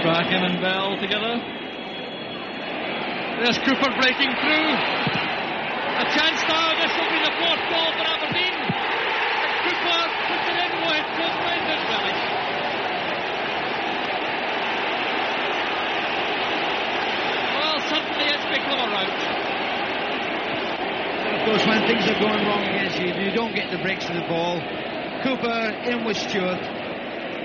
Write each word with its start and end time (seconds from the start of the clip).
Strachan 0.00 0.44
and 0.48 0.60
Bell 0.64 0.96
together. 0.96 1.36
There's 3.44 3.58
Cooper 3.58 3.92
breaking 4.00 4.32
through. 4.40 4.68
A 6.00 6.06
chance 6.16 6.40
now. 6.48 6.72
This 6.80 6.88
will 6.96 7.12
be 7.12 7.20
the 7.20 7.36
fourth 7.36 7.60
goal 7.68 7.92
for 7.92 8.06
Aberdeen. 8.08 8.56
Cooper 9.60 10.00
puts 10.24 10.46
it 10.48 10.56
in 10.56 10.72
with 10.88 11.04
Brendan 11.20 11.80
Wellich. 11.84 12.22
Well, 17.60 17.76
suddenly 17.92 18.24
it's 18.24 18.48
become 18.56 18.80
a 18.80 18.88
rout. 18.88 19.20
Of 21.28 21.44
course, 21.44 21.66
when 21.68 21.86
things 21.86 22.08
are 22.08 22.18
going 22.18 22.46
wrong 22.48 22.64
against 22.64 22.98
you, 22.98 23.12
you 23.22 23.36
don't 23.36 23.54
get 23.54 23.70
the 23.70 23.78
breaks 23.84 24.08
of 24.08 24.14
the 24.14 24.24
ball. 24.32 24.60
Cooper 25.22 25.76
in 25.84 26.06
with 26.06 26.16
Stewart. 26.16 26.79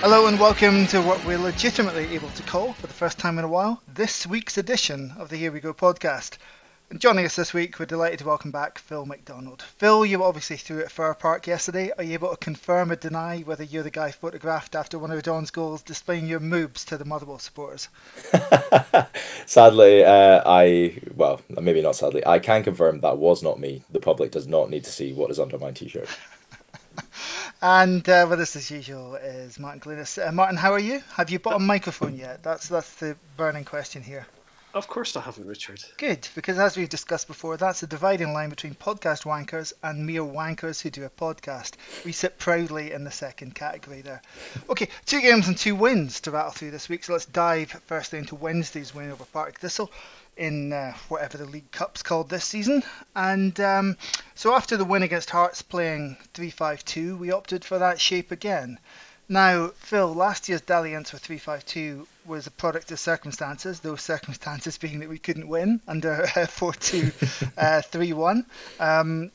Hello 0.00 0.28
and 0.28 0.40
welcome 0.40 0.86
to 0.86 1.02
what 1.02 1.22
we're 1.26 1.36
legitimately 1.36 2.14
able 2.14 2.30
to 2.30 2.42
call, 2.44 2.72
for 2.72 2.86
the 2.86 2.94
first 2.94 3.18
time 3.18 3.38
in 3.38 3.44
a 3.44 3.48
while, 3.48 3.82
this 3.86 4.26
week's 4.26 4.56
edition 4.56 5.12
of 5.18 5.28
the 5.28 5.36
Here 5.36 5.52
We 5.52 5.60
Go 5.60 5.74
podcast. 5.74 6.38
And 6.88 6.98
joining 6.98 7.26
us 7.26 7.36
this 7.36 7.52
week, 7.52 7.78
we're 7.78 7.84
delighted 7.84 8.20
to 8.20 8.24
welcome 8.24 8.50
back 8.50 8.78
Phil 8.78 9.04
McDonald. 9.04 9.60
Phil, 9.60 10.06
you 10.06 10.24
obviously 10.24 10.56
threw 10.56 10.80
at 10.80 10.90
Fir 10.90 11.12
Park 11.12 11.46
yesterday. 11.46 11.92
Are 11.98 12.02
you 12.02 12.14
able 12.14 12.30
to 12.30 12.38
confirm 12.38 12.90
or 12.90 12.96
deny 12.96 13.40
whether 13.40 13.62
you're 13.62 13.82
the 13.82 13.90
guy 13.90 14.10
photographed 14.10 14.74
after 14.74 14.98
one 14.98 15.10
of 15.10 15.22
Don's 15.22 15.50
goals 15.50 15.82
displaying 15.82 16.26
your 16.26 16.40
moves 16.40 16.86
to 16.86 16.96
the 16.96 17.04
Motherwell 17.04 17.38
supporters? 17.38 17.90
sadly, 19.44 20.02
uh, 20.02 20.40
I 20.46 20.98
well, 21.14 21.42
maybe 21.50 21.82
not 21.82 21.96
sadly, 21.96 22.26
I 22.26 22.38
can 22.38 22.64
confirm 22.64 23.00
that 23.00 23.18
was 23.18 23.42
not 23.42 23.60
me. 23.60 23.82
The 23.90 24.00
public 24.00 24.30
does 24.30 24.46
not 24.46 24.70
need 24.70 24.84
to 24.84 24.90
see 24.90 25.12
what 25.12 25.30
is 25.30 25.38
under 25.38 25.58
my 25.58 25.72
t-shirt. 25.72 26.08
And 27.62 28.08
uh, 28.08 28.26
with 28.28 28.40
us 28.40 28.56
as 28.56 28.70
usual 28.70 29.16
is 29.16 29.58
Martin 29.58 29.80
Glynis. 29.80 30.26
Uh, 30.26 30.32
Martin, 30.32 30.56
how 30.56 30.72
are 30.72 30.78
you? 30.78 31.02
Have 31.12 31.28
you 31.28 31.38
bought 31.38 31.56
a 31.56 31.58
microphone 31.58 32.16
yet? 32.16 32.42
That's 32.42 32.68
that's 32.68 32.94
the 32.94 33.16
burning 33.36 33.64
question 33.66 34.02
here. 34.02 34.26
Of 34.72 34.86
course 34.86 35.16
I 35.16 35.20
haven't, 35.20 35.48
Richard. 35.48 35.82
Good, 35.98 36.28
because 36.36 36.56
as 36.58 36.76
we've 36.76 36.88
discussed 36.88 37.26
before, 37.26 37.56
that's 37.56 37.80
the 37.80 37.88
dividing 37.88 38.32
line 38.32 38.50
between 38.50 38.74
podcast 38.74 39.24
wankers 39.24 39.72
and 39.82 40.06
mere 40.06 40.22
wankers 40.22 40.80
who 40.80 40.90
do 40.90 41.04
a 41.04 41.10
podcast. 41.10 41.72
We 42.04 42.12
sit 42.12 42.38
proudly 42.38 42.92
in 42.92 43.02
the 43.02 43.10
second 43.10 43.56
category 43.56 44.00
there. 44.00 44.22
Okay, 44.68 44.88
two 45.06 45.20
games 45.20 45.48
and 45.48 45.58
two 45.58 45.74
wins 45.74 46.20
to 46.20 46.30
rattle 46.30 46.52
through 46.52 46.70
this 46.70 46.88
week, 46.88 47.02
so 47.02 47.14
let's 47.14 47.26
dive 47.26 47.72
firstly 47.86 48.20
into 48.20 48.36
Wednesday's 48.36 48.94
win 48.94 49.10
over 49.10 49.24
Partick 49.24 49.58
Thistle 49.58 49.90
in 50.36 50.72
uh, 50.72 50.94
whatever 51.08 51.38
the 51.38 51.44
League 51.44 51.70
Cup's 51.70 52.02
called 52.02 52.28
this 52.28 52.44
season. 52.44 52.82
And 53.14 53.58
um, 53.60 53.96
so 54.34 54.54
after 54.54 54.76
the 54.76 54.84
win 54.84 55.02
against 55.02 55.30
Hearts 55.30 55.62
playing 55.62 56.16
3-5-2, 56.34 57.18
we 57.18 57.32
opted 57.32 57.64
for 57.64 57.78
that 57.78 58.00
shape 58.00 58.30
again. 58.30 58.78
Now, 59.28 59.68
Phil, 59.68 60.12
last 60.12 60.48
year's 60.48 60.60
dalliance 60.60 61.12
with 61.12 61.22
352 61.22 62.06
was 62.26 62.48
a 62.48 62.50
product 62.50 62.90
of 62.90 62.98
circumstances, 62.98 63.78
those 63.78 64.02
circumstances 64.02 64.76
being 64.76 64.98
that 65.00 65.08
we 65.08 65.18
couldn't 65.18 65.46
win 65.46 65.80
under 65.86 66.26
4 66.48 66.72
2 66.72 67.12
uh, 67.56 67.82
3 67.82 68.12
1. 68.12 68.46
Um, 68.80 69.30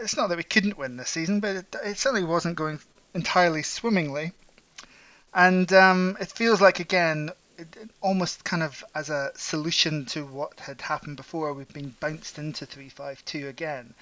it's 0.00 0.16
not 0.16 0.28
that 0.28 0.38
we 0.38 0.44
couldn't 0.44 0.78
win 0.78 0.96
this 0.96 1.08
season, 1.08 1.40
but 1.40 1.56
it, 1.56 1.76
it 1.84 1.98
certainly 1.98 2.24
wasn't 2.24 2.56
going 2.56 2.78
entirely 3.14 3.62
swimmingly. 3.62 4.32
And 5.34 5.72
um, 5.72 6.16
it 6.20 6.28
feels 6.28 6.60
like, 6.60 6.78
again, 6.78 7.30
it, 7.58 7.76
it 7.80 7.90
almost 8.00 8.44
kind 8.44 8.62
of 8.62 8.84
as 8.94 9.10
a 9.10 9.32
solution 9.34 10.04
to 10.06 10.24
what 10.24 10.60
had 10.60 10.80
happened 10.80 11.16
before, 11.16 11.52
we've 11.52 11.72
been 11.72 11.94
bounced 12.00 12.38
into 12.38 12.66
352 12.66 13.48
again. 13.48 13.94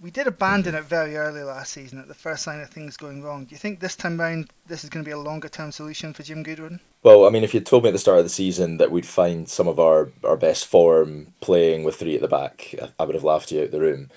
We 0.00 0.10
did 0.10 0.26
abandon 0.26 0.74
mm-hmm. 0.74 0.84
it 0.84 0.88
very 0.88 1.16
early 1.16 1.42
last 1.42 1.72
season 1.72 1.98
at 1.98 2.08
the 2.08 2.14
first 2.14 2.42
sign 2.42 2.60
of 2.60 2.68
things 2.68 2.98
going 2.98 3.22
wrong. 3.22 3.44
Do 3.44 3.54
you 3.54 3.58
think 3.58 3.80
this 3.80 3.96
time 3.96 4.20
round 4.20 4.50
this 4.66 4.84
is 4.84 4.90
going 4.90 5.04
to 5.04 5.08
be 5.08 5.12
a 5.12 5.18
longer 5.18 5.48
term 5.48 5.72
solution 5.72 6.12
for 6.12 6.22
Jim 6.22 6.42
Goodwin? 6.42 6.80
Well, 7.02 7.26
I 7.26 7.30
mean, 7.30 7.44
if 7.44 7.54
you 7.54 7.60
told 7.60 7.82
me 7.82 7.88
at 7.88 7.92
the 7.92 7.98
start 7.98 8.18
of 8.18 8.24
the 8.24 8.30
season 8.30 8.76
that 8.76 8.90
we'd 8.90 9.06
find 9.06 9.48
some 9.48 9.68
of 9.68 9.80
our, 9.80 10.10
our 10.22 10.36
best 10.36 10.66
form 10.66 11.28
playing 11.40 11.84
with 11.84 11.96
three 11.96 12.14
at 12.14 12.20
the 12.20 12.28
back, 12.28 12.74
I- 12.80 12.90
I 12.98 13.04
would 13.04 13.14
have 13.14 13.24
laughed 13.24 13.52
you 13.52 13.62
out 13.62 13.70
the 13.70 13.80
room. 13.80 14.10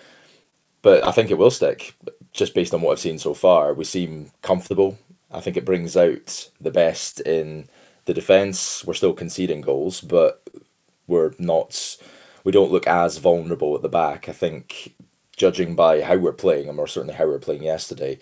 But 0.82 1.06
I 1.06 1.12
think 1.12 1.30
it 1.30 1.38
will 1.38 1.52
stick, 1.52 1.94
just 2.34 2.54
based 2.54 2.74
on 2.74 2.82
what 2.82 2.94
I've 2.94 3.00
seen 3.00 3.20
so 3.20 3.34
far. 3.34 3.74
We 3.74 3.84
seem 3.84 4.32
comfortable. 4.42 4.98
I 5.32 5.42
think 5.42 5.58
it 5.58 5.66
brings 5.66 5.96
out 5.96 6.50
the 6.60 6.72
best 6.72 7.20
in 7.22 7.70
the 8.10 8.14
defence. 8.16 8.84
We're 8.86 8.96
still 8.96 9.14
conceding 9.14 9.62
goals, 9.62 10.02
but 10.02 10.44
we're 11.08 11.34
not. 11.38 11.98
We 12.44 12.52
don't 12.52 12.72
look 12.72 12.88
as 12.88 13.20
vulnerable 13.20 13.76
at 13.76 13.84
the 13.84 13.90
back. 13.90 14.28
I 14.28 14.32
think, 14.34 14.96
judging 15.38 15.76
by 15.76 16.02
how 16.02 16.18
we're 16.18 16.34
playing, 16.34 16.68
and 16.68 16.76
more 16.76 16.88
certainly 16.88 17.14
how 17.14 17.26
we 17.26 17.32
were 17.32 17.40
playing 17.40 17.64
yesterday, 17.64 18.18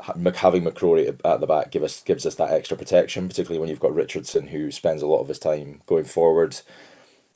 having 0.00 0.62
McCrorie 0.62 1.08
at- 1.08 1.26
at 1.26 1.40
the 1.40 1.46
back 1.46 1.70
give 1.72 1.82
us 1.82 2.00
gives 2.02 2.24
us 2.26 2.36
that 2.36 2.52
extra 2.52 2.76
protection, 2.76 3.28
particularly 3.28 3.58
when 3.58 3.68
you've 3.68 3.80
got 3.80 3.94
Richardson 3.94 4.48
who 4.48 4.70
spends 4.70 5.02
a 5.02 5.06
lot 5.06 5.20
of 5.20 5.28
his 5.28 5.38
time 5.40 5.82
going 5.86 6.04
forward, 6.04 6.60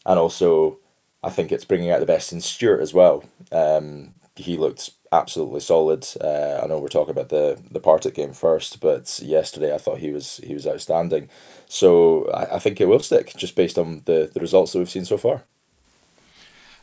and 0.05 0.19
also 0.19 0.79
I 1.23 1.31
think 1.31 1.51
it's 1.51 1.65
bringing 1.65 1.91
out 1.91 2.01
the 2.01 2.07
best 2.07 2.33
in 2.33 2.41
Stewart 2.41 2.81
as 2.81 2.95
well. 2.95 3.25
Um, 3.51 4.15
he 4.37 4.57
looked 4.57 4.91
absolutely 5.13 5.61
solid. 5.61 6.07
Uh, 6.21 6.61
I 6.63 6.67
know 6.67 6.79
we're 6.79 6.89
talking 6.89 7.13
about 7.13 7.29
the 7.29 7.59
the 7.71 7.81
Partick 7.81 8.15
game 8.15 8.33
first, 8.33 8.81
but 8.81 9.21
yesterday 9.23 9.75
I 9.75 9.79
thought 9.79 9.99
he 9.99 10.13
was 10.13 10.39
he 10.39 10.55
was 10.55 10.67
outstanding. 10.67 11.29
So 11.69 12.27
I, 12.31 12.57
I 12.57 12.59
think 12.59 12.81
it 12.81 12.89
will 12.89 13.01
stick 13.01 13.35
just 13.37 13.57
based 13.57 13.79
on 13.79 14.03
the, 14.07 14.31
the 14.33 14.41
results 14.41 14.73
that 14.73 14.79
we've 14.79 14.91
seen 14.91 15.05
so 15.05 15.19
far. 15.19 15.45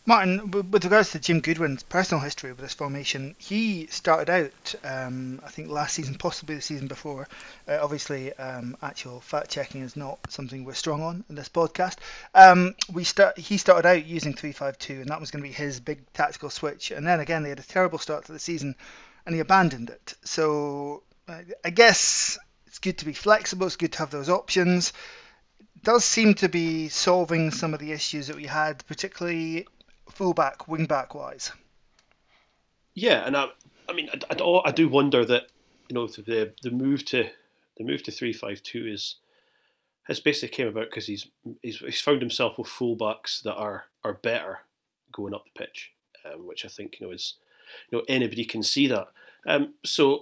Martin, 0.05 0.51
with 0.51 0.83
regards 0.83 1.11
to 1.11 1.19
Jim 1.19 1.39
Goodwin's 1.39 1.81
personal 1.81 2.21
history 2.21 2.51
with 2.51 2.59
this 2.59 2.73
formation, 2.73 3.35
he 3.37 3.87
started 3.87 4.29
out, 4.29 4.75
um, 4.83 5.39
I 5.45 5.49
think, 5.49 5.69
last 5.69 5.95
season, 5.95 6.15
possibly 6.15 6.55
the 6.55 6.61
season 6.61 6.87
before. 6.87 7.25
Uh, 7.69 7.79
obviously, 7.81 8.33
um, 8.33 8.75
actual 8.81 9.21
fact 9.21 9.49
checking 9.49 9.81
is 9.81 9.95
not 9.95 10.19
something 10.29 10.65
we're 10.65 10.73
strong 10.73 11.01
on 11.01 11.23
in 11.29 11.35
this 11.35 11.47
podcast. 11.47 11.99
Um, 12.35 12.75
we 12.91 13.05
start. 13.05 13.37
He 13.37 13.57
started 13.57 13.87
out 13.87 14.05
using 14.05 14.33
three 14.33 14.51
five 14.51 14.77
two, 14.77 14.99
and 14.99 15.07
that 15.07 15.21
was 15.21 15.31
going 15.31 15.41
to 15.41 15.47
be 15.47 15.53
his 15.53 15.79
big 15.79 16.01
tactical 16.11 16.49
switch. 16.49 16.91
And 16.91 17.07
then 17.07 17.21
again, 17.21 17.43
they 17.43 17.49
had 17.49 17.59
a 17.59 17.63
terrible 17.63 17.97
start 17.97 18.25
to 18.25 18.33
the 18.33 18.39
season, 18.39 18.75
and 19.25 19.33
he 19.33 19.39
abandoned 19.39 19.89
it. 19.89 20.15
So 20.25 21.03
uh, 21.29 21.39
I 21.63 21.69
guess 21.69 22.37
it's 22.67 22.79
good 22.79 22.97
to 22.97 23.05
be 23.05 23.13
flexible. 23.13 23.67
It's 23.67 23.77
good 23.77 23.93
to 23.93 23.99
have 23.99 24.11
those 24.11 24.27
options. 24.27 24.91
Does 25.81 26.05
seem 26.05 26.33
to 26.35 26.47
be 26.47 26.87
solving 26.87 27.51
some 27.51 27.73
of 27.73 27.79
the 27.81 27.91
issues 27.91 28.27
that 28.27 28.37
we 28.37 28.45
had, 28.45 28.85
particularly 28.87 29.67
fullback, 30.13 30.59
wingback 30.67 31.15
wise. 31.15 31.51
Yeah, 32.93 33.25
and 33.25 33.35
I, 33.35 33.47
I 33.89 33.93
mean, 33.93 34.09
I, 34.13 34.19
I, 34.29 34.33
do- 34.35 34.61
I 34.65 34.71
do 34.71 34.87
wonder 34.87 35.25
that 35.25 35.47
you 35.89 35.95
know 35.95 36.07
the 36.07 36.53
the 36.61 36.71
move 36.71 37.05
to 37.05 37.29
the 37.77 37.83
move 37.83 38.03
to 38.03 38.11
three 38.11 38.33
five 38.33 38.61
two 38.63 38.87
is 38.87 39.15
has 40.03 40.19
basically 40.19 40.55
came 40.55 40.67
about 40.67 40.89
because 40.89 41.07
he's, 41.07 41.27
he's 41.61 41.77
he's 41.77 42.01
found 42.01 42.21
himself 42.21 42.57
with 42.57 42.67
fullbacks 42.67 43.41
that 43.43 43.55
are 43.55 43.85
are 44.03 44.13
better 44.15 44.59
going 45.11 45.33
up 45.33 45.45
the 45.45 45.59
pitch, 45.59 45.91
um, 46.25 46.45
which 46.47 46.65
I 46.65 46.67
think 46.67 46.99
you 46.99 47.07
know 47.07 47.13
is 47.13 47.35
you 47.89 47.97
know 47.97 48.03
anybody 48.07 48.45
can 48.45 48.63
see 48.63 48.87
that. 48.87 49.07
Um, 49.45 49.73
so 49.83 50.21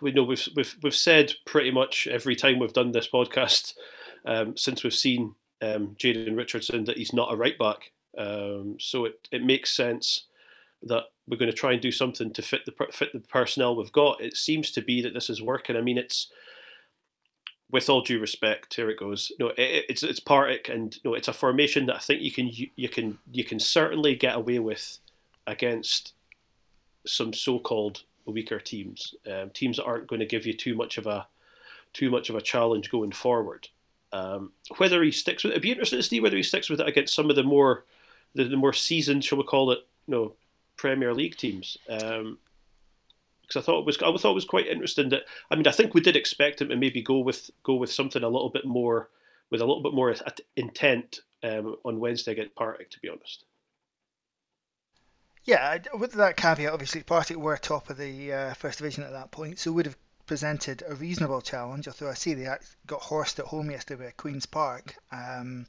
we 0.00 0.12
know 0.12 0.24
we've 0.24 0.48
we've 0.56 0.76
we've 0.82 0.94
said 0.94 1.32
pretty 1.44 1.70
much 1.70 2.06
every 2.06 2.36
time 2.36 2.58
we've 2.58 2.72
done 2.72 2.92
this 2.92 3.08
podcast 3.08 3.74
um, 4.24 4.56
since 4.56 4.82
we've 4.82 4.94
seen 4.94 5.34
um, 5.60 5.96
Jayden 5.98 6.36
Richardson 6.36 6.84
that 6.84 6.96
he's 6.96 7.12
not 7.12 7.32
a 7.32 7.36
right 7.36 7.58
back. 7.58 7.91
Um, 8.16 8.76
so 8.78 9.04
it, 9.06 9.28
it 9.30 9.44
makes 9.44 9.72
sense 9.72 10.24
that 10.82 11.04
we're 11.26 11.38
going 11.38 11.50
to 11.50 11.56
try 11.56 11.72
and 11.72 11.80
do 11.80 11.92
something 11.92 12.32
to 12.32 12.42
fit 12.42 12.66
the 12.66 12.74
fit 12.92 13.12
the 13.12 13.20
personnel 13.20 13.76
we've 13.76 13.92
got. 13.92 14.20
It 14.20 14.36
seems 14.36 14.70
to 14.72 14.82
be 14.82 15.00
that 15.02 15.14
this 15.14 15.30
is 15.30 15.40
working. 15.40 15.76
I 15.76 15.80
mean, 15.80 15.98
it's 15.98 16.28
with 17.70 17.88
all 17.88 18.02
due 18.02 18.20
respect, 18.20 18.74
here 18.74 18.90
it 18.90 18.98
goes. 18.98 19.32
No, 19.38 19.48
it, 19.48 19.86
it's 19.88 20.02
it's 20.02 20.20
Partick, 20.20 20.68
and 20.68 20.96
no, 21.04 21.14
it's 21.14 21.28
a 21.28 21.32
formation 21.32 21.86
that 21.86 21.96
I 21.96 22.00
think 22.00 22.20
you 22.20 22.30
can 22.30 22.48
you, 22.48 22.68
you 22.76 22.88
can 22.88 23.18
you 23.32 23.44
can 23.44 23.58
certainly 23.58 24.14
get 24.14 24.36
away 24.36 24.58
with 24.58 24.98
against 25.46 26.12
some 27.06 27.32
so-called 27.32 28.02
weaker 28.26 28.60
teams, 28.60 29.14
um, 29.32 29.50
teams 29.50 29.76
that 29.76 29.84
aren't 29.84 30.06
going 30.06 30.20
to 30.20 30.26
give 30.26 30.46
you 30.46 30.52
too 30.52 30.74
much 30.74 30.98
of 30.98 31.06
a 31.06 31.26
too 31.92 32.10
much 32.10 32.30
of 32.30 32.36
a 32.36 32.40
challenge 32.40 32.90
going 32.90 33.12
forward. 33.12 33.68
Um, 34.12 34.52
whether 34.76 35.02
he 35.02 35.10
sticks 35.10 35.42
with 35.42 35.52
it, 35.52 35.54
it'd 35.54 35.62
be 35.62 35.70
interesting 35.70 35.98
to 35.98 36.02
see 36.02 36.20
whether 36.20 36.36
he 36.36 36.42
sticks 36.42 36.68
with 36.68 36.80
it 36.80 36.88
against 36.88 37.14
some 37.14 37.30
of 37.30 37.36
the 37.36 37.42
more 37.42 37.84
the, 38.34 38.44
the 38.44 38.56
more 38.56 38.72
seasoned, 38.72 39.24
shall 39.24 39.38
we 39.38 39.44
call 39.44 39.70
it, 39.72 39.80
you 40.06 40.14
know, 40.14 40.32
Premier 40.76 41.14
League 41.14 41.36
teams. 41.36 41.76
Um, 41.88 42.38
because 43.42 43.62
I 43.62 43.64
thought 43.64 43.80
it 43.80 43.86
was 43.86 43.96
I 43.98 44.16
thought 44.16 44.30
it 44.30 44.34
was 44.34 44.44
quite 44.44 44.66
interesting 44.66 45.10
that 45.10 45.24
I 45.50 45.56
mean 45.56 45.66
I 45.66 45.72
think 45.72 45.94
we 45.94 46.00
did 46.00 46.16
expect 46.16 46.60
him 46.60 46.68
to 46.70 46.76
maybe 46.76 47.02
go 47.02 47.18
with 47.18 47.50
go 47.62 47.74
with 47.74 47.92
something 47.92 48.22
a 48.22 48.28
little 48.28 48.48
bit 48.48 48.64
more 48.64 49.10
with 49.50 49.60
a 49.60 49.66
little 49.66 49.82
bit 49.82 49.92
more 49.92 50.14
intent 50.56 51.20
um, 51.42 51.76
on 51.84 52.00
Wednesday 52.00 52.32
against 52.32 52.54
Partick 52.54 52.90
to 52.90 53.00
be 53.00 53.08
honest. 53.08 53.44
Yeah, 55.44 55.78
with 55.98 56.12
that 56.12 56.36
caveat, 56.36 56.72
obviously 56.72 57.02
Partick 57.02 57.36
were 57.36 57.56
top 57.56 57.90
of 57.90 57.98
the 57.98 58.32
uh, 58.32 58.54
first 58.54 58.78
division 58.78 59.02
at 59.02 59.10
that 59.10 59.32
point, 59.32 59.58
so 59.58 59.72
would 59.72 59.86
have 59.86 59.98
presented 60.26 60.84
a 60.86 60.94
reasonable 60.94 61.40
challenge. 61.40 61.88
Although 61.88 62.10
I 62.10 62.14
see 62.14 62.34
they 62.34 62.48
got 62.86 63.00
horsed 63.02 63.40
at 63.40 63.46
home 63.46 63.70
yesterday 63.70 64.06
at 64.06 64.16
Queens 64.16 64.46
Park. 64.46 64.94
Um, 65.10 65.66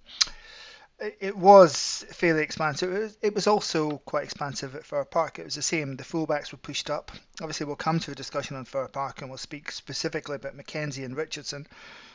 it 0.99 1.35
was 1.35 2.05
fairly 2.11 2.43
expansive. 2.43 3.15
It 3.21 3.33
was, 3.33 3.47
also 3.47 3.97
quite 3.99 4.23
expansive 4.23 4.75
at 4.75 4.85
Fir 4.85 5.03
Park. 5.05 5.39
It 5.39 5.45
was 5.45 5.55
the 5.55 5.61
same. 5.61 5.95
The 5.95 6.03
fullbacks 6.03 6.51
were 6.51 6.57
pushed 6.57 6.89
up. 6.89 7.11
Obviously, 7.41 7.65
we'll 7.65 7.75
come 7.75 7.99
to 8.01 8.11
a 8.11 8.15
discussion 8.15 8.55
on 8.55 8.65
Fir 8.65 8.87
Park 8.87 9.21
and 9.21 9.29
we'll 9.29 9.37
speak 9.37 9.71
specifically 9.71 10.35
about 10.35 10.55
MacKenzie 10.55 11.03
and 11.03 11.17
Richardson. 11.17 11.67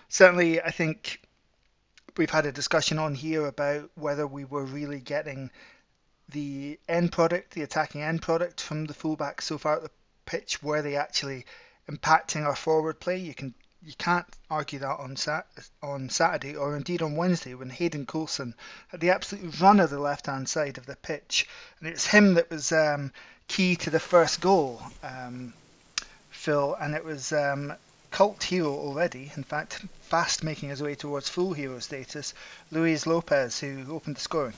Certainly, 0.09 0.63
I 0.63 0.71
think 0.71 1.21
we've 2.17 2.31
had 2.31 2.47
a 2.47 2.53
discussion 2.53 2.99
on 2.99 3.15
here 3.15 3.47
about 3.47 3.91
whether 3.95 4.27
we 4.27 4.45
were 4.45 4.65
really 4.65 5.01
getting 5.01 5.51
the 6.31 6.79
end 6.89 7.13
product, 7.13 7.53
the 7.53 7.63
attacking 7.63 8.03
end 8.03 8.23
product 8.23 8.61
from 8.61 8.85
the 8.87 8.95
fullbacks 8.95 9.43
so 9.43 9.59
far 9.59 9.77
at 9.77 9.83
the 9.83 9.91
pitch. 10.25 10.63
Were 10.63 10.83
they 10.83 10.97
actually 10.97 11.47
impacting 11.91 12.45
our 12.45 12.57
forward 12.57 13.01
play? 13.01 13.19
You 13.19 13.35
can 13.35 13.55
you 13.89 13.95
can't 13.97 14.27
argue 14.51 14.79
that 14.81 14.99
on 14.99 15.17
Sat- 15.17 15.47
on 15.83 16.11
Saturday 16.11 16.55
or 16.55 16.77
indeed 16.77 17.01
on 17.01 17.17
Wednesday 17.17 17.55
when 17.55 17.71
Hayden 17.71 18.05
Coulson 18.05 18.55
had 18.89 19.01
the 19.01 19.09
absolute 19.09 19.59
run 19.59 19.81
of 19.81 19.89
the 19.89 19.99
left 19.99 20.27
hand 20.27 20.47
side 20.47 20.77
of 20.77 20.85
the 20.85 20.97
pitch, 20.97 21.49
and 21.81 21.89
it's 21.89 22.07
him 22.07 22.35
that 22.35 22.51
was 22.51 22.71
um, 22.71 23.11
key 23.47 23.77
to 23.77 23.89
the 23.89 23.99
first 23.99 24.43
goal, 24.43 24.83
um, 25.03 25.55
Phil, 26.29 26.77
and 26.79 26.95
it 26.95 27.03
was 27.03 27.33
um, 27.33 27.73
cult 28.11 28.43
hero 28.43 28.75
already. 28.75 29.33
In 29.35 29.43
fact, 29.43 29.83
fast 30.03 30.45
making 30.45 30.69
his 30.69 30.83
way 30.83 30.95
towards 30.95 31.31
full 31.31 31.55
hero 31.55 31.79
status, 31.79 32.35
Luis 32.71 33.07
Lopes, 33.07 33.59
who 33.59 33.87
opened 33.91 34.17
the 34.17 34.21
scoring. 34.21 34.55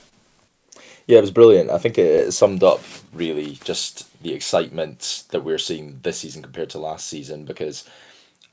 Yeah, 1.07 1.19
it 1.19 1.21
was 1.21 1.31
brilliant. 1.31 1.69
I 1.69 1.77
think 1.77 1.97
it 1.97 2.33
summed 2.33 2.63
up 2.63 2.81
really 3.13 3.57
just 3.63 4.21
the 4.21 4.33
excitement 4.33 5.23
that 5.29 5.45
we're 5.45 5.57
seeing 5.57 6.01
this 6.03 6.17
season 6.19 6.41
compared 6.41 6.71
to 6.71 6.79
last 6.79 7.07
season 7.07 7.45
because 7.45 7.85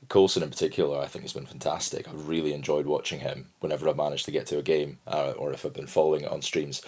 Coulson 0.07 0.43
in 0.43 0.49
particular, 0.49 0.99
I 0.99 1.07
think 1.07 1.23
has 1.23 1.33
been 1.33 1.45
fantastic. 1.45 2.07
I've 2.07 2.27
really 2.27 2.53
enjoyed 2.53 2.85
watching 2.85 3.19
him 3.19 3.49
whenever 3.59 3.87
I've 3.87 3.97
managed 3.97 4.25
to 4.25 4.31
get 4.31 4.47
to 4.47 4.57
a 4.57 4.63
game 4.63 4.99
uh, 5.05 5.33
or 5.37 5.51
if 5.51 5.65
I've 5.65 5.73
been 5.73 5.87
following 5.87 6.21
it 6.21 6.31
on 6.31 6.41
streams. 6.41 6.81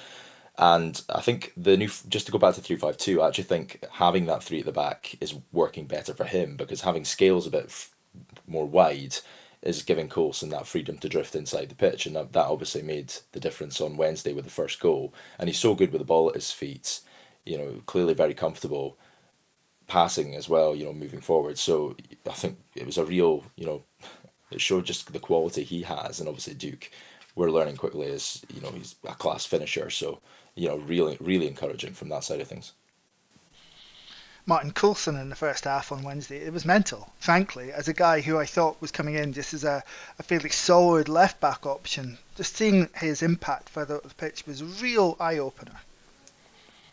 And 0.57 1.01
I 1.09 1.21
think 1.21 1.53
the 1.55 1.77
new, 1.77 1.89
just 2.09 2.25
to 2.25 2.31
go 2.31 2.37
back 2.37 2.55
to 2.55 2.61
352, 2.61 3.21
I 3.21 3.27
actually 3.27 3.43
think 3.45 3.83
having 3.91 4.25
that 4.25 4.43
three 4.43 4.59
at 4.59 4.65
the 4.65 4.71
back 4.71 5.15
is 5.21 5.35
working 5.51 5.85
better 5.87 6.13
for 6.13 6.25
him 6.25 6.55
because 6.55 6.81
having 6.81 7.05
scales 7.05 7.47
a 7.47 7.51
bit 7.51 7.65
f- 7.65 7.95
more 8.47 8.65
wide 8.65 9.17
is 9.61 9.83
giving 9.83 10.09
Coulson 10.09 10.49
that 10.49 10.67
freedom 10.67 10.97
to 10.97 11.09
drift 11.09 11.35
inside 11.35 11.69
the 11.69 11.75
pitch. 11.75 12.05
And 12.05 12.15
that, 12.15 12.33
that 12.33 12.47
obviously 12.47 12.81
made 12.81 13.13
the 13.31 13.39
difference 13.39 13.79
on 13.79 13.97
Wednesday 13.97 14.33
with 14.33 14.45
the 14.45 14.51
first 14.51 14.79
goal. 14.79 15.13
And 15.37 15.47
he's 15.47 15.59
so 15.59 15.75
good 15.75 15.91
with 15.91 15.99
the 15.99 16.05
ball 16.05 16.29
at 16.29 16.35
his 16.35 16.51
feet, 16.51 17.01
you 17.45 17.57
know, 17.57 17.81
clearly 17.85 18.13
very 18.13 18.33
comfortable 18.33 18.97
passing 19.91 20.35
as 20.35 20.47
well, 20.47 20.73
you 20.73 20.85
know, 20.85 20.93
moving 20.93 21.19
forward. 21.19 21.57
So 21.57 21.97
I 22.25 22.31
think 22.31 22.57
it 22.75 22.85
was 22.85 22.97
a 22.97 23.03
real, 23.03 23.43
you 23.57 23.65
know, 23.65 23.83
it 24.49 24.61
showed 24.61 24.85
just 24.85 25.11
the 25.11 25.19
quality 25.19 25.63
he 25.63 25.81
has, 25.81 26.21
and 26.21 26.29
obviously 26.29 26.53
Duk, 26.53 26.89
we're 27.35 27.51
learning 27.51 27.75
quickly 27.75 28.09
as 28.09 28.41
you 28.55 28.61
know 28.61 28.69
he's 28.69 28.95
a 29.03 29.13
class 29.15 29.45
finisher. 29.45 29.89
So 29.89 30.19
you 30.55 30.69
know, 30.69 30.77
really, 30.77 31.17
really 31.19 31.47
encouraging 31.47 31.93
from 31.93 32.07
that 32.09 32.23
side 32.23 32.39
of 32.39 32.47
things. 32.47 32.71
Martin 34.45 34.71
Coulson 34.71 35.17
in 35.17 35.27
the 35.27 35.35
first 35.35 35.65
half 35.65 35.91
on 35.91 36.03
Wednesday, 36.03 36.37
it 36.37 36.53
was 36.53 36.63
mental, 36.63 37.11
frankly, 37.19 37.73
as 37.73 37.89
a 37.89 37.93
guy 37.93 38.21
who 38.21 38.37
I 38.37 38.45
thought 38.45 38.81
was 38.81 38.91
coming 38.91 39.15
in 39.15 39.33
just 39.33 39.53
as 39.53 39.65
a, 39.65 39.83
a 40.19 40.23
fairly 40.23 40.49
solid 40.49 41.09
left 41.09 41.41
back 41.41 41.65
option. 41.65 42.17
Just 42.37 42.55
seeing 42.55 42.89
his 42.95 43.21
impact 43.21 43.67
further 43.67 43.97
up 43.97 44.03
the 44.03 44.15
pitch 44.15 44.47
was 44.47 44.61
a 44.61 44.65
real 44.65 45.17
eye 45.19 45.37
opener. 45.37 45.79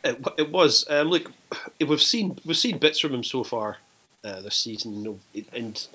It, 0.05 0.25
it 0.37 0.51
was. 0.51 0.85
Um, 0.89 1.09
look, 1.09 1.33
we've 1.87 2.03
seen 2.03 2.39
we've 2.45 2.57
seen 2.57 2.79
bits 2.79 2.99
from 3.01 3.15
him 3.15 3.25
so 3.25 3.45
far 3.45 3.79
uh, 4.25 4.41
this 4.41 4.57
season, 4.57 4.95
you 4.95 5.05
know, 5.35 5.45
and 5.53 5.87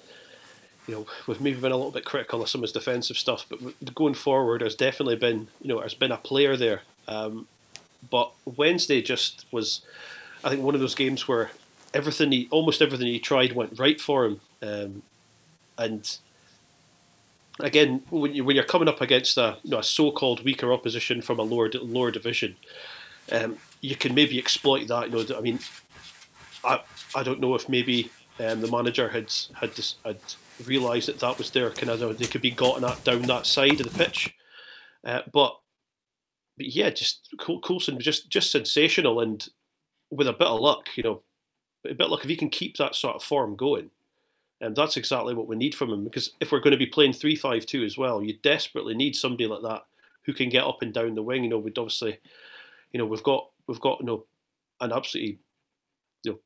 you 0.87 0.95
know 0.95 1.07
we've 1.27 1.41
maybe 1.41 1.59
been 1.59 1.71
a 1.71 1.77
little 1.77 1.91
bit 1.91 2.05
critical 2.05 2.41
of 2.41 2.49
some 2.49 2.59
of 2.59 2.63
his 2.63 2.71
defensive 2.71 3.17
stuff, 3.17 3.45
but 3.49 3.93
going 3.95 4.13
forward, 4.13 4.61
there's 4.61 4.75
definitely 4.75 5.15
been 5.15 5.47
you 5.61 5.69
know 5.69 5.79
there's 5.79 5.93
been 5.93 6.11
a 6.11 6.17
player 6.17 6.57
there. 6.57 6.81
Um, 7.07 7.47
but 8.09 8.31
Wednesday 8.45 9.01
just 9.01 9.45
was, 9.51 9.81
I 10.43 10.49
think, 10.49 10.61
one 10.61 10.75
of 10.75 10.81
those 10.81 10.95
games 10.95 11.27
where 11.27 11.51
everything 11.93 12.31
he 12.31 12.47
almost 12.51 12.81
everything 12.81 13.07
he 13.07 13.19
tried 13.19 13.53
went 13.53 13.79
right 13.79 13.99
for 13.99 14.25
him, 14.25 14.41
um, 14.61 15.03
and 15.77 16.17
again 17.59 18.01
when 18.09 18.33
you 18.33 18.43
when 18.43 18.55
you're 18.55 18.65
coming 18.65 18.87
up 18.87 18.99
against 18.99 19.37
a 19.37 19.57
you 19.63 19.71
know 19.71 19.79
a 19.79 19.83
so-called 19.83 20.43
weaker 20.43 20.73
opposition 20.73 21.21
from 21.21 21.39
a 21.39 21.43
lower 21.43 21.69
lower 21.81 22.11
division, 22.11 22.55
um, 23.31 23.57
you 23.81 23.95
can 23.95 24.13
maybe 24.13 24.39
exploit 24.39 24.87
that. 24.87 25.09
You 25.09 25.23
know, 25.23 25.37
I 25.37 25.41
mean, 25.41 25.59
I 26.63 26.81
I 27.15 27.23
don't 27.23 27.39
know 27.39 27.55
if 27.55 27.69
maybe 27.69 28.11
um, 28.39 28.61
the 28.61 28.71
manager 28.71 29.09
had 29.09 29.31
had 29.53 29.71
had 30.05 30.19
realised 30.65 31.07
that 31.07 31.19
that 31.19 31.37
was 31.37 31.51
their 31.51 31.69
kind 31.71 31.89
of 31.89 32.17
they 32.17 32.25
could 32.25 32.41
be 32.41 32.51
gotten 32.51 32.83
at 32.83 33.03
down 33.03 33.23
that 33.23 33.45
side 33.45 33.79
of 33.81 33.91
the 33.91 33.97
pitch, 33.97 34.35
uh, 35.03 35.21
but 35.31 35.59
but 36.57 36.67
yeah, 36.67 36.89
just 36.89 37.33
Coulson 37.39 37.95
was 37.95 38.05
just 38.05 38.29
just 38.29 38.51
sensational 38.51 39.19
and 39.19 39.47
with 40.09 40.27
a 40.27 40.33
bit 40.33 40.47
of 40.47 40.59
luck, 40.59 40.89
you 40.95 41.03
know, 41.03 41.21
a 41.85 41.93
bit 41.93 42.05
of 42.05 42.11
luck 42.11 42.23
if 42.23 42.29
he 42.29 42.35
can 42.35 42.49
keep 42.49 42.77
that 42.77 42.95
sort 42.95 43.15
of 43.15 43.23
form 43.23 43.55
going. 43.55 43.89
And 44.61 44.75
that's 44.75 44.95
exactly 44.95 45.33
what 45.33 45.47
we 45.47 45.55
need 45.55 45.75
from 45.75 45.89
him 45.89 46.03
because 46.03 46.31
if 46.39 46.51
we're 46.51 46.61
going 46.61 46.71
to 46.71 46.77
be 46.77 46.85
playing 46.85 47.13
three 47.13 47.35
five 47.35 47.65
two 47.65 47.83
as 47.83 47.97
well, 47.97 48.23
you 48.23 48.37
desperately 48.41 48.93
need 48.93 49.15
somebody 49.15 49.47
like 49.47 49.63
that 49.63 49.83
who 50.25 50.33
can 50.33 50.49
get 50.49 50.63
up 50.63 50.81
and 50.81 50.93
down 50.93 51.15
the 51.15 51.23
wing. 51.23 51.43
You 51.43 51.49
know, 51.49 51.57
we'd 51.57 51.77
obviously, 51.77 52.19
you 52.93 52.99
know, 52.99 53.05
we've 53.05 53.23
got 53.23 53.49
we've 53.67 53.81
got 53.81 53.99
you 53.99 54.05
know 54.05 54.25
an 54.79 54.93
absolutely 54.93 55.39
you 56.23 56.31
know 56.31 56.39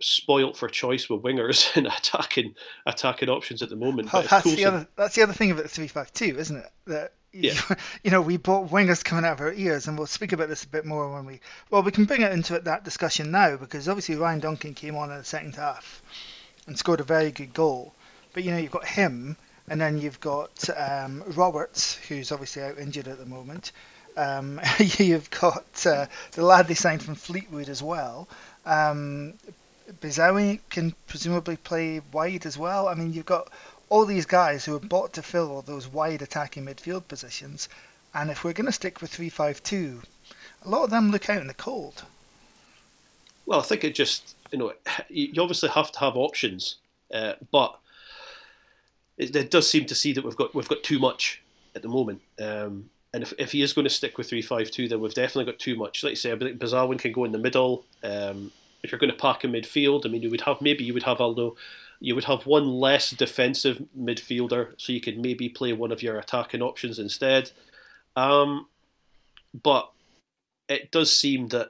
spoilt 0.00 0.56
for 0.56 0.68
choice 0.68 1.08
with 1.08 1.22
wingers 1.22 1.70
and 1.76 1.86
attacking 1.86 2.54
attacking 2.86 3.28
options 3.28 3.62
at 3.62 3.68
the 3.68 3.76
moment. 3.76 4.12
Well, 4.12 4.24
that's 4.28 4.54
the 4.54 4.64
other 4.64 4.88
that's 4.96 5.14
the 5.14 5.22
other 5.22 5.34
thing 5.34 5.50
about 5.52 5.64
the 5.64 5.68
three 5.68 5.86
five 5.86 6.12
two, 6.12 6.36
isn't 6.38 6.56
it? 6.56 6.70
That 6.86 7.12
yeah. 7.32 7.54
you 8.02 8.10
know 8.10 8.22
we 8.22 8.38
bought 8.38 8.70
wingers 8.70 9.04
coming 9.04 9.24
out 9.24 9.34
of 9.34 9.40
our 9.40 9.52
ears, 9.52 9.86
and 9.86 9.96
we'll 9.96 10.06
speak 10.06 10.32
about 10.32 10.48
this 10.48 10.64
a 10.64 10.68
bit 10.68 10.86
more 10.86 11.12
when 11.12 11.26
we 11.26 11.40
well 11.70 11.82
we 11.82 11.92
can 11.92 12.06
bring 12.06 12.22
it 12.22 12.32
into 12.32 12.58
that 12.58 12.84
discussion 12.84 13.30
now 13.30 13.56
because 13.56 13.88
obviously 13.88 14.16
Ryan 14.16 14.40
Duncan 14.40 14.74
came 14.74 14.96
on 14.96 15.10
in 15.10 15.18
the 15.18 15.24
second 15.24 15.54
half 15.54 16.02
and 16.66 16.78
scored 16.78 17.00
a 17.00 17.04
very 17.04 17.30
good 17.30 17.52
goal, 17.52 17.94
but 18.32 18.44
you 18.44 18.50
know 18.50 18.58
you've 18.58 18.72
got 18.72 18.86
him. 18.86 19.36
And 19.68 19.80
then 19.80 19.96
you've 19.96 20.18
got 20.18 20.68
um, 20.76 21.22
Roberts, 21.24 21.94
who's 22.08 22.32
obviously 22.32 22.62
out 22.64 22.78
injured 22.78 23.06
at 23.06 23.18
the 23.18 23.24
moment. 23.24 23.70
Um, 24.16 24.60
you've 24.78 25.30
got 25.30 25.86
uh, 25.86 26.06
the 26.32 26.44
lad 26.44 26.68
they 26.68 26.74
signed 26.74 27.02
from 27.02 27.14
Fleetwood 27.14 27.68
as 27.68 27.82
well. 27.82 28.28
Um, 28.64 29.34
Besuijen 30.00 30.60
can 30.70 30.94
presumably 31.06 31.56
play 31.56 32.00
wide 32.12 32.46
as 32.46 32.56
well. 32.56 32.88
I 32.88 32.94
mean, 32.94 33.12
you've 33.12 33.26
got 33.26 33.48
all 33.88 34.06
these 34.06 34.26
guys 34.26 34.64
who 34.64 34.74
are 34.74 34.80
bought 34.80 35.12
to 35.14 35.22
fill 35.22 35.62
those 35.62 35.86
wide 35.86 36.22
attacking 36.22 36.64
midfield 36.64 37.08
positions. 37.08 37.68
And 38.14 38.30
if 38.30 38.44
we're 38.44 38.52
going 38.52 38.66
to 38.66 38.72
stick 38.72 39.00
with 39.00 39.12
3 39.12 39.28
5 39.28 39.62
2, 39.62 40.02
a 40.64 40.68
lot 40.68 40.84
of 40.84 40.90
them 40.90 41.10
look 41.10 41.28
out 41.28 41.40
in 41.40 41.46
the 41.46 41.54
cold. 41.54 42.04
Well, 43.46 43.60
I 43.60 43.62
think 43.62 43.84
it 43.84 43.94
just, 43.94 44.36
you 44.50 44.58
know, 44.58 44.72
you 45.08 45.42
obviously 45.42 45.68
have 45.70 45.90
to 45.92 46.00
have 46.00 46.16
options, 46.16 46.76
uh, 47.12 47.34
but 47.50 47.78
it, 49.18 49.34
it, 49.34 49.50
does 49.50 49.68
seem 49.68 49.84
to 49.86 49.94
see 49.94 50.12
that 50.12 50.24
we've 50.24 50.36
got 50.36 50.54
we've 50.54 50.68
got 50.68 50.82
too 50.82 50.98
much 50.98 51.42
at 51.74 51.82
the 51.82 51.88
moment. 51.88 52.22
Um, 52.40 52.88
and 53.14 53.22
if, 53.22 53.32
if 53.38 53.52
he 53.52 53.62
is 53.62 53.72
going 53.72 53.84
to 53.84 53.90
stick 53.90 54.16
with 54.16 54.30
3-5-2, 54.30 54.88
then 54.88 55.00
we've 55.00 55.12
definitely 55.12 55.52
got 55.52 55.58
too 55.58 55.76
much. 55.76 56.02
Like 56.02 56.12
I 56.12 56.14
say, 56.14 56.32
I 56.32 56.38
think 56.38 56.58
Besuijen 56.58 56.98
can 56.98 57.12
go 57.12 57.24
in 57.24 57.32
the 57.32 57.38
middle. 57.38 57.84
Um, 58.02 58.50
if 58.82 58.90
you're 58.90 58.98
going 58.98 59.12
to 59.12 59.16
pack 59.16 59.44
in 59.44 59.52
midfield, 59.52 60.06
I 60.06 60.08
mean, 60.08 60.22
you 60.22 60.30
would 60.30 60.40
have 60.42 60.60
maybe 60.60 60.84
you 60.84 60.94
would 60.94 61.02
have 61.02 61.20
although 61.20 61.56
you 62.00 62.14
would 62.16 62.24
have 62.24 62.46
one 62.46 62.66
less 62.66 63.10
defensive 63.10 63.80
midfielder, 63.98 64.72
so 64.76 64.92
you 64.92 65.00
could 65.00 65.18
maybe 65.18 65.48
play 65.48 65.72
one 65.72 65.92
of 65.92 66.02
your 66.02 66.18
attacking 66.18 66.62
options 66.62 66.98
instead. 66.98 67.52
Um, 68.16 68.66
but 69.62 69.92
it 70.68 70.90
does 70.90 71.16
seem 71.16 71.48
that 71.48 71.68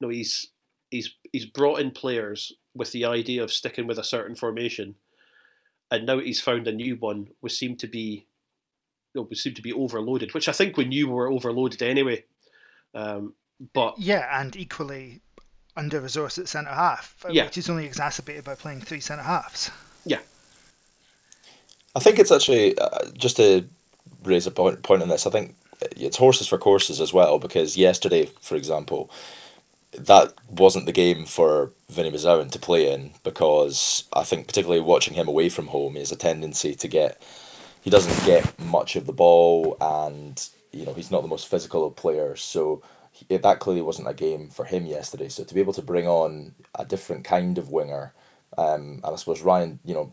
you 0.00 0.06
know, 0.06 0.08
he's 0.08 0.48
he's 0.90 1.14
he's 1.32 1.44
brought 1.44 1.80
in 1.80 1.90
players 1.90 2.52
with 2.74 2.92
the 2.92 3.04
idea 3.04 3.42
of 3.42 3.52
sticking 3.52 3.86
with 3.86 3.98
a 3.98 4.04
certain 4.04 4.36
formation, 4.36 4.94
and 5.90 6.06
now 6.06 6.18
he's 6.18 6.40
found 6.40 6.66
a 6.66 6.72
new 6.72 6.96
one, 6.96 7.28
which 7.40 7.56
seemed 7.56 7.80
to 7.80 7.88
be 7.88 8.26
we 9.14 9.36
seem 9.36 9.54
to 9.54 9.62
be 9.62 9.72
overloaded, 9.72 10.34
which 10.34 10.48
I 10.48 10.52
think 10.52 10.76
we 10.76 10.84
knew 10.84 11.08
we 11.08 11.14
were 11.14 11.30
overloaded 11.30 11.82
anyway. 11.82 12.24
Um, 12.94 13.34
but 13.72 13.98
yeah, 13.98 14.40
and 14.40 14.54
equally 14.56 15.20
under 15.76 16.00
resourced 16.00 16.38
at 16.38 16.48
centre 16.48 16.70
half, 16.70 17.14
uh, 17.24 17.30
yeah. 17.30 17.44
which 17.44 17.58
is 17.58 17.70
only 17.70 17.86
exacerbated 17.86 18.44
by 18.44 18.54
playing 18.54 18.80
three 18.80 19.00
centre 19.00 19.22
halves. 19.22 19.70
Yeah, 20.04 20.20
I 21.94 22.00
think 22.00 22.18
it's 22.18 22.32
actually 22.32 22.78
uh, 22.78 23.10
just 23.16 23.36
to 23.36 23.64
raise 24.24 24.46
a 24.46 24.50
point 24.50 24.82
point 24.82 25.02
on 25.02 25.08
this. 25.08 25.26
I 25.26 25.30
think 25.30 25.54
it's 25.96 26.16
horses 26.16 26.48
for 26.48 26.58
courses 26.58 27.00
as 27.00 27.12
well 27.12 27.38
because 27.38 27.76
yesterday, 27.76 28.30
for 28.40 28.56
example, 28.56 29.10
that 29.92 30.34
wasn't 30.48 30.86
the 30.86 30.92
game 30.92 31.24
for 31.24 31.72
Vinny 31.88 32.10
Besuijen 32.10 32.50
to 32.50 32.58
play 32.58 32.92
in 32.92 33.12
because 33.22 34.04
I 34.12 34.24
think 34.24 34.46
particularly 34.46 34.82
watching 34.82 35.14
him 35.14 35.28
away 35.28 35.48
from 35.48 35.68
home, 35.68 35.94
he 35.94 36.00
has 36.00 36.12
a 36.12 36.16
tendency 36.16 36.74
to 36.74 36.88
get 36.88 37.20
he 37.82 37.90
doesn't 37.90 38.26
get 38.26 38.58
much 38.60 38.96
of 38.96 39.06
the 39.06 39.12
ball 39.14 39.76
and 39.80 40.48
you 40.72 40.86
know 40.86 40.94
he's 40.94 41.10
not 41.10 41.22
the 41.22 41.28
most 41.28 41.48
physical 41.48 41.86
of 41.86 41.96
players 41.96 42.42
so 42.42 42.82
he, 43.12 43.36
that 43.36 43.60
clearly 43.60 43.82
wasn't 43.82 44.08
a 44.08 44.14
game 44.14 44.48
for 44.50 44.64
him 44.66 44.86
yesterday 44.86 45.28
so 45.28 45.44
to 45.44 45.54
be 45.54 45.60
able 45.60 45.72
to 45.74 45.82
bring 45.82 46.08
on 46.08 46.54
a 46.78 46.84
different 46.84 47.24
kind 47.24 47.58
of 47.58 47.70
winger 47.70 48.14
um, 48.58 49.00
and 49.04 49.06
I 49.06 49.16
suppose 49.16 49.42
Ryan 49.42 49.80
you 49.84 49.94
know 49.94 50.12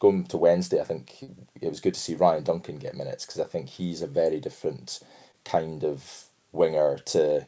going 0.00 0.24
to 0.26 0.38
Wednesday 0.38 0.80
I 0.80 0.84
think 0.84 1.24
it 1.60 1.68
was 1.68 1.80
good 1.80 1.94
to 1.94 2.00
see 2.00 2.14
Ryan 2.16 2.44
Duncan 2.44 2.78
get 2.78 2.96
minutes 2.96 3.26
because 3.26 3.40
I 3.40 3.46
think 3.46 3.70
he's 3.70 4.02
a 4.02 4.08
very 4.08 4.40
different 4.40 5.00
kind 5.44 5.84
of 5.84 6.24
winger 6.52 6.98
to 6.98 7.46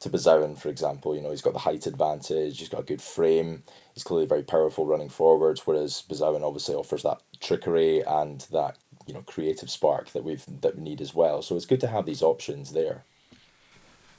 to 0.00 0.10
Besuijen, 0.10 0.58
for 0.58 0.68
example. 0.68 1.14
You 1.16 1.22
know, 1.22 1.30
he's 1.30 1.42
got 1.42 1.52
the 1.54 1.60
height 1.60 1.86
advantage, 1.86 2.58
he's 2.58 2.68
got 2.68 2.80
a 2.82 2.84
good 2.86 3.02
frame, 3.02 3.62
he's 3.94 4.04
clearly 4.04 4.26
very 4.26 4.42
powerful 4.42 4.86
running 4.86 5.08
forwards, 5.10 5.66
whereas 5.66 6.04
Besuijen 6.08 6.42
obviously 6.44 6.74
offers 6.74 7.02
that 7.04 7.20
trickery 7.40 8.02
and 8.06 8.42
that, 8.52 8.78
you 9.10 9.14
know, 9.14 9.22
creative 9.22 9.68
spark 9.68 10.10
that 10.10 10.22
we've 10.22 10.44
that 10.60 10.76
we 10.76 10.82
need 10.82 11.00
as 11.00 11.12
well. 11.12 11.42
So 11.42 11.56
it's 11.56 11.66
good 11.66 11.80
to 11.80 11.88
have 11.88 12.06
these 12.06 12.22
options 12.22 12.72
there. 12.72 13.02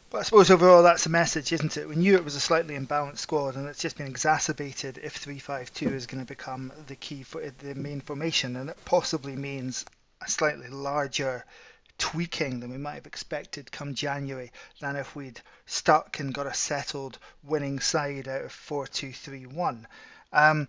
But 0.10 0.18
I 0.18 0.24
suppose 0.24 0.52
overall 0.52 0.84
that's 0.84 1.06
a 1.06 1.10
message, 1.10 1.54
isn't 1.54 1.78
it? 1.78 1.88
We 1.88 1.96
knew 1.96 2.16
it 2.16 2.26
was 2.26 2.36
a 2.36 2.42
slightly 2.42 2.78
imbalanced 2.78 3.20
squad, 3.20 3.56
and 3.56 3.70
it's 3.70 3.82
just 3.82 3.98
been 3.98 4.08
exacerbated 4.08 5.00
if 5.02 5.14
three-five-two 5.14 5.88
is 5.88 6.08
going 6.08 6.22
to 6.22 6.28
become 6.28 6.74
the 6.88 6.98
key 6.98 7.24
for 7.24 7.42
the 7.50 7.74
main 7.74 8.02
formation, 8.02 8.58
and 8.58 8.70
it 8.70 8.78
possibly 8.84 9.38
means 9.38 9.86
a 10.22 10.30
slightly 10.30 10.68
larger 10.68 11.46
tweaking 11.98 12.60
than 12.60 12.72
we 12.72 12.78
might 12.78 12.96
have 12.96 13.08
expected 13.08 13.72
come 13.72 13.96
January 13.96 14.52
than 14.82 14.98
if 14.98 15.16
we'd 15.16 15.40
stuck 15.66 16.20
and 16.20 16.34
got 16.34 16.48
a 16.48 16.54
settled 16.54 17.18
winning 17.44 17.80
side 17.80 18.28
out 18.28 18.44
of 18.44 18.52
4 18.52 18.88
2 18.88 19.14
3 19.14 19.46
1. 19.46 19.88
Um, 20.34 20.68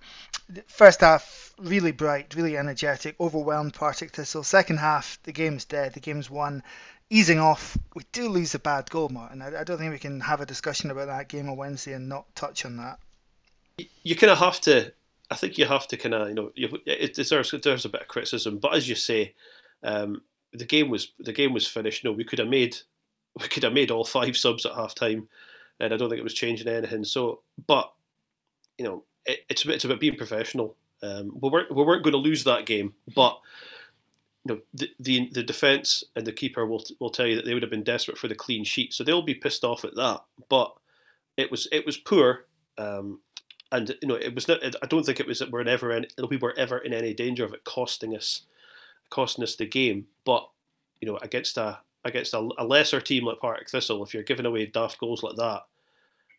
first 0.66 1.00
half, 1.00 1.54
really 1.58 1.92
bright, 1.92 2.34
really 2.34 2.56
energetic, 2.56 3.16
overwhelmed 3.20 3.74
Partick 3.74 4.12
Thistle. 4.12 4.42
Second 4.42 4.78
half, 4.78 5.18
the 5.22 5.32
game's 5.32 5.64
dead, 5.64 5.94
the 5.94 6.00
game's 6.00 6.30
won. 6.30 6.62
Easing 7.10 7.38
off, 7.38 7.76
we 7.94 8.04
do 8.12 8.28
lose 8.28 8.54
a 8.54 8.58
bad 8.58 8.88
goal, 8.90 9.08
Martin. 9.10 9.42
I, 9.42 9.60
I 9.60 9.64
don't 9.64 9.78
think 9.78 9.92
we 9.92 9.98
can 9.98 10.20
have 10.20 10.40
a 10.40 10.46
discussion 10.46 10.90
about 10.90 11.08
that 11.08 11.28
game 11.28 11.48
on 11.48 11.56
Wednesday 11.56 11.92
and 11.92 12.08
not 12.08 12.34
touch 12.34 12.64
on 12.64 12.78
that. 12.78 12.98
You, 14.02 14.16
kind 14.16 14.30
of 14.30 14.38
have 14.38 14.60
to. 14.62 14.92
I 15.30 15.36
think 15.36 15.58
you 15.58 15.66
have 15.66 15.86
to 15.88 15.96
kind 15.96 16.14
of, 16.14 16.28
you 16.28 16.34
know, 16.34 16.50
you, 16.54 16.78
it 16.86 17.14
deserves, 17.14 17.52
it 17.52 17.62
deserves 17.62 17.84
a 17.84 17.90
bit 17.90 18.02
of 18.02 18.08
criticism. 18.08 18.58
But 18.58 18.74
as 18.74 18.88
you 18.88 18.94
say, 18.94 19.34
um, 19.82 20.22
the 20.52 20.64
game 20.64 20.88
was 20.88 21.12
the 21.18 21.32
game 21.32 21.52
was 21.52 21.66
finished. 21.66 22.04
No, 22.04 22.12
we 22.12 22.24
could 22.24 22.38
have 22.38 22.48
made 22.48 22.76
we 23.40 23.48
could 23.48 23.62
have 23.62 23.72
made 23.72 23.90
all 23.90 24.04
five 24.04 24.36
subs 24.36 24.66
at 24.66 24.74
half 24.74 24.94
time, 24.94 25.28
and 25.80 25.92
I 25.92 25.96
don't 25.96 26.08
think 26.08 26.20
it 26.20 26.24
was 26.24 26.34
changing 26.34 26.68
anything. 26.68 27.04
So, 27.04 27.40
but 27.66 27.92
you 28.78 28.84
know, 28.84 29.04
it, 29.26 29.40
it's 29.48 29.64
it's 29.66 29.84
about 29.84 30.00
being 30.00 30.16
professional. 30.16 30.76
Um, 31.02 31.36
we 31.40 31.48
weren't 31.48 31.74
we 31.74 31.82
weren't 31.82 32.04
going 32.04 32.12
to 32.12 32.18
lose 32.18 32.44
that 32.44 32.66
game, 32.66 32.94
but 33.14 33.38
you 34.44 34.54
know, 34.54 34.60
the 34.74 34.90
the, 35.00 35.30
the 35.32 35.42
defense 35.42 36.04
and 36.16 36.26
the 36.26 36.32
keeper 36.32 36.66
will 36.66 36.84
will 37.00 37.10
tell 37.10 37.26
you 37.26 37.36
that 37.36 37.44
they 37.44 37.54
would 37.54 37.62
have 37.62 37.70
been 37.70 37.84
desperate 37.84 38.18
for 38.18 38.28
the 38.28 38.34
clean 38.34 38.64
sheet, 38.64 38.92
so 38.92 39.04
they'll 39.04 39.22
be 39.22 39.34
pissed 39.34 39.64
off 39.64 39.84
at 39.84 39.94
that. 39.96 40.20
But 40.48 40.72
it 41.36 41.50
was 41.50 41.68
it 41.72 41.86
was 41.86 41.96
poor. 41.96 42.46
Um, 42.78 43.20
and 43.70 43.96
you 44.02 44.08
know 44.08 44.14
it 44.14 44.34
was 44.34 44.48
not. 44.48 44.62
I 44.64 44.86
don't 44.86 45.04
think 45.04 45.18
it 45.18 45.26
was 45.26 45.38
that 45.38 45.50
we're 45.50 45.64
never 45.64 45.92
in. 45.92 46.06
We 46.28 46.36
were 46.36 46.54
ever 46.58 46.78
in 46.78 46.92
any 46.92 47.14
danger 47.14 47.44
of 47.44 47.54
it 47.54 47.64
costing 47.64 48.14
us 48.14 48.42
costing 49.10 49.44
us 49.44 49.56
the 49.56 49.66
game. 49.66 50.06
But 50.24 50.48
you 51.00 51.08
know, 51.08 51.18
against 51.22 51.56
a 51.56 51.80
against 52.04 52.34
a, 52.34 52.48
a 52.58 52.64
lesser 52.64 53.00
team 53.00 53.24
like 53.24 53.38
Partick 53.38 53.70
Thistle, 53.70 54.02
if 54.04 54.12
you're 54.12 54.22
giving 54.22 54.46
away 54.46 54.66
daft 54.66 54.98
goals 54.98 55.22
like 55.22 55.36
that, 55.36 55.62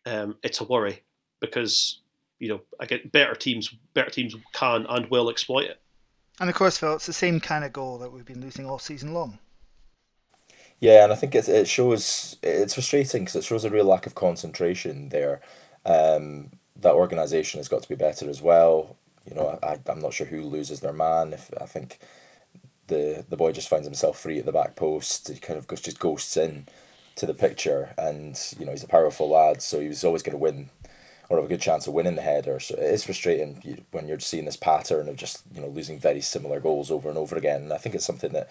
um, 0.06 0.36
it's 0.42 0.60
a 0.60 0.64
worry 0.64 1.02
because 1.40 2.00
you 2.38 2.48
know, 2.48 2.60
I 2.80 2.86
get 2.86 3.12
better 3.12 3.34
teams. 3.34 3.74
Better 3.94 4.10
teams 4.10 4.34
can 4.52 4.86
and 4.88 5.10
will 5.10 5.30
exploit 5.30 5.66
it. 5.66 5.80
And 6.40 6.50
of 6.50 6.56
course, 6.56 6.78
Phil, 6.78 6.94
it's 6.94 7.06
the 7.06 7.12
same 7.12 7.40
kind 7.40 7.64
of 7.64 7.72
goal 7.72 7.98
that 7.98 8.12
we've 8.12 8.24
been 8.24 8.40
losing 8.40 8.66
all 8.66 8.78
season 8.78 9.14
long. 9.14 9.38
Yeah, 10.80 11.04
and 11.04 11.12
I 11.12 11.16
think 11.16 11.34
it 11.34 11.48
it 11.48 11.68
shows 11.68 12.36
it's 12.42 12.74
frustrating 12.74 13.22
because 13.22 13.36
it 13.36 13.44
shows 13.44 13.64
a 13.64 13.70
real 13.70 13.84
lack 13.84 14.06
of 14.06 14.14
concentration 14.14 15.10
there. 15.10 15.40
Um, 15.86 16.50
that 16.76 16.94
organisation 16.94 17.58
has 17.58 17.68
got 17.68 17.82
to 17.82 17.88
be 17.88 17.94
better 17.94 18.28
as 18.28 18.42
well. 18.42 18.96
You 19.28 19.34
know, 19.34 19.58
I, 19.62 19.78
I'm 19.86 20.00
not 20.00 20.12
sure 20.12 20.26
who 20.26 20.42
loses 20.42 20.80
their 20.80 20.92
man. 20.92 21.32
If 21.32 21.50
I 21.60 21.66
think 21.66 22.00
the 22.88 23.24
the 23.28 23.36
boy 23.36 23.52
just 23.52 23.68
finds 23.68 23.86
himself 23.86 24.18
free 24.18 24.38
at 24.38 24.46
the 24.46 24.52
back 24.52 24.76
post. 24.76 25.28
He 25.28 25.38
kind 25.38 25.58
of 25.58 25.66
goes, 25.66 25.80
just 25.80 26.00
ghosts 26.00 26.36
in 26.36 26.66
to 27.16 27.26
the 27.26 27.34
picture, 27.34 27.94
and 27.96 28.38
you 28.58 28.66
know 28.66 28.72
he's 28.72 28.84
a 28.84 28.88
powerful 28.88 29.30
lad, 29.30 29.62
so 29.62 29.80
he 29.80 29.88
was 29.88 30.04
always 30.04 30.22
going 30.22 30.36
to 30.36 30.38
win 30.38 30.70
or 31.28 31.38
have 31.38 31.46
a 31.46 31.48
good 31.48 31.60
chance 31.60 31.86
of 31.86 31.94
winning 31.94 32.16
the 32.16 32.22
header. 32.22 32.60
So 32.60 32.74
it 32.74 32.82
is 32.82 33.04
frustrating 33.04 33.84
when 33.90 34.08
you're 34.08 34.20
seeing 34.20 34.44
this 34.44 34.56
pattern 34.56 35.08
of 35.08 35.16
just 35.16 35.42
you 35.54 35.60
know 35.60 35.68
losing 35.68 35.98
very 35.98 36.20
similar 36.20 36.60
goals 36.60 36.90
over 36.90 37.08
and 37.08 37.18
over 37.18 37.36
again. 37.36 37.62
And 37.62 37.72
I 37.72 37.78
think 37.78 37.94
it's 37.94 38.04
something 38.04 38.32
that 38.32 38.50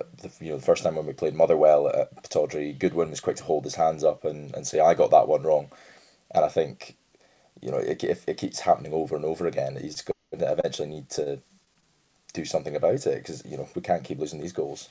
uh, 0.00 0.04
you 0.40 0.50
know 0.50 0.56
the 0.56 0.64
first 0.64 0.82
time 0.84 0.96
when 0.96 1.06
we 1.06 1.12
played 1.12 1.34
Motherwell 1.34 1.88
at 1.88 2.22
Pittodrie, 2.22 2.78
Goodwin 2.78 3.10
was 3.10 3.20
quick 3.20 3.36
to 3.36 3.44
hold 3.44 3.64
his 3.64 3.76
hands 3.76 4.04
up 4.04 4.24
and, 4.24 4.54
and 4.54 4.66
say 4.66 4.80
I 4.80 4.94
got 4.94 5.10
that 5.10 5.28
one 5.28 5.42
wrong, 5.42 5.70
and 6.34 6.44
I 6.44 6.48
think 6.48 6.96
you 7.60 7.70
know 7.70 7.78
it, 7.78 8.02
if 8.04 8.28
it 8.28 8.38
keeps 8.38 8.60
happening 8.60 8.92
over 8.92 9.16
and 9.16 9.24
over 9.24 9.46
again, 9.46 9.76
he's 9.80 10.02
going 10.02 10.40
to 10.40 10.52
eventually 10.52 10.88
need 10.88 11.10
to 11.10 11.40
do 12.32 12.44
something 12.44 12.76
about 12.76 13.06
it 13.06 13.16
because 13.22 13.44
you 13.44 13.56
know 13.56 13.68
we 13.74 13.82
can't 13.82 14.04
keep 14.04 14.18
losing 14.18 14.40
these 14.40 14.52
goals. 14.52 14.88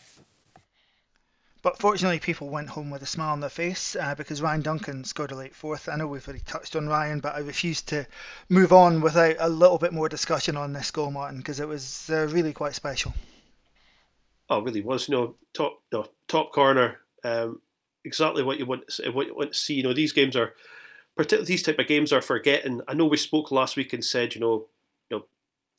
But 1.68 1.80
fortunately, 1.80 2.20
people 2.20 2.48
went 2.48 2.70
home 2.70 2.90
with 2.90 3.02
a 3.02 3.06
smile 3.06 3.34
on 3.34 3.42
their 3.42 3.50
face 3.50 3.98
uh, 3.98 4.16
because 4.16 4.42
Ryan 4.42 4.62
Duncan 4.62 5.04
scored 5.04 5.34
a 5.34 5.36
late 5.36 5.54
fourth. 5.54 5.90
I 5.90 5.98
know 5.98 6.08
we've 6.08 6.26
already 6.26 6.42
touched 6.46 6.78
on 6.78 6.88
Ryan, 6.88 7.20
but 7.20 7.36
I 7.36 7.40
refuse 7.40 7.82
to 7.82 8.08
move 8.48 8.72
on 8.72 9.02
without 9.02 9.36
a 9.38 9.50
little 9.50 9.78
bit 9.78 9.92
more 9.92 10.08
discussion 10.08 10.56
on 10.56 10.72
this 10.72 10.92
goal, 10.92 11.12
Martin, 11.12 11.40
because 11.40 11.60
it 11.60 11.68
was 11.68 12.10
uh, 12.10 12.26
really 12.28 12.54
quite 12.54 12.74
special. 12.74 13.14
Oh, 14.50 14.62
really 14.62 14.80
was. 14.80 15.10
You 15.10 15.16
know, 15.16 15.36
top, 15.54 15.82
know, 15.92 16.08
top 16.30 16.54
corner. 16.54 17.00
Um, 17.26 17.60
exactly 18.06 18.44
what 18.44 18.60
you 18.60 18.66
want. 18.66 18.84
What 19.12 19.28
you 19.28 19.36
want 19.36 19.52
to 19.52 19.60
see. 19.60 19.74
You 19.74 19.84
know, 19.84 19.94
these 19.94 20.14
games 20.14 20.38
are, 20.38 20.54
particularly 21.18 21.48
these 21.48 21.64
type 21.64 21.80
of 21.80 21.88
games 21.88 22.14
are 22.14 22.22
forgetting. 22.22 22.80
I 22.88 22.94
know 22.94 23.08
we 23.08 23.18
spoke 23.18 23.52
last 23.52 23.76
week 23.76 23.92
and 23.92 24.06
said, 24.06 24.36
you 24.36 24.40
know, 24.40 24.68
you 25.10 25.18
know, 25.18 25.26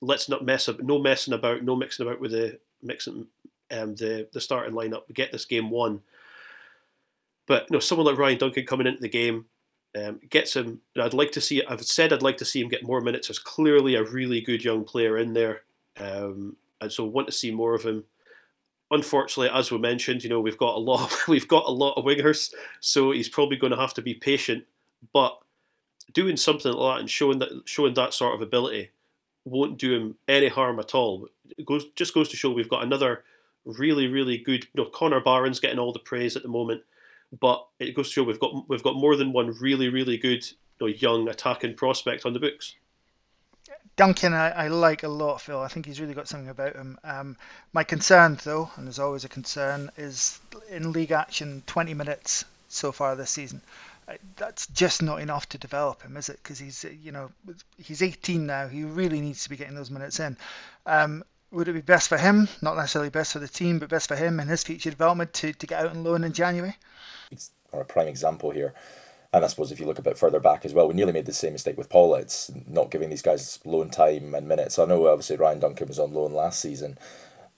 let's 0.03 0.29
not 0.29 0.45
mess 0.45 0.69
up. 0.69 0.81
No 0.81 0.99
messing 0.99 1.33
about. 1.33 1.63
No 1.63 1.77
mixing 1.77 2.07
about 2.07 2.21
with 2.21 2.33
the 2.33 2.59
mixing 2.83 3.29
um, 3.71 3.95
the 3.95 4.29
the 4.33 4.41
starting 4.41 4.75
lineup. 4.75 5.03
We 5.09 5.15
get 5.15 5.33
this 5.33 5.45
game 5.45 5.71
won. 5.71 6.01
But 7.47 7.67
you 7.71 7.75
know, 7.75 7.81
someone 7.81 8.07
like 8.07 8.19
Ryan 8.19 8.39
Duncan 8.39 8.67
coming 8.67 8.87
into 8.87 9.01
the 9.01 9.09
game 9.09 9.47
um, 9.97 10.21
gets 10.29 10.55
him. 10.55 10.81
I'd 11.01 11.15
like 11.15 11.33
to 11.33 11.41
see. 11.41 11.65
I've 11.65 11.83
said 11.83 12.13
I'd 12.13 12.23
like 12.23 12.37
to 12.39 12.45
see 12.45 12.61
him 12.61 12.69
get 12.69 12.85
more 12.85 13.01
minutes. 13.01 13.29
There's 13.29 13.39
clearly 13.39 13.95
a 13.95 14.05
really 14.05 14.41
good 14.41 14.63
young 14.63 14.85
player 14.85 15.19
in 15.19 15.33
there, 15.33 15.63
um, 15.99 16.57
and 16.81 16.93
so 16.93 17.05
want 17.05 17.27
to 17.29 17.33
see 17.33 17.51
more 17.51 17.75
of 17.75 17.83
him. 17.83 18.05
Unfortunately, 18.91 19.51
as 19.53 19.71
we 19.71 19.79
mentioned, 19.79 20.23
you 20.23 20.31
know 20.31 20.41
we've 20.41 20.59
got 20.59 20.77
a 20.77 20.79
lot. 20.79 21.13
Of, 21.13 21.19
we've 21.29 21.49
got 21.49 21.67
a 21.67 21.71
lot 21.71 21.95
of 21.95 22.05
wingers, 22.05 22.53
so 22.81 23.13
he's 23.13 23.29
probably 23.29 23.57
going 23.57 23.73
to 23.73 23.79
have 23.79 23.95
to 23.95 24.03
be 24.03 24.15
patient. 24.15 24.65
But 25.13 25.39
doing 26.13 26.37
something 26.37 26.73
like 26.73 26.97
that 26.97 27.01
and 27.01 27.11
showing 27.11 27.39
that 27.39 27.63
showing 27.65 27.95
that 27.95 28.15
sort 28.15 28.35
of 28.35 28.43
ability 28.43 28.91
won't 29.45 29.79
do 29.79 29.95
him 29.95 30.17
any 30.27 30.49
harm 30.49 30.79
at 30.79 30.95
all. 30.95 31.29
It 31.57 31.67
goes 31.67 31.87
just 31.97 32.15
goes 32.15 32.29
to 32.29 32.37
show 32.37 32.51
we've 32.51 32.69
got 32.69 32.83
another 32.83 33.25
really 33.65 34.09
really 34.09 34.39
good. 34.39 34.65
You 34.75 34.85
know, 34.85 34.91
Connor 34.91 35.21
Barron's 35.21 35.61
getting 35.61 35.79
all 35.79 35.93
the 35.93 35.99
praise 35.99 36.37
at 36.37 36.43
the 36.43 36.49
moment, 36.49 36.83
but 37.39 37.67
it 37.79 37.95
goes 37.95 38.09
to 38.09 38.13
show 38.13 38.23
we've 38.23 38.41
got 38.41 38.69
we've 38.69 38.83
got 38.83 38.97
more 38.97 39.17
than 39.17 39.33
one 39.33 39.57
really 39.61 39.89
really 39.89 40.19
good 40.19 40.45
you 40.81 40.87
know, 40.87 40.87
young 40.87 41.29
attacking 41.29 41.75
prospect 41.75 42.27
on 42.27 42.33
the 42.33 42.41
books. 42.41 42.75
Duncan, 43.97 44.33
I, 44.33 44.51
I, 44.51 44.69
like 44.69 45.03
a 45.03 45.09
lot, 45.09 45.41
Phil. 45.41 45.59
I 45.59 45.67
think 45.67 45.85
he's 45.85 46.01
really 46.01 46.15
got 46.15 46.29
something 46.29 46.49
about 46.49 46.77
him. 46.77 47.01
Um, 47.03 47.37
my 47.73 47.83
concern, 47.83 48.39
though, 48.45 48.71
and 48.77 48.87
there's 48.87 49.01
always 49.01 49.25
a 49.25 49.29
concern, 49.29 49.91
is 49.97 50.39
in 50.71 50.93
league 50.93 51.11
action, 51.11 51.65
20 51.67 51.95
minutes 51.95 52.45
so 52.69 52.93
far 52.93 53.17
this 53.17 53.31
season 53.31 53.61
that's 54.37 54.67
just 54.69 55.03
not 55.03 55.21
enough 55.21 55.49
to 55.51 55.59
develop 55.59 56.03
him, 56.03 56.17
is 56.17 56.29
it? 56.29 56.39
Because 56.43 56.59
he's, 56.59 56.85
you 57.03 57.13
know, 57.13 57.31
he's 57.77 58.03
18 58.03 58.47
now. 58.47 58.69
He 58.69 58.85
really 58.85 59.21
needs 59.21 59.45
to 59.45 59.51
be 59.51 59.57
getting 59.57 59.75
those 59.75 59.91
minutes 59.91 60.21
in. 60.21 60.37
Um, 60.87 61.25
would 61.51 61.69
it 61.69 61.73
be 61.73 61.81
best 61.81 62.09
for 62.09 62.19
him, 62.19 62.49
not 62.61 62.77
necessarily 62.77 63.11
best 63.11 63.33
for 63.33 63.39
the 63.39 63.49
team, 63.49 63.79
but 63.79 63.89
best 63.89 64.09
for 64.09 64.17
him 64.17 64.41
and 64.41 64.51
his 64.51 64.65
future 64.65 64.91
development 64.91 65.33
to, 65.35 65.53
to 65.53 65.67
get 65.67 65.85
out 65.85 65.91
on 65.91 66.05
loan 66.05 66.25
in 66.25 66.33
January? 66.33 66.77
Or 67.73 67.83
a 67.83 67.85
prime 67.85 68.09
example 68.09 68.51
here. 68.51 68.75
And 69.33 69.45
I 69.45 69.49
suppose 69.49 69.71
if 69.71 69.79
you 69.79 69.87
look 69.87 69.99
a 69.99 70.03
bit 70.03 70.17
further 70.17 70.41
back 70.41 70.65
as 70.65 70.73
well, 70.73 70.89
we 70.89 70.95
nearly 70.95 71.13
made 71.13 71.27
the 71.27 71.35
same 71.35 71.53
mistake 71.53 71.77
with 71.77 71.91
Paul. 71.91 72.15
It's 72.15 72.51
not 72.67 72.91
giving 72.91 73.11
these 73.11 73.23
guys 73.23 73.59
loan 73.65 73.91
time 73.91 74.35
and 74.35 74.49
minutes. 74.49 74.79
I 74.79 74.87
know 74.87 75.07
obviously 75.07 75.37
Ryan 75.37 75.61
Duncan 75.61 75.89
was 75.89 75.99
on 75.99 76.15
loan 76.15 76.33
last 76.33 76.61
season, 76.61 76.99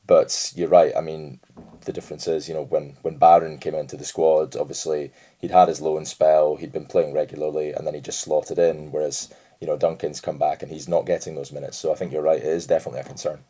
but 0.06 0.52
you're 0.56 0.68
right. 0.68 0.92
I 0.96 1.00
mean, 1.00 1.38
the 1.84 1.92
difference 1.92 2.26
is, 2.26 2.48
you 2.48 2.54
know, 2.54 2.64
when, 2.64 2.96
when 3.02 3.18
Barron 3.18 3.58
came 3.58 3.76
into 3.76 3.96
the 3.96 4.04
squad, 4.04 4.56
obviously 4.56 5.12
he'd 5.38 5.52
had 5.52 5.68
his 5.68 5.80
loan 5.80 6.04
spell, 6.04 6.56
he'd 6.56 6.72
been 6.72 6.86
playing 6.86 7.14
regularly, 7.14 7.72
and 7.72 7.86
then 7.86 7.94
he 7.94 8.00
just 8.00 8.20
slotted 8.20 8.58
in. 8.58 8.90
Whereas, 8.90 9.32
you 9.60 9.68
know, 9.68 9.76
Duncan's 9.76 10.20
come 10.20 10.38
back 10.38 10.62
and 10.62 10.72
he's 10.72 10.88
not 10.88 11.06
getting 11.06 11.36
those 11.36 11.52
minutes. 11.52 11.76
So 11.76 11.92
I 11.92 11.94
think 11.94 12.12
you're 12.12 12.22
right. 12.22 12.38
It 12.38 12.46
is 12.46 12.66
definitely 12.66 13.00
a 13.00 13.04
concern. 13.04 13.44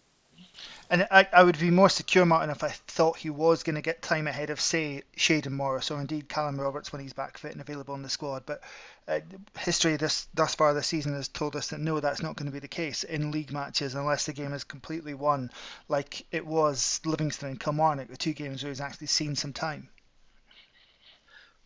And 0.90 1.06
I, 1.08 1.28
I 1.32 1.44
would 1.44 1.58
be 1.58 1.70
more 1.70 1.88
secure, 1.88 2.26
Martin, 2.26 2.50
if 2.50 2.64
I 2.64 2.68
thought 2.68 3.16
he 3.16 3.30
was 3.30 3.62
going 3.62 3.76
to 3.76 3.80
get 3.80 4.02
time 4.02 4.26
ahead 4.26 4.50
of, 4.50 4.60
say, 4.60 5.04
Shayden 5.16 5.52
Morris 5.52 5.92
or 5.92 6.00
indeed 6.00 6.28
Callum 6.28 6.60
Roberts 6.60 6.92
when 6.92 7.00
he's 7.00 7.12
back 7.12 7.38
fit 7.38 7.52
and 7.52 7.60
available 7.60 7.94
in 7.94 8.02
the 8.02 8.08
squad. 8.08 8.42
But 8.44 8.60
uh, 9.06 9.20
history 9.56 9.96
this 9.96 10.26
thus 10.34 10.56
far 10.56 10.74
this 10.74 10.88
season 10.88 11.14
has 11.14 11.28
told 11.28 11.54
us 11.54 11.68
that 11.68 11.78
no, 11.78 12.00
that's 12.00 12.22
not 12.22 12.34
going 12.34 12.46
to 12.46 12.52
be 12.52 12.58
the 12.58 12.66
case 12.66 13.04
in 13.04 13.30
league 13.30 13.52
matches 13.52 13.94
unless 13.94 14.26
the 14.26 14.32
game 14.32 14.52
is 14.52 14.64
completely 14.64 15.14
won, 15.14 15.50
like 15.88 16.26
it 16.32 16.44
was 16.44 17.00
Livingston 17.04 17.50
and 17.50 17.60
Kilmarnock, 17.60 18.08
the 18.08 18.16
two 18.16 18.32
games 18.32 18.62
where 18.62 18.70
he's 18.70 18.80
actually 18.80 19.06
seen 19.06 19.36
some 19.36 19.52
time. 19.52 19.88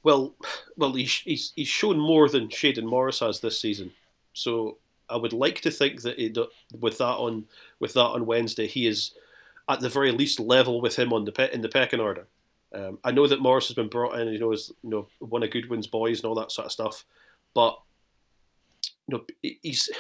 Well, 0.03 0.35
well, 0.77 0.93
he's 0.93 1.15
he's, 1.21 1.53
he's 1.57 1.69
shown 1.69 1.99
more 1.99 2.29
than 2.29 2.49
Shayden 2.49 2.85
Morris 2.85 3.21
has 3.21 3.41
this 3.41 3.59
season, 3.59 3.91
so 4.35 4.77
I 5.09 5.17
would 5.17 5.33
like 5.33 5.61
to 5.63 5.71
think 5.71 6.03
that 6.03 6.19
he, 6.19 6.35
with 6.79 6.99
that 6.99 7.05
on 7.05 7.45
with 7.85 7.93
that 7.93 8.01
on 8.01 8.25
Wednesday, 8.25 8.67
he 8.67 8.87
is 8.87 9.13
at 9.69 9.81
the 9.81 9.91
very 9.91 10.11
least 10.11 10.41
level 10.41 10.81
with 10.81 10.99
him 10.99 11.13
on 11.13 11.27
the 11.27 11.33
pe- 11.33 11.53
in 11.53 11.61
the 11.61 11.69
pecking 11.69 12.01
order. 12.01 12.27
Um, 12.75 12.99
I 13.05 13.11
know 13.11 13.27
that 13.27 13.43
Morris 13.43 13.69
has 13.69 13.75
been 13.75 13.91
brought 13.91 14.19
in, 14.19 14.29
you 14.29 14.39
know, 14.39 14.53
as 14.53 14.73
you 14.83 14.89
know 14.89 15.07
one 15.19 15.43
of 15.43 15.51
Goodwin's 15.51 15.87
boys 15.87 16.21
and 16.21 16.25
all 16.25 16.35
that 16.37 16.51
sort 16.51 16.65
of 16.65 16.73
stuff, 16.73 17.05
but 17.53 17.79
you 19.07 19.19
know 19.19 19.25
he's 19.43 19.91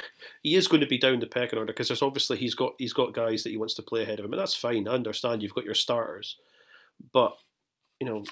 he 0.42 0.54
is 0.54 0.66
going 0.66 0.80
to 0.80 0.86
be 0.86 0.96
down 0.96 1.20
the 1.20 1.26
pecking 1.26 1.58
order 1.58 1.74
because 1.74 1.88
there's 1.88 2.00
obviously 2.00 2.38
he's 2.38 2.54
got 2.54 2.72
he's 2.78 2.94
got 2.94 3.12
guys 3.12 3.42
that 3.42 3.50
he 3.50 3.58
wants 3.58 3.74
to 3.74 3.82
play 3.82 4.02
ahead 4.02 4.18
of 4.18 4.24
him, 4.24 4.32
and 4.32 4.40
that's 4.40 4.56
fine. 4.56 4.88
I 4.88 4.92
understand 4.92 5.42
you've 5.42 5.54
got 5.54 5.66
your 5.66 5.74
starters, 5.74 6.38
but 7.12 7.36
you 8.00 8.06
know 8.06 8.24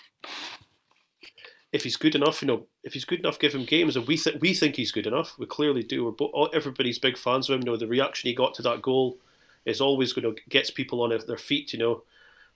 if 1.72 1.84
he's 1.84 1.96
good 1.96 2.14
enough, 2.14 2.42
you 2.42 2.48
know, 2.48 2.66
if 2.84 2.92
he's 2.92 3.06
good 3.06 3.20
enough, 3.20 3.38
give 3.38 3.54
him 3.54 3.64
games, 3.64 3.96
and 3.96 4.06
we 4.06 4.16
think 4.16 4.40
we 4.40 4.54
think 4.54 4.76
he's 4.76 4.92
good 4.92 5.06
enough. 5.06 5.38
We 5.38 5.46
clearly 5.46 5.82
do. 5.82 6.04
We're 6.04 6.10
both, 6.10 6.54
everybody's 6.54 6.98
big 6.98 7.16
fans 7.16 7.48
of 7.48 7.54
him. 7.54 7.60
You 7.62 7.72
know, 7.72 7.76
the 7.76 7.86
reaction 7.86 8.28
he 8.28 8.34
got 8.34 8.54
to 8.54 8.62
that 8.62 8.82
goal 8.82 9.18
is 9.64 9.80
always 9.80 10.12
going 10.12 10.34
to 10.34 10.40
gets 10.48 10.70
people 10.70 11.02
on 11.02 11.18
their 11.26 11.36
feet. 11.38 11.72
You 11.72 11.78
know, 11.78 12.02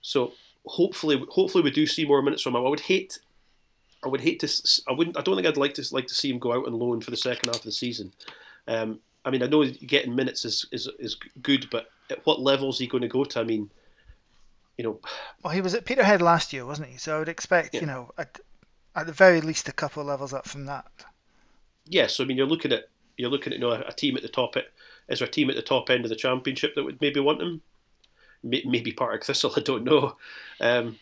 so 0.00 0.32
hopefully, 0.66 1.22
hopefully 1.30 1.64
we 1.64 1.70
do 1.70 1.86
see 1.86 2.04
more 2.04 2.22
minutes 2.22 2.42
from 2.42 2.56
him. 2.56 2.64
I 2.64 2.68
would 2.68 2.80
hate, 2.80 3.18
I 4.04 4.08
would 4.08 4.20
hate 4.20 4.40
to. 4.40 4.82
I 4.88 4.92
wouldn't. 4.92 5.16
I 5.16 5.22
don't 5.22 5.36
think 5.36 5.46
I'd 5.46 5.56
like 5.56 5.74
to 5.74 5.84
like 5.92 6.06
to 6.08 6.14
see 6.14 6.30
him 6.30 6.38
go 6.38 6.52
out 6.52 6.66
on 6.66 6.72
loan 6.74 7.00
for 7.00 7.10
the 7.10 7.16
second 7.16 7.48
half 7.48 7.58
of 7.58 7.62
the 7.64 7.72
season. 7.72 8.12
Um, 8.68 9.00
I 9.24 9.30
mean, 9.30 9.42
I 9.42 9.46
know 9.46 9.64
getting 9.64 10.14
minutes 10.14 10.44
is, 10.44 10.66
is 10.70 10.88
is 10.98 11.16
good, 11.42 11.68
but 11.70 11.88
at 12.10 12.24
what 12.24 12.40
level 12.40 12.70
is 12.70 12.78
he 12.78 12.86
going 12.86 13.02
to 13.02 13.08
go 13.08 13.24
to? 13.24 13.40
I 13.40 13.44
mean, 13.44 13.70
you 14.78 14.84
know. 14.84 15.00
Well, 15.42 15.52
he 15.52 15.60
was 15.60 15.74
at 15.74 15.84
Peterhead 15.84 16.22
last 16.22 16.52
year, 16.52 16.64
wasn't 16.64 16.88
he? 16.88 16.98
So 16.98 17.16
I 17.16 17.18
would 17.18 17.28
expect, 17.28 17.74
yeah. 17.74 17.80
you 17.80 17.86
know, 17.86 18.12
a, 18.18 18.26
at 18.94 19.06
the 19.06 19.12
very 19.12 19.40
least 19.40 19.68
a 19.68 19.72
couple 19.72 20.00
of 20.00 20.08
levels 20.08 20.32
up 20.32 20.46
from 20.46 20.66
that. 20.66 20.86
Yes, 21.88 22.18
I 22.18 22.24
mean 22.24 22.36
you're 22.36 22.46
looking 22.46 22.72
at 22.72 22.88
you're 23.16 23.30
looking 23.30 23.52
at 23.52 23.58
you 23.58 23.64
know 23.64 23.72
a, 23.72 23.92
team 23.92 24.16
at 24.16 24.22
the 24.22 24.28
top. 24.28 24.56
It 24.56 24.72
is 25.08 25.18
there 25.20 25.28
a 25.28 25.30
team 25.30 25.50
at 25.50 25.56
the 25.56 25.62
top 25.62 25.90
end 25.90 26.04
of 26.04 26.08
the 26.08 26.16
championship 26.16 26.74
that 26.74 26.84
would 26.84 27.00
maybe 27.00 27.20
want 27.20 27.42
him. 27.42 27.62
Maybe 28.42 28.92
Partick 28.92 29.24
Thistle, 29.24 29.52
I 29.56 29.60
don't 29.60 29.84
know. 29.84 30.16
Um, 30.60 30.98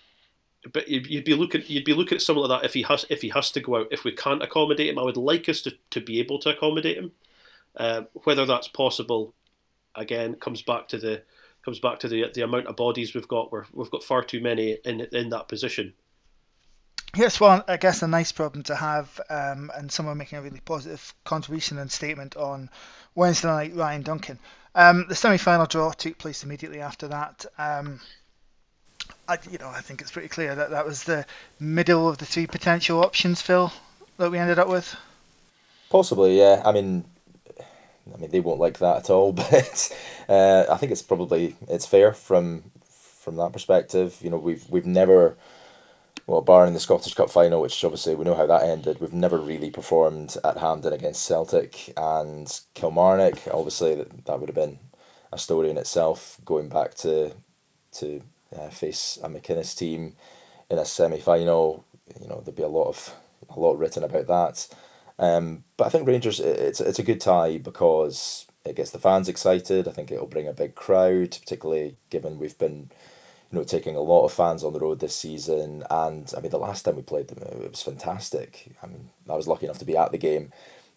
but 0.73 0.89
you'd 0.89 1.25
be 1.25 1.35
looking 1.35 1.63
you'd 1.67 1.85
be 1.85 1.93
looking 1.93 2.17
at 2.17 2.23
someone 2.23 2.49
like 2.49 2.61
that 2.61 2.67
if 2.67 2.75
he 2.75 2.83
has 2.83 3.05
if 3.11 3.23
he 3.23 3.29
has 3.31 3.51
to 3.53 3.61
go 3.61 3.77
out. 3.77 3.89
If 3.91 4.05
we 4.05 4.13
can't 4.13 4.43
accommodate 4.43 4.89
him, 4.89 4.99
I 4.99 5.03
would 5.03 5.17
like 5.17 5.49
us 5.49 5.61
to, 5.63 5.75
to 5.91 6.01
be 6.01 6.21
able 6.21 6.39
to 6.41 6.51
accommodate 6.51 6.97
him. 6.97 7.13
Uh, 7.77 8.03
whether 8.23 8.47
that's 8.47 8.69
possible, 8.69 9.35
again, 9.95 10.37
comes 10.37 10.63
back 10.63 10.89
to 10.89 10.99
the 10.99 11.23
comes 11.65 11.81
back 11.81 11.99
to 12.01 12.09
the 12.09 12.31
the 12.33 12.43
amount 12.43 12.67
of 12.67 12.77
bodies 12.77 13.15
we've 13.15 13.29
got. 13.29 13.53
We're, 13.53 13.67
we've 13.73 13.91
got 13.91 14.05
far 14.05 14.23
too 14.23 14.41
many 14.41 14.79
in 14.85 15.03
in 15.13 15.29
that 15.31 15.49
position. 15.49 15.93
Yes, 17.17 17.41
well, 17.41 17.65
I 17.69 17.77
guess 17.77 18.03
a 18.03 18.09
nice 18.09 18.33
problem 18.33 18.65
to 18.65 18.75
have, 18.75 19.21
um, 19.31 19.71
and 19.77 19.91
someone 19.91 20.19
making 20.19 20.39
a 20.39 20.43
really 20.43 20.61
positive 20.65 21.15
contribution 21.25 21.79
and 21.79 21.91
statement 21.91 22.37
on 22.37 22.71
Wednesday 23.15 23.49
night, 23.49 23.75
Ryan 23.75 24.03
Duncan. 24.03 24.39
Um, 24.75 25.07
the 25.09 25.15
semi-final 25.15 25.67
draw 25.67 25.93
took 25.93 26.19
place 26.19 26.43
immediately 26.43 26.81
after 26.81 27.09
that. 27.09 27.47
Um, 27.57 28.01
I, 29.29 29.39
you 29.51 29.59
know, 29.59 29.69
I 29.69 29.81
think 29.81 30.01
it's 30.01 30.11
pretty 30.11 30.29
clear 30.29 30.55
that 30.55 30.71
that 30.71 30.85
was 30.85 31.05
the 31.05 31.25
middle 31.61 32.09
of 32.09 32.19
the 32.19 32.27
three 32.27 32.49
potential 32.49 33.05
options, 33.05 33.41
Phil, 33.41 33.73
that 34.17 34.31
we 34.31 34.39
ended 34.39 34.59
up 34.59 34.69
with. 34.69 34.97
Possibly, 35.91 36.39
yeah. 36.39 36.63
I 36.65 36.73
mean, 36.73 37.05
I 38.13 38.19
mean, 38.19 38.31
they 38.31 38.41
won't 38.41 38.61
like 38.61 38.79
that 38.79 38.97
at 38.99 39.11
all, 39.11 39.33
but 39.33 39.97
uh, 40.29 40.65
I 40.69 40.77
think 40.79 40.91
it's 40.91 41.03
probably 41.03 41.57
it's 41.69 41.87
fair 41.87 42.13
from 42.13 42.65
from 43.21 43.37
that 43.37 43.53
perspective. 43.53 44.19
You 44.21 44.31
know, 44.31 44.37
we've 44.37 44.69
we've 44.69 44.87
never 44.87 45.37
well, 46.27 46.41
barring 46.41 46.73
the 46.73 46.81
Scottish 46.81 47.15
Cup 47.15 47.31
final, 47.31 47.61
which 47.61 47.85
obviously 47.85 48.15
we 48.15 48.25
know 48.25 48.35
how 48.35 48.47
that 48.47 48.63
ended, 48.63 49.01
we've 49.01 49.13
never 49.13 49.39
really 49.39 49.71
performed 49.71 50.37
at 50.43 50.57
Hampden 50.57 50.93
against 50.93 51.25
Celtic 51.25 51.93
and 51.97 52.61
Kilmarnock. 52.75 53.41
Obviously, 53.53 53.95
that, 53.95 54.25
that 54.25 54.41
would 54.41 54.49
have 54.49 54.57
been 54.57 54.79
a 55.33 55.39
story 55.39 55.69
in 55.71 55.77
itself, 55.77 56.39
going 56.45 56.69
back 56.69 56.95
to 56.95 57.33
to 57.93 58.23
uh, 58.57 58.69
face 58.71 59.19
a 59.23 59.29
McInnes 59.29 59.77
team 59.77 60.15
in 60.71 60.79
a 60.79 60.85
semi 60.85 61.19
final. 61.19 61.85
You 62.21 62.29
know, 62.29 62.41
there'd 62.41 62.57
be 62.57 62.63
a 62.63 62.69
lot 62.69 62.89
of 62.89 63.15
a 63.51 63.61
lot 63.61 63.79
written 63.79 64.03
about 64.03 64.27
that. 64.27 64.69
Um, 65.19 65.65
but 65.77 65.87
I 65.87 65.91
think 65.91 66.09
Rangers, 66.09 66.41
it's 66.41 66.81
it's 66.81 66.99
a 66.99 67.05
good 67.05 67.21
tie 67.21 67.59
because 67.59 68.47
it 68.65 68.77
gets 68.77 68.91
the 68.91 68.99
fans 68.99 69.29
excited. 69.29 69.87
I 69.87 69.93
think 69.93 70.11
it'll 70.11 70.27
bring 70.27 70.49
a 70.49 70.53
big 70.53 70.75
crowd, 70.75 71.37
particularly 71.39 71.97
given 72.11 72.39
we've 72.39 72.59
been 72.59 72.91
you 73.55 73.61
know, 73.61 73.65
taking 73.65 73.95
a 73.95 74.01
lot 74.01 74.25
of 74.25 74.33
fans 74.33 74.65
on 74.65 74.73
the 74.73 74.81
road 74.81 74.99
this 74.99 75.15
season. 75.15 75.85
And 75.89 76.33
I 76.37 76.41
mean, 76.41 76.51
the 76.51 76.59
last 76.59 76.83
time 76.83 76.97
we 76.97 77.03
played 77.03 77.29
them, 77.29 77.39
it 77.39 77.71
was 77.71 77.83
fantastic. 77.83 78.75
I 78.83 78.89
mean, 78.89 79.11
I 79.31 79.37
was 79.37 79.47
lucky 79.47 79.67
enough 79.67 79.79
to 79.79 79.85
be 79.85 79.97
at 79.97 80.11
the 80.11 80.19
game, 80.19 80.53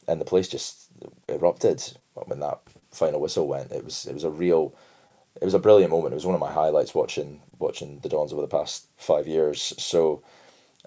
and 0.08 0.20
the 0.20 0.26
place 0.26 0.48
just 0.48 0.88
erupted 1.30 1.84
when 2.16 2.40
that 2.40 2.60
final 2.92 3.22
whistle 3.22 3.48
went. 3.48 3.72
It 3.72 3.84
was 3.86 4.08
it 4.08 4.14
was 4.16 4.24
a 4.24 4.32
real, 4.32 4.74
it 5.40 5.46
was 5.46 5.54
a 5.54 5.60
brilliant 5.60 5.92
moment. 5.92 6.14
It 6.14 6.16
was 6.16 6.26
one 6.26 6.34
of 6.34 6.42
my 6.42 6.52
highlights 6.52 6.96
watching 6.96 7.42
watching 7.60 8.00
the 8.00 8.10
Dons 8.10 8.34
over 8.34 8.42
the 8.42 8.48
past 8.48 8.88
five 8.98 9.28
years. 9.28 9.74
So. 9.78 10.24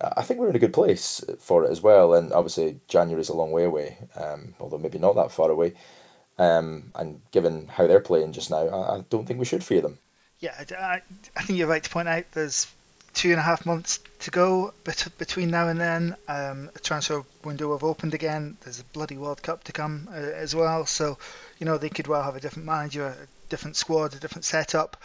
I 0.03 0.23
think 0.23 0.41
we're 0.41 0.49
in 0.49 0.57
a 0.57 0.61
good 0.61 0.73
place 0.73 1.23
for 1.39 1.63
it 1.63 1.71
as 1.71 1.83
well, 1.83 2.15
and 2.15 2.33
obviously 2.33 2.81
January 2.89 3.21
is 3.21 3.29
a 3.29 3.37
long 3.37 3.51
way 3.51 3.65
away, 3.65 3.99
um, 4.17 4.55
although 4.59 4.79
maybe 4.79 4.99
not 4.99 5.15
that 5.17 5.31
far 5.31 5.51
away. 5.51 5.75
Um, 6.39 6.91
and 6.95 7.21
given 7.33 7.69
how 7.69 7.87
they're 7.87 8.01
playing 8.01 8.33
just 8.33 8.51
now, 8.51 8.67
I, 8.69 8.97
I 8.97 9.05
don't 9.11 9.27
think 9.27 9.39
we 9.39 9.45
should 9.45 9.63
fear 9.63 9.83
them 9.83 9.99
yeah, 10.41 10.55
I, 10.79 11.03
I 11.37 11.43
think 11.43 11.59
you're 11.59 11.69
right 11.69 11.83
to 11.83 11.91
point 11.91 12.09
out 12.09 12.25
there's 12.33 12.67
two 13.13 13.31
and 13.31 13.39
a 13.39 13.43
half 13.43 13.67
months 13.67 14.01
to 14.21 14.31
go 14.31 14.73
bet- 14.85 15.09
between 15.19 15.51
now 15.51 15.69
and 15.69 15.81
then. 15.81 16.17
Um, 16.29 16.71
a 16.75 16.79
transfer 16.79 17.25
window 17.45 17.73
have 17.73 17.85
opened 17.85 18.15
again. 18.15 18.57
There's 18.63 18.81
a 18.81 18.85
bloody 18.85 19.17
World 19.17 19.43
Cup 19.43 19.65
to 19.65 19.73
come 19.73 20.09
uh, 20.11 20.15
as 20.15 20.55
well. 20.55 20.87
So, 20.87 21.19
you 21.59 21.67
know, 21.67 21.77
they 21.77 21.89
could 21.91 22.07
well 22.07 22.23
have 22.23 22.37
a 22.37 22.41
different 22.41 22.67
manager, 22.67 23.07
a 23.07 23.49
different 23.49 23.77
squad, 23.77 24.15
a 24.15 24.19
different 24.19 24.45
setup. 24.45 24.97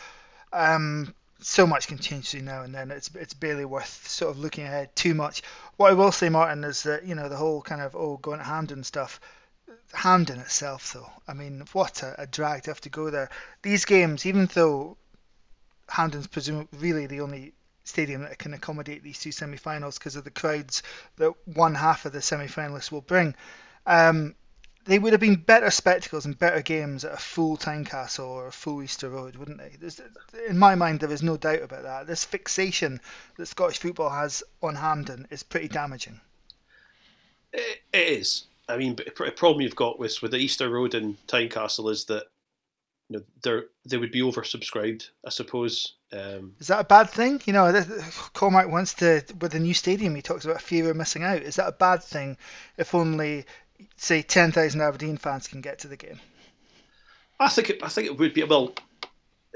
Um, 0.54 1.13
so 1.41 1.67
much 1.67 1.88
can 1.88 1.98
change 1.98 2.32
between 2.32 2.45
now 2.45 2.63
and 2.63 2.74
then. 2.74 2.91
It's 2.91 3.13
it's 3.15 3.34
barely 3.34 3.65
worth 3.65 4.08
sort 4.08 4.32
of 4.32 4.39
looking 4.39 4.63
ahead 4.63 4.95
too 4.95 5.13
much. 5.13 5.43
What 5.76 5.91
I 5.91 5.93
will 5.93 6.12
say, 6.12 6.30
Martin, 6.30 6.63
is 6.63 6.84
that 6.84 7.06
you 7.06 7.13
know 7.13 7.28
the 7.28 7.36
whole 7.36 7.62
kind 7.62 7.82
of 7.82 7.95
oh 7.95 8.17
going 8.17 8.39
to 8.39 8.45
Hampden 8.45 8.84
stuff. 8.84 9.19
Hampden 9.93 10.39
itself, 10.39 10.93
though, 10.93 11.10
I 11.28 11.34
mean, 11.34 11.63
what 11.71 12.04
a, 12.04 12.24
a 12.24 12.28
drag 12.28 12.63
to 12.63 12.71
have 12.71 12.82
to 12.82 12.89
go 12.89 13.10
there. 13.10 13.30
These 13.62 13.86
games, 13.86 14.26
even 14.26 14.48
though 14.54 14.98
Hampden's 15.88 16.28
presumably 16.28 16.80
really 16.80 17.06
the 17.08 17.21
only 17.21 17.54
stadium 17.84 18.21
that 18.21 18.39
can 18.39 18.54
accommodate 18.54 19.04
these 19.04 19.19
two 19.19 19.32
semi-finals 19.32 19.98
because 19.98 20.15
of 20.15 20.24
the 20.24 20.32
crowds 20.32 20.84
that 21.17 21.34
one 21.45 21.76
half 21.76 22.06
of 22.06 22.12
the 22.12 22.21
semi-finalists 22.21 22.91
will 22.91 23.02
bring. 23.02 23.36
Um, 23.86 24.36
they 24.86 25.00
would 25.00 25.13
have 25.13 25.19
been 25.19 25.36
better 25.36 25.71
spectacles 25.71 26.26
and 26.26 26.38
better 26.38 26.62
games 26.62 27.06
at 27.06 27.13
a 27.13 27.17
full 27.17 27.58
Tynecastle 27.58 28.26
or 28.26 28.48
a 28.48 28.52
full 28.52 28.84
Easter 28.84 29.10
Road, 29.10 29.36
wouldn't 29.36 29.58
they? 29.58 29.76
There's, 29.80 30.00
in 30.48 30.58
my 30.60 30.76
mind, 30.76 31.00
there 31.00 31.12
is 31.12 31.24
no 31.24 31.38
doubt 31.38 31.63
about 31.63 31.84
that. 31.84 32.08
This 32.08 32.24
fixation 32.24 33.02
that 33.38 33.48
Scottish 33.48 33.80
football 33.80 34.10
has 34.10 34.43
on 34.62 34.76
Hampden 34.76 35.28
is 35.32 35.41
pretty 35.43 35.67
damaging. 35.67 36.21
It 37.52 37.82
is. 37.93 38.45
I 38.67 38.78
mean, 38.78 38.95
the 38.95 39.32
problem 39.36 39.62
you've 39.62 39.76
got 39.76 40.00
with 40.00 40.21
with 40.21 40.32
the 40.32 40.38
Easter 40.38 40.69
Road 40.69 40.93
and 40.93 41.17
Tynecastle 41.28 41.91
is 41.91 42.06
that 42.06 42.26
you 43.10 43.18
know, 43.18 43.24
they 43.44 43.65
they 43.89 43.98
would 43.98 44.12
be 44.12 44.22
oversubscribed, 44.22 45.10
I 45.26 45.30
suppose. 45.30 45.96
Um, 46.12 46.56
is 46.60 46.68
that 46.68 46.80
a 46.80 46.86
bad 46.86 47.10
thing? 47.10 47.41
You 47.46 47.54
know, 47.54 47.84
Cormack 48.34 48.70
wants 48.70 48.94
to 48.96 49.24
with 49.39 49.52
the 49.52 49.60
new 49.60 49.74
stadium. 49.74 50.15
He 50.15 50.22
talks 50.22 50.46
about 50.46 50.62
fear 50.62 50.89
of 50.89 50.98
missing 50.98 51.24
out. 51.24 51.41
Is 51.41 51.58
that 51.58 51.68
a 51.68 51.74
bad 51.74 52.04
thing? 52.04 52.38
If 52.78 52.96
only, 52.96 53.46
say, 53.98 54.22
ten 54.22 54.52
thousand 54.52 54.82
Aberdeen 54.82 55.18
fans 55.18 55.48
can 55.48 55.62
get 55.62 55.80
to 55.80 55.88
the 55.88 55.98
game. 55.98 56.20
I 57.39 57.50
think 57.50 57.70
it, 57.70 57.84
I 57.84 57.89
think 57.89 58.08
it 58.08 58.18
would 58.18 58.34
be 58.34 58.44
well. 58.44 58.74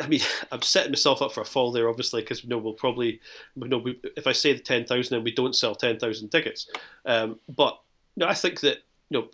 I 0.02 0.08
mean, 0.08 0.22
I'm 0.52 0.62
setting 0.62 0.92
myself 0.92 1.22
up 1.22 1.32
for 1.32 1.42
a 1.42 1.46
fall 1.46 1.72
there, 1.72 1.90
obviously, 1.90 2.22
because 2.22 2.44
you 2.44 2.50
know 2.50 2.58
we'll 2.60 2.74
probably, 2.74 3.20
you 3.56 3.68
know, 3.68 3.80
we, 3.80 4.00
if 4.16 4.28
I 4.28 4.32
say 4.34 4.54
the 4.54 4.60
ten 4.60 4.86
thousand 4.86 5.16
and 5.16 5.24
we 5.24 5.32
don't 5.32 5.56
sell 5.56 5.74
ten 5.74 5.98
thousand 5.98 6.30
tickets, 6.30 6.70
um, 7.06 7.40
but 7.48 7.80
you 8.16 8.22
know, 8.22 8.28
I 8.28 8.36
think 8.36 8.60
that 8.60 8.80
you 9.10 9.20
know 9.20 9.28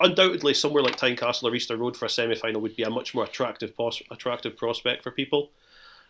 undoubtedly 0.00 0.54
somewhere 0.54 0.82
like 0.82 0.96
Tynecastle 0.96 1.44
or 1.50 1.54
Easter 1.54 1.76
Road 1.76 1.96
for 1.96 2.06
a 2.06 2.10
semi-final 2.10 2.60
would 2.60 2.76
be 2.76 2.82
a 2.82 2.90
much 2.90 3.14
more 3.14 3.24
attractive 3.24 3.76
pos- 3.76 4.02
attractive 4.10 4.56
prospect 4.56 5.02
for 5.02 5.10
people 5.10 5.50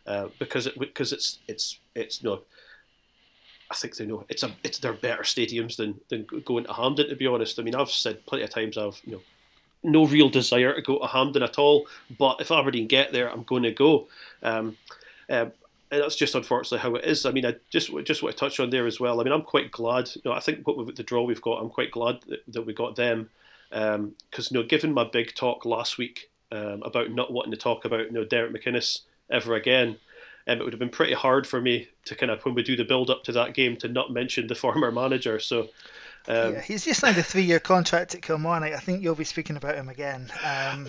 uh, 0.07 0.29
because 0.38 0.66
it 0.66 0.79
because 0.79 1.12
it's 1.12 1.38
it's 1.49 1.79
it's 1.95 2.23
you 2.23 2.31
know 2.31 2.40
I 3.71 3.75
think 3.75 3.97
they 3.97 4.07
know 4.07 4.25
it's 4.29 4.43
a 4.43 4.51
it's 4.64 4.79
they're 4.79 4.93
better 4.93 5.23
stadiums 5.23 5.77
than 5.77 6.01
than 6.09 6.27
going 6.45 6.64
to 6.64 6.73
Hampden 6.73 7.09
to 7.09 7.16
be 7.16 7.27
honest. 7.27 7.59
I 7.59 7.62
mean 7.62 7.75
I've 7.75 7.90
said 7.90 8.25
plenty 8.27 8.45
of 8.45 8.51
times 8.51 8.77
I've 8.77 9.01
you 9.05 9.12
know 9.12 9.23
no 9.83 10.07
real 10.07 10.29
desire 10.29 10.75
to 10.75 10.83
go 10.83 10.99
to 10.99 11.07
Hampden 11.07 11.43
at 11.43 11.59
all. 11.59 11.87
But 12.19 12.40
if 12.40 12.51
Aberdeen 12.51 12.87
get 12.87 13.12
there, 13.12 13.31
I'm 13.31 13.45
going 13.45 13.62
to 13.62 13.73
go. 13.73 14.09
Um, 14.43 14.77
uh, 15.29 15.47
and 15.90 16.03
that's 16.03 16.16
just 16.16 16.35
unfortunately 16.35 16.79
how 16.79 16.94
it 16.94 17.05
is. 17.05 17.26
I 17.26 17.33
mean, 17.33 17.44
I 17.44 17.57
just 17.68 17.90
just 18.05 18.22
want 18.22 18.37
to 18.37 18.40
touch 18.40 18.61
on 18.61 18.70
there 18.70 18.87
as 18.87 19.00
well. 19.00 19.20
I 19.20 19.24
mean, 19.24 19.33
I'm 19.33 19.42
quite 19.42 19.72
glad. 19.72 20.11
You 20.14 20.22
know, 20.24 20.33
I 20.33 20.40
think 20.40 20.66
what 20.66 20.94
the 20.96 21.03
draw 21.03 21.22
we've 21.24 21.42
got, 21.42 21.61
I'm 21.61 21.70
quite 21.70 21.90
glad 21.90 22.20
that, 22.29 22.40
that 22.48 22.62
we 22.62 22.72
got 22.72 22.96
them 22.96 23.31
because 23.70 23.96
um, 23.98 24.14
you 24.50 24.61
know, 24.61 24.62
given 24.62 24.92
my 24.92 25.05
big 25.05 25.35
talk 25.35 25.64
last 25.64 25.98
week 25.98 26.31
um, 26.53 26.83
about 26.85 27.11
not 27.11 27.33
wanting 27.33 27.53
to 27.53 27.57
talk 27.57 27.85
about 27.85 28.07
you 28.07 28.12
know 28.12 28.24
Derek 28.24 28.53
McInnes 28.53 29.00
ever 29.31 29.55
again, 29.55 29.96
um, 30.46 30.59
it 30.59 30.64
would 30.64 30.72
have 30.72 30.81
been 30.81 30.88
pretty 30.90 31.14
hard 31.14 31.46
for 31.46 31.61
me 31.61 31.88
to 32.05 32.14
kind 32.14 32.31
of 32.31 32.44
when 32.44 32.55
we 32.55 32.62
do 32.62 32.76
the 32.76 32.85
build 32.85 33.11
up 33.11 33.24
to 33.24 33.33
that 33.33 33.55
game 33.55 33.76
to 33.79 33.88
not 33.88 34.12
mention 34.12 34.46
the 34.46 34.55
former 34.57 34.92
manager. 34.92 35.38
So. 35.38 35.68
Um, 36.29 36.53
yeah, 36.53 36.61
he's 36.61 36.85
just 36.85 37.00
signed 37.00 37.16
a 37.16 37.22
three-year 37.22 37.61
contract 37.61 38.14
at 38.14 38.20
Kilmarnock. 38.20 38.74
I 38.74 38.79
think 38.79 39.03
you'll 39.03 39.14
be 39.14 39.24
speaking 39.24 39.57
about 39.57 39.74
him 39.74 39.88
again. 39.88 40.31
Um, 40.44 40.87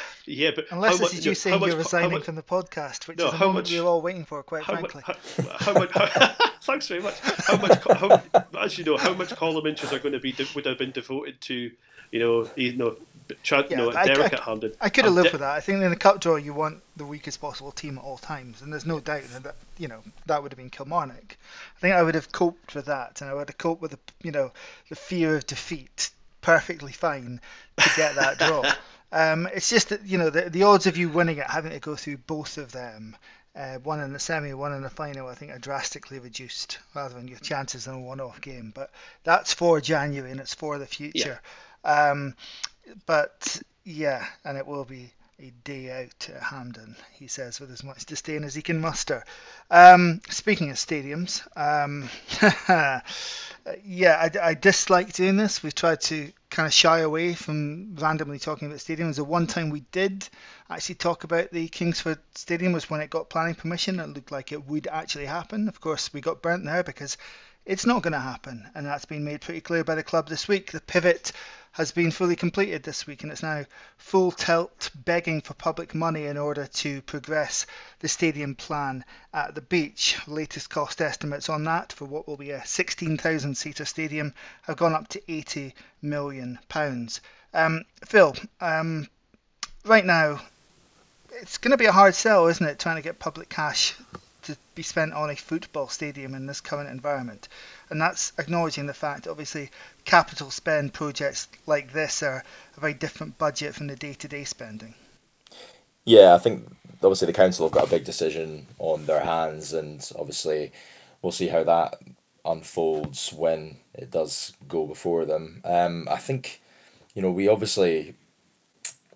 yeah, 0.26 0.50
but 0.54 0.66
unless 0.70 0.98
this 0.98 1.14
is 1.14 1.26
you 1.26 1.34
saying 1.34 1.62
you're 1.62 1.76
resigning 1.76 2.12
much, 2.12 2.24
from 2.24 2.34
the 2.34 2.42
podcast, 2.42 3.08
which 3.08 3.18
no, 3.18 3.28
is 3.28 3.34
a 3.34 3.38
moment 3.38 3.66
much, 3.66 3.72
we're 3.72 3.86
all 3.86 4.02
waiting 4.02 4.24
for, 4.24 4.42
quite 4.42 4.62
how 4.62 4.74
frankly. 4.74 5.02
Much, 5.06 5.18
how, 5.58 5.72
how 5.72 5.72
much? 5.78 5.90
thanks 6.62 6.88
very 6.88 7.02
much. 7.02 7.18
How 7.20 7.56
much? 7.56 7.82
How, 7.84 8.22
as 8.60 8.78
you 8.78 8.84
know, 8.84 8.96
how 8.96 9.14
much 9.14 9.30
column 9.36 9.66
inches 9.66 9.92
are 9.92 9.98
going 9.98 10.12
to 10.12 10.20
be 10.20 10.34
would 10.54 10.66
have 10.66 10.78
been 10.78 10.90
devoted 10.90 11.40
to, 11.42 11.70
you 12.10 12.20
know, 12.20 12.48
you 12.56 12.76
know, 12.76 12.96
Chad, 13.42 13.66
yeah, 13.70 13.78
no, 13.78 13.92
I, 13.92 14.06
Derek 14.06 14.32
I, 14.32 14.36
at 14.36 14.40
Hampden. 14.40 14.72
I 14.80 14.88
could 14.88 15.04
have 15.04 15.14
lived 15.14 15.28
De- 15.28 15.32
with 15.32 15.40
that. 15.40 15.52
I 15.52 15.60
think 15.60 15.82
in 15.82 15.90
the 15.90 15.96
cup 15.96 16.20
draw, 16.20 16.36
you 16.36 16.52
want 16.52 16.82
the 16.96 17.04
weakest 17.04 17.40
possible 17.40 17.72
team 17.72 17.98
at 17.98 18.04
all 18.04 18.18
times, 18.18 18.62
and 18.62 18.72
there's 18.72 18.84
no 18.84 19.00
doubt 19.00 19.22
that 19.42 19.54
you 19.78 19.88
know 19.88 20.02
that 20.26 20.42
would 20.42 20.52
have 20.52 20.58
been 20.58 20.70
Kilmarnock. 20.70 21.36
I 21.76 21.80
think 21.80 21.94
I 21.94 22.02
would 22.02 22.14
have 22.14 22.32
coped 22.32 22.74
with 22.74 22.86
that, 22.86 23.20
and 23.20 23.30
I 23.30 23.34
would 23.34 23.48
have 23.48 23.58
coped 23.58 23.80
with 23.80 23.92
the 23.92 23.98
you 24.22 24.32
know 24.32 24.52
the 24.88 24.96
fear 24.96 25.36
of 25.36 25.46
defeat 25.46 26.10
perfectly 26.42 26.92
fine 26.92 27.40
to 27.78 27.90
get 27.96 28.14
that 28.16 28.38
draw. 28.38 28.62
Um, 29.12 29.46
it's 29.54 29.68
just 29.68 29.90
that 29.90 30.06
you 30.06 30.18
know 30.18 30.30
the, 30.30 30.48
the 30.48 30.62
odds 30.62 30.86
of 30.86 30.96
you 30.96 31.10
winning 31.10 31.36
it 31.36 31.46
having 31.46 31.72
to 31.72 31.78
go 31.78 31.96
through 31.96 32.16
both 32.16 32.56
of 32.56 32.72
them, 32.72 33.14
uh, 33.54 33.76
one 33.78 34.00
in 34.00 34.12
the 34.12 34.18
semi, 34.18 34.54
one 34.54 34.72
in 34.72 34.82
the 34.82 34.90
final, 34.90 35.28
I 35.28 35.34
think 35.34 35.52
are 35.52 35.58
drastically 35.58 36.18
reduced 36.18 36.78
rather 36.94 37.14
than 37.14 37.28
your 37.28 37.38
chances 37.38 37.86
in 37.86 37.94
a 37.94 38.00
one-off 38.00 38.40
game. 38.40 38.72
But 38.74 38.90
that's 39.24 39.52
for 39.52 39.80
January 39.80 40.30
and 40.30 40.40
it's 40.40 40.54
for 40.54 40.78
the 40.78 40.86
future. 40.86 41.40
Yeah. 41.84 42.10
Um, 42.10 42.34
but 43.06 43.60
yeah, 43.84 44.24
and 44.44 44.56
it 44.56 44.66
will 44.66 44.84
be 44.84 45.12
a 45.38 45.52
day 45.64 45.90
out 45.90 46.28
at 46.34 46.42
Hampden, 46.42 46.96
he 47.12 47.26
says, 47.26 47.60
with 47.60 47.70
as 47.72 47.82
much 47.82 48.06
disdain 48.06 48.44
as 48.44 48.54
he 48.54 48.62
can 48.62 48.80
muster. 48.80 49.24
Um, 49.70 50.20
speaking 50.30 50.70
of 50.70 50.76
stadiums, 50.76 51.42
um, 51.56 52.08
yeah, 53.84 54.16
I, 54.16 54.50
I, 54.50 54.54
dislike 54.54 55.12
doing 55.12 55.36
this. 55.36 55.62
We've 55.62 55.74
tried 55.74 56.00
to 56.02 56.32
kind 56.52 56.66
of 56.66 56.72
shy 56.72 56.98
away 56.98 57.32
from 57.32 57.96
randomly 57.96 58.38
talking 58.38 58.68
about 58.68 58.78
stadiums. 58.78 59.16
The 59.16 59.24
one 59.24 59.46
time 59.46 59.70
we 59.70 59.80
did 59.90 60.28
actually 60.68 60.96
talk 60.96 61.24
about 61.24 61.50
the 61.50 61.66
Kingsford 61.68 62.18
Stadium 62.34 62.72
was 62.72 62.90
when 62.90 63.00
it 63.00 63.10
got 63.10 63.30
planning 63.30 63.54
permission. 63.54 63.98
It 63.98 64.10
looked 64.10 64.30
like 64.30 64.52
it 64.52 64.66
would 64.66 64.86
actually 64.86 65.26
happen. 65.26 65.66
Of 65.66 65.80
course, 65.80 66.12
we 66.12 66.20
got 66.20 66.42
burnt 66.42 66.64
there 66.66 66.84
because 66.84 67.16
it's 67.64 67.86
not 67.86 68.02
going 68.02 68.12
to 68.12 68.18
happen, 68.18 68.68
and 68.74 68.84
that's 68.84 69.06
been 69.06 69.24
made 69.24 69.40
pretty 69.40 69.62
clear 69.62 69.82
by 69.82 69.94
the 69.94 70.02
club 70.02 70.28
this 70.28 70.46
week. 70.46 70.72
The 70.72 70.80
pivot 70.80 71.32
has 71.72 71.92
been 71.92 72.10
fully 72.10 72.36
completed 72.36 72.82
this 72.82 73.06
week, 73.06 73.22
and 73.22 73.32
it's 73.32 73.42
now 73.42 73.64
full 73.96 74.30
tilt 74.30 74.90
begging 74.94 75.40
for 75.40 75.54
public 75.54 75.94
money 75.94 76.26
in 76.26 76.36
order 76.36 76.66
to 76.66 77.00
progress 77.02 77.66
the 78.00 78.08
stadium 78.08 78.54
plan 78.54 79.04
at 79.32 79.54
the 79.54 79.62
beach. 79.62 80.16
Latest 80.26 80.68
cost 80.70 81.00
estimates 81.00 81.48
on 81.48 81.64
that 81.64 81.92
for 81.92 82.04
what 82.04 82.28
will 82.28 82.36
be 82.36 82.50
a 82.50 82.64
16,000 82.64 83.56
seater 83.56 83.84
stadium 83.84 84.34
have 84.62 84.76
gone 84.76 84.94
up 84.94 85.08
to 85.08 85.22
80 85.32 85.74
million 86.02 86.58
pounds. 86.68 87.20
Um, 87.54 87.84
Phil, 88.04 88.36
um, 88.60 89.08
right 89.84 90.04
now 90.04 90.40
it's 91.32 91.58
going 91.58 91.70
to 91.70 91.78
be 91.78 91.86
a 91.86 91.92
hard 91.92 92.14
sell, 92.14 92.46
isn't 92.48 92.66
it, 92.66 92.78
trying 92.78 92.96
to 92.96 93.02
get 93.02 93.18
public 93.18 93.48
cash 93.48 93.94
to 94.42 94.56
be 94.74 94.82
spent 94.82 95.12
on 95.12 95.30
a 95.30 95.36
football 95.36 95.88
stadium 95.88 96.34
in 96.34 96.46
this 96.46 96.60
current 96.60 96.90
environment. 96.90 97.48
And 97.90 98.00
that's 98.00 98.32
acknowledging 98.38 98.86
the 98.86 98.94
fact, 98.94 99.26
obviously, 99.26 99.70
capital 100.04 100.50
spend 100.50 100.92
projects 100.92 101.48
like 101.66 101.92
this 101.92 102.22
are 102.22 102.44
a 102.76 102.80
very 102.80 102.94
different 102.94 103.38
budget 103.38 103.74
from 103.74 103.86
the 103.86 103.96
day 103.96 104.14
to 104.14 104.28
day 104.28 104.44
spending. 104.44 104.94
Yeah, 106.04 106.34
I 106.34 106.38
think 106.38 106.66
obviously 106.94 107.26
the 107.26 107.32
council 107.32 107.66
have 107.66 107.72
got 107.72 107.86
a 107.86 107.90
big 107.90 108.04
decision 108.04 108.66
on 108.78 109.06
their 109.06 109.20
hands, 109.20 109.72
and 109.72 110.08
obviously 110.18 110.72
we'll 111.20 111.32
see 111.32 111.48
how 111.48 111.64
that 111.64 112.00
unfolds 112.44 113.32
when 113.32 113.76
it 113.94 114.10
does 114.10 114.52
go 114.68 114.86
before 114.86 115.24
them. 115.24 115.60
Um, 115.64 116.08
I 116.10 116.16
think, 116.16 116.60
you 117.14 117.22
know, 117.22 117.30
we 117.30 117.46
obviously 117.46 118.14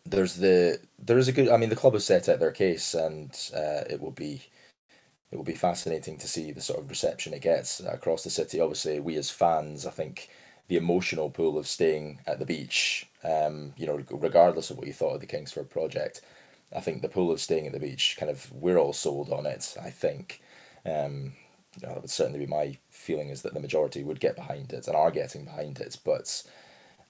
there's 0.04 0.36
the 0.36 0.78
there 0.98 1.18
is 1.18 1.28
a 1.28 1.32
good. 1.32 1.48
I 1.48 1.56
mean, 1.56 1.70
the 1.70 1.76
club 1.76 1.94
has 1.94 2.04
set 2.04 2.28
out 2.28 2.38
their 2.38 2.52
case, 2.52 2.94
and 2.94 3.30
uh, 3.54 3.82
it 3.90 4.00
will 4.00 4.12
be 4.12 4.42
it 5.36 5.38
will 5.38 5.44
be 5.44 5.54
fascinating 5.54 6.16
to 6.16 6.26
see 6.26 6.50
the 6.50 6.62
sort 6.62 6.80
of 6.80 6.88
reception 6.88 7.34
it 7.34 7.42
gets 7.42 7.80
across 7.80 8.24
the 8.24 8.30
city. 8.30 8.58
Obviously, 8.58 8.98
we 8.98 9.16
as 9.16 9.30
fans, 9.30 9.84
I 9.84 9.90
think 9.90 10.30
the 10.68 10.78
emotional 10.78 11.28
pull 11.28 11.58
of 11.58 11.66
staying 11.66 12.20
at 12.26 12.38
the 12.38 12.46
beach, 12.46 13.06
um, 13.22 13.74
you 13.76 13.86
know, 13.86 14.02
regardless 14.10 14.70
of 14.70 14.78
what 14.78 14.86
you 14.86 14.94
thought 14.94 15.16
of 15.16 15.20
the 15.20 15.26
Kingsford 15.26 15.68
project, 15.68 16.22
I 16.74 16.80
think 16.80 17.02
the 17.02 17.10
pull 17.10 17.30
of 17.30 17.38
staying 17.38 17.66
at 17.66 17.74
the 17.74 17.78
beach, 17.78 18.16
kind 18.18 18.30
of, 18.30 18.50
we're 18.50 18.78
all 18.78 18.94
sold 18.94 19.30
on 19.30 19.44
it. 19.44 19.76
I 19.78 19.90
think, 19.90 20.40
um, 20.86 21.34
you 21.78 21.86
know, 21.86 21.92
that 21.92 22.00
would 22.00 22.10
certainly 22.10 22.38
be 22.38 22.46
my 22.46 22.78
feeling 22.88 23.28
is 23.28 23.42
that 23.42 23.52
the 23.52 23.60
majority 23.60 24.02
would 24.02 24.20
get 24.20 24.36
behind 24.36 24.72
it 24.72 24.86
and 24.86 24.96
are 24.96 25.10
getting 25.10 25.44
behind 25.44 25.80
it. 25.80 25.98
But, 26.02 26.42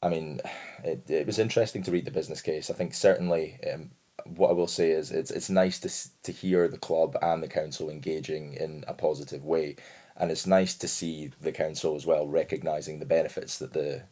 I 0.03 0.09
mean, 0.09 0.41
it, 0.83 1.09
it 1.09 1.29
was 1.29 1.39
interesting 1.39 1.85
to 1.85 1.93
read 1.93 2.07
the 2.07 2.11
business 2.11 2.43
case. 2.43 2.71
I 2.71 2.75
think 2.75 2.93
certainly 2.93 3.61
um, 3.73 3.93
what 4.35 4.51
I 4.51 4.55
will 4.55 4.67
say 4.67 4.91
is 4.91 5.11
it's 5.11 5.31
it's 5.31 5.51
nice 5.51 5.79
to 5.81 5.91
to 6.25 6.33
hear 6.33 6.69
the 6.69 6.79
club 6.79 7.17
and 7.23 7.43
the 7.43 7.49
council 7.49 7.91
engaging 7.91 8.55
in 8.55 8.85
a 8.89 8.95
positive 8.95 9.45
way, 9.45 9.77
and 10.17 10.31
it's 10.31 10.47
nice 10.47 10.75
to 10.77 10.89
see 10.89 11.33
the 11.41 11.53
council 11.53 11.97
as 11.97 12.07
well 12.07 12.27
recognizing 12.27 12.99
the 12.99 13.07
benefits 13.07 13.59
that 13.59 13.73
the 13.73 14.03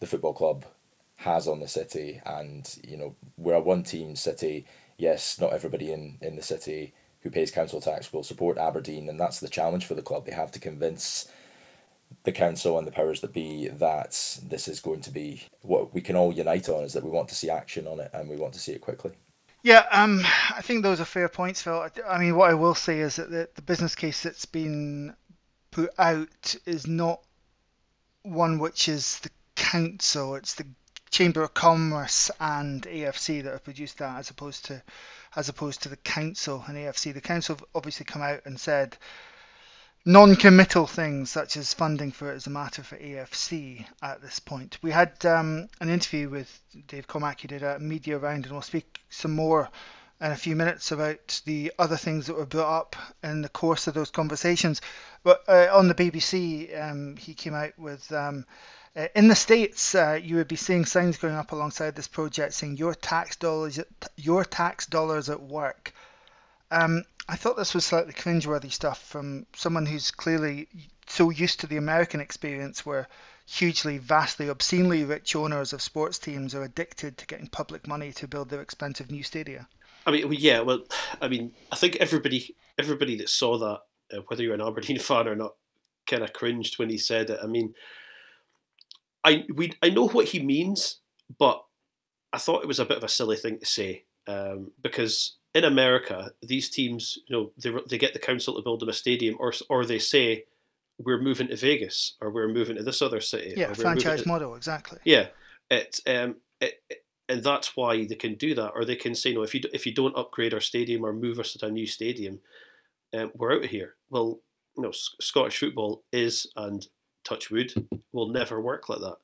the 0.00 0.06
football 0.06 0.34
club 0.34 0.64
has 1.18 1.48
on 1.48 1.60
the 1.60 1.68
city, 1.68 2.20
and 2.26 2.78
you 2.86 2.96
know 2.96 3.14
we're 3.36 3.54
a 3.54 3.60
one 3.60 3.82
team 3.82 4.16
city. 4.16 4.66
Yes, 4.98 5.38
not 5.40 5.52
everybody 5.52 5.92
in 5.92 6.18
in 6.20 6.36
the 6.36 6.42
city 6.42 6.94
who 7.22 7.30
pays 7.30 7.50
council 7.50 7.80
tax 7.80 8.12
will 8.12 8.22
support 8.22 8.58
Aberdeen, 8.58 9.08
and 9.08 9.18
that's 9.18 9.40
the 9.40 9.48
challenge 9.48 9.84
for 9.84 9.94
the 9.94 10.02
club. 10.02 10.26
They 10.26 10.32
have 10.32 10.52
to 10.52 10.60
convince 10.60 11.28
the 12.24 12.32
council 12.32 12.78
and 12.78 12.86
the 12.86 12.92
powers 12.92 13.20
that 13.20 13.32
be 13.32 13.68
that 13.68 14.38
this 14.48 14.68
is 14.68 14.80
going 14.80 15.00
to 15.00 15.10
be 15.10 15.44
what 15.62 15.94
we 15.94 16.00
can 16.00 16.16
all 16.16 16.32
unite 16.32 16.68
on 16.68 16.84
is 16.84 16.92
that 16.92 17.04
we 17.04 17.10
want 17.10 17.28
to 17.28 17.34
see 17.34 17.50
action 17.50 17.86
on 17.86 18.00
it 18.00 18.10
and 18.12 18.28
we 18.28 18.36
want 18.36 18.52
to 18.54 18.60
see 18.60 18.72
it 18.72 18.80
quickly. 18.80 19.12
Yeah, 19.62 19.84
um, 19.90 20.20
I 20.54 20.60
think 20.62 20.82
those 20.82 21.00
are 21.00 21.04
fair 21.04 21.28
points, 21.28 21.62
Phil. 21.62 21.88
I 22.06 22.18
mean, 22.18 22.36
what 22.36 22.50
I 22.50 22.54
will 22.54 22.74
say 22.74 23.00
is 23.00 23.16
that 23.16 23.30
the, 23.30 23.48
the 23.54 23.62
business 23.62 23.94
case 23.94 24.22
that's 24.22 24.44
been 24.44 25.14
put 25.70 25.90
out 25.98 26.56
is 26.66 26.86
not 26.86 27.20
one 28.22 28.58
which 28.58 28.88
is 28.88 29.18
the 29.20 29.30
council. 29.56 30.36
It's 30.36 30.54
the 30.54 30.66
Chamber 31.10 31.42
of 31.42 31.54
Commerce 31.54 32.30
and 32.40 32.82
AFC 32.82 33.42
that 33.42 33.52
have 33.52 33.64
produced 33.64 33.98
that, 33.98 34.18
as 34.18 34.30
opposed 34.30 34.66
to 34.66 34.82
as 35.34 35.48
opposed 35.48 35.82
to 35.82 35.88
the 35.88 35.96
council 35.96 36.64
and 36.66 36.76
AFC. 36.76 37.12
The 37.12 37.20
council 37.20 37.56
have 37.56 37.64
obviously 37.74 38.04
come 38.04 38.22
out 38.22 38.40
and 38.46 38.58
said 38.58 38.96
non-committal 40.08 40.86
things 40.86 41.32
such 41.32 41.56
as 41.56 41.74
funding 41.74 42.12
for 42.12 42.32
it 42.32 42.36
is 42.36 42.46
a 42.46 42.50
matter 42.50 42.80
for 42.84 42.96
AFC 42.96 43.84
at 44.00 44.22
this 44.22 44.38
point. 44.38 44.78
We 44.80 44.92
had 44.92 45.26
um, 45.26 45.68
an 45.80 45.88
interview 45.88 46.28
with 46.28 46.60
Dave 46.86 47.08
Cormack 47.08 47.40
who 47.40 47.48
did 47.48 47.64
a 47.64 47.80
media 47.80 48.16
round 48.16 48.44
and 48.44 48.52
we'll 48.52 48.62
speak 48.62 49.00
some 49.10 49.32
more 49.32 49.68
in 50.20 50.30
a 50.30 50.36
few 50.36 50.54
minutes 50.54 50.92
about 50.92 51.42
the 51.44 51.72
other 51.76 51.96
things 51.96 52.26
that 52.26 52.36
were 52.36 52.46
brought 52.46 52.78
up 52.78 52.96
in 53.24 53.42
the 53.42 53.48
course 53.48 53.88
of 53.88 53.94
those 53.94 54.10
conversations. 54.10 54.80
But 55.24 55.42
uh, 55.48 55.70
on 55.72 55.88
the 55.88 55.94
BBC, 55.94 56.80
um, 56.80 57.16
he 57.16 57.34
came 57.34 57.54
out 57.54 57.76
with 57.76 58.10
um, 58.12 58.46
uh, 58.94 59.08
in 59.16 59.26
the 59.26 59.34
states, 59.34 59.96
uh, 59.96 60.20
you 60.22 60.36
would 60.36 60.48
be 60.48 60.54
seeing 60.54 60.84
signs 60.84 61.18
going 61.18 61.34
up 61.34 61.50
alongside 61.50 61.96
this 61.96 62.08
project 62.08 62.54
saying 62.54 62.76
your 62.76 62.94
tax 62.94 63.34
dollars, 63.34 63.80
your 64.14 64.44
tax 64.44 64.86
dollars 64.86 65.28
at 65.28 65.42
work. 65.42 65.92
Um, 66.70 67.02
I 67.28 67.36
thought 67.36 67.56
this 67.56 67.74
was 67.74 67.84
slightly 67.84 68.12
cringeworthy 68.12 68.70
stuff 68.70 69.02
from 69.02 69.46
someone 69.54 69.86
who's 69.86 70.10
clearly 70.10 70.68
so 71.06 71.30
used 71.30 71.60
to 71.60 71.66
the 71.66 71.76
American 71.76 72.20
experience 72.20 72.86
where 72.86 73.08
hugely, 73.46 73.98
vastly, 73.98 74.48
obscenely 74.48 75.04
rich 75.04 75.34
owners 75.34 75.72
of 75.72 75.82
sports 75.82 76.18
teams 76.18 76.54
are 76.54 76.62
addicted 76.62 77.18
to 77.18 77.26
getting 77.26 77.48
public 77.48 77.86
money 77.86 78.12
to 78.12 78.28
build 78.28 78.48
their 78.48 78.60
expensive 78.60 79.10
new 79.10 79.22
stadia. 79.22 79.66
I 80.06 80.12
mean, 80.12 80.32
yeah, 80.32 80.60
well, 80.60 80.84
I 81.20 81.28
mean, 81.28 81.52
I 81.72 81.76
think 81.76 81.96
everybody, 81.96 82.54
everybody 82.78 83.16
that 83.16 83.28
saw 83.28 83.58
that, 83.58 83.80
uh, 84.16 84.22
whether 84.28 84.42
you're 84.42 84.54
an 84.54 84.60
Aberdeen 84.60 84.98
fan 85.00 85.26
or 85.26 85.34
not, 85.34 85.54
kind 86.06 86.22
of 86.22 86.32
cringed 86.32 86.78
when 86.78 86.90
he 86.90 86.98
said 86.98 87.30
it. 87.30 87.40
I 87.42 87.46
mean, 87.46 87.74
I 89.24 89.44
we 89.52 89.72
I 89.82 89.90
know 89.90 90.06
what 90.06 90.28
he 90.28 90.40
means, 90.40 91.00
but 91.36 91.64
I 92.32 92.38
thought 92.38 92.62
it 92.62 92.68
was 92.68 92.78
a 92.78 92.84
bit 92.84 92.98
of 92.98 93.04
a 93.04 93.08
silly 93.08 93.36
thing 93.36 93.58
to 93.58 93.66
say 93.66 94.04
um, 94.28 94.70
because 94.80 95.36
in 95.56 95.64
America, 95.64 96.32
these 96.42 96.68
teams, 96.68 97.18
you 97.26 97.34
know, 97.34 97.50
they, 97.56 97.72
they 97.88 97.96
get 97.96 98.12
the 98.12 98.18
council 98.18 98.54
to 98.54 98.62
build 98.62 98.80
them 98.80 98.90
a 98.90 98.92
stadium, 98.92 99.36
or 99.40 99.54
or 99.70 99.86
they 99.86 99.98
say 99.98 100.44
we're 100.98 101.20
moving 101.20 101.48
to 101.48 101.56
Vegas 101.56 102.14
or 102.20 102.30
we're 102.30 102.46
moving 102.48 102.76
to 102.76 102.82
this 102.82 103.00
other 103.00 103.22
city. 103.22 103.54
Yeah, 103.56 103.72
franchise 103.72 104.22
to, 104.22 104.28
model, 104.28 104.54
exactly. 104.54 104.98
Yeah, 105.04 105.28
it, 105.70 105.98
um, 106.06 106.36
it, 106.60 106.82
and 107.28 107.42
that's 107.42 107.74
why 107.74 108.04
they 108.04 108.14
can 108.16 108.34
do 108.34 108.54
that, 108.54 108.72
or 108.74 108.84
they 108.84 108.96
can 108.96 109.14
say 109.14 109.32
no. 109.32 109.42
If 109.42 109.54
you 109.54 109.62
if 109.72 109.86
you 109.86 109.94
don't 109.94 110.16
upgrade 110.16 110.52
our 110.52 110.60
stadium 110.60 111.04
or 111.04 111.14
move 111.14 111.40
us 111.40 111.54
to 111.54 111.66
a 111.66 111.70
new 111.70 111.86
stadium, 111.86 112.40
um, 113.14 113.32
we're 113.34 113.54
out 113.54 113.64
of 113.64 113.70
here. 113.70 113.94
Well, 114.10 114.40
you 114.76 114.82
know, 114.82 114.92
Scottish 114.92 115.58
football 115.58 116.04
is 116.12 116.46
and 116.54 116.86
touch 117.24 117.50
wood 117.50 117.72
will 118.12 118.28
never 118.28 118.60
work 118.60 118.90
like 118.90 119.00
that. 119.00 119.16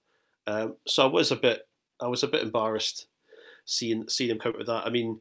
Um, 0.46 0.76
so 0.86 1.02
I 1.02 1.12
was 1.12 1.30
a 1.30 1.36
bit 1.36 1.68
I 2.00 2.06
was 2.06 2.22
a 2.22 2.28
bit 2.28 2.42
embarrassed 2.42 3.06
seeing 3.66 4.08
seeing 4.08 4.30
him 4.30 4.38
come 4.38 4.52
up 4.52 4.58
with 4.58 4.66
that. 4.68 4.86
I 4.86 4.90
mean, 4.90 5.20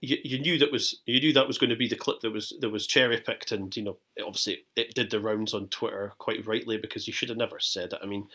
you, 0.00 0.18
you 0.24 0.38
knew 0.38 0.58
that 0.58 0.72
was 0.72 1.00
you 1.06 1.20
knew 1.20 1.32
that 1.32 1.46
was 1.46 1.58
going 1.58 1.70
to 1.70 1.76
be 1.76 1.88
the 1.88 1.96
clip 1.96 2.20
that 2.20 2.32
was 2.32 2.52
that 2.60 2.70
was 2.70 2.86
cherry 2.86 3.18
picked, 3.20 3.52
and 3.52 3.74
you 3.76 3.82
know, 3.82 3.96
obviously 4.24 4.64
it 4.76 4.94
did 4.94 5.10
the 5.10 5.20
rounds 5.20 5.54
on 5.54 5.68
Twitter 5.68 6.12
quite 6.18 6.46
rightly 6.46 6.76
because 6.76 7.06
you 7.06 7.12
should 7.12 7.28
have 7.28 7.38
never 7.38 7.58
said 7.58 7.92
it. 7.92 8.00
I 8.02 8.06
mean, 8.06 8.28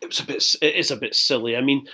it 0.00 0.08
was 0.08 0.20
a 0.20 0.26
bit 0.26 0.56
it 0.62 0.74
is 0.74 0.90
a 0.90 0.96
bit 0.96 1.14
silly. 1.14 1.56
I 1.56 1.60
mean, 1.60 1.86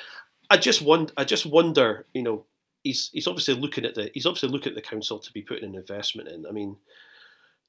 I 0.51 0.57
just 0.57 0.83
wonder 0.83 1.13
I 1.17 1.25
just 1.25 1.47
wonder, 1.47 2.07
you 2.15 2.23
know, 2.23 2.45
he's 2.83 3.11
he's 3.13 3.27
obviously 3.27 3.55
looking 3.55 3.85
at 3.85 3.95
the 3.95 4.11
he's 4.15 4.27
obviously 4.27 4.51
looking 4.51 4.71
at 4.71 4.77
the 4.77 4.83
council 4.83 5.19
to 5.19 5.33
be 5.33 5.43
putting 5.43 5.65
an 5.65 5.75
investment 5.75 6.29
in. 6.29 6.47
I 6.47 6.53
mean, 6.53 6.77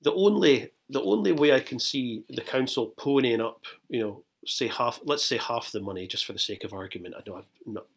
the 0.01 0.13
only 0.13 0.71
the 0.89 1.01
only 1.01 1.31
way 1.31 1.53
I 1.53 1.59
can 1.61 1.79
see 1.79 2.23
the 2.29 2.41
council 2.41 2.93
ponying 2.97 3.43
up, 3.43 3.63
you 3.89 3.99
know, 3.99 4.23
say 4.45 4.67
half 4.67 4.99
let's 5.03 5.25
say 5.25 5.37
half 5.37 5.71
the 5.71 5.79
money 5.79 6.07
just 6.07 6.25
for 6.25 6.33
the 6.33 6.39
sake 6.39 6.63
of 6.63 6.73
argument. 6.73 7.15
I 7.17 7.23
know 7.27 7.37
I'm 7.37 7.73
not 7.73 7.87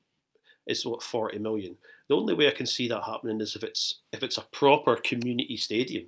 is 0.69 0.85
what 0.87 1.03
40 1.03 1.39
million. 1.39 1.77
The 2.09 2.17
only 2.17 2.35
way 2.35 2.49
I 2.49 2.53
can 2.53 2.67
see 2.67 2.89
that 2.89 3.05
happening 3.05 3.41
is 3.41 3.57
if 3.57 3.63
it's 3.63 4.01
if 4.13 4.23
it's 4.23 4.39
a 4.39 4.47
proper 4.53 4.97
community 4.97 5.57
stadium 5.57 6.07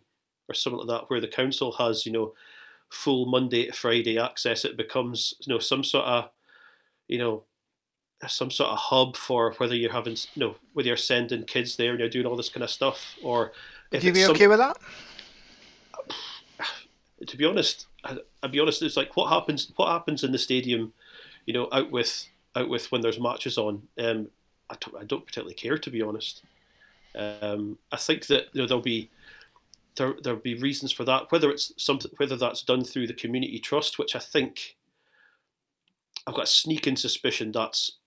or 0.49 0.55
something 0.55 0.87
like 0.87 0.89
that 0.89 1.11
where 1.11 1.21
the 1.21 1.29
council 1.29 1.73
has, 1.73 2.07
you 2.07 2.13
know, 2.13 2.35
full 2.91 3.27
Monday 3.27 3.67
to 3.67 3.73
Friday 3.73 4.19
access. 4.19 4.65
It 4.65 4.77
becomes, 4.77 5.35
you 5.41 5.53
know, 5.53 5.59
some 5.59 5.85
sort 5.85 6.05
of, 6.05 6.31
you 7.09 7.19
know, 7.19 7.45
some 8.27 8.51
sort 8.51 8.71
of 8.71 8.79
hub 8.79 9.17
for 9.17 9.55
whether 9.55 9.75
you're 9.75 9.93
having, 9.93 10.17
you 10.35 10.41
know, 10.41 10.57
whether 10.75 10.89
you're 10.89 10.97
sending 10.97 11.45
kids 11.45 11.77
there 11.77 11.91
and 11.91 12.01
you're 12.01 12.09
doing 12.09 12.27
all 12.27 12.37
this 12.37 12.51
kind 12.51 12.65
of 12.65 12.71
stuff, 12.71 13.15
or 13.23 13.53
if 13.93 14.05
you 14.05 14.13
be 14.13 14.27
okay 14.27 14.41
some, 14.41 14.51
with 14.51 14.59
that? 14.59 14.77
To 17.27 17.37
be 17.37 17.45
honest, 17.45 17.87
I, 18.03 18.17
will 18.43 18.49
be 18.49 18.61
honest. 18.61 18.81
It's 18.81 18.97
like 18.97 19.15
what 19.15 19.29
happens. 19.29 19.71
What 19.77 19.91
happens 19.91 20.25
in 20.25 20.33
the 20.33 20.39
stadium, 20.39 20.95
you 21.45 21.53
know, 21.53 21.69
out 21.71 21.91
with 21.91 22.27
out 22.57 22.71
with 22.71 22.91
when 22.91 23.03
there's 23.03 23.21
matches 23.21 23.59
on. 23.59 23.83
Um, 23.99 24.29
I 24.71 24.77
don't, 24.81 25.03
I 25.03 25.05
don't 25.05 25.27
particularly 25.27 25.55
care 25.55 25.79
to 25.79 25.91
be 25.91 26.03
honest. 26.03 26.43
Um, 27.15 27.79
I 27.91 27.97
think 27.97 28.27
that 28.27 28.47
you 28.53 28.61
know, 28.63 28.67
there'll 28.67 28.83
be 28.83 29.11
there 29.97 30.15
there'll 30.23 30.41
be 30.41 30.55
reasons 30.55 30.93
for 30.93 31.05
that. 31.05 31.31
Whether 31.33 31.51
it's 31.51 31.73
something, 31.77 32.11
whether 32.17 32.37
that's 32.37 32.63
done 32.63 32.85
through 32.85 33.09
the 33.09 33.15
community 33.15 33.59
trust, 33.59 33.99
which 33.99 34.15
I 34.15 34.21
think 34.21 34.77
I've 36.27 36.35
got 36.35 36.45
a 36.45 36.47
sneaking 36.47 36.97
suspicion 36.97 37.53
that's 37.53 37.99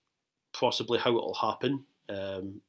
possibly 0.52 0.98
how 0.98 1.10
it'll 1.10 1.34
happen. 1.34 1.84
Um, 2.08 2.60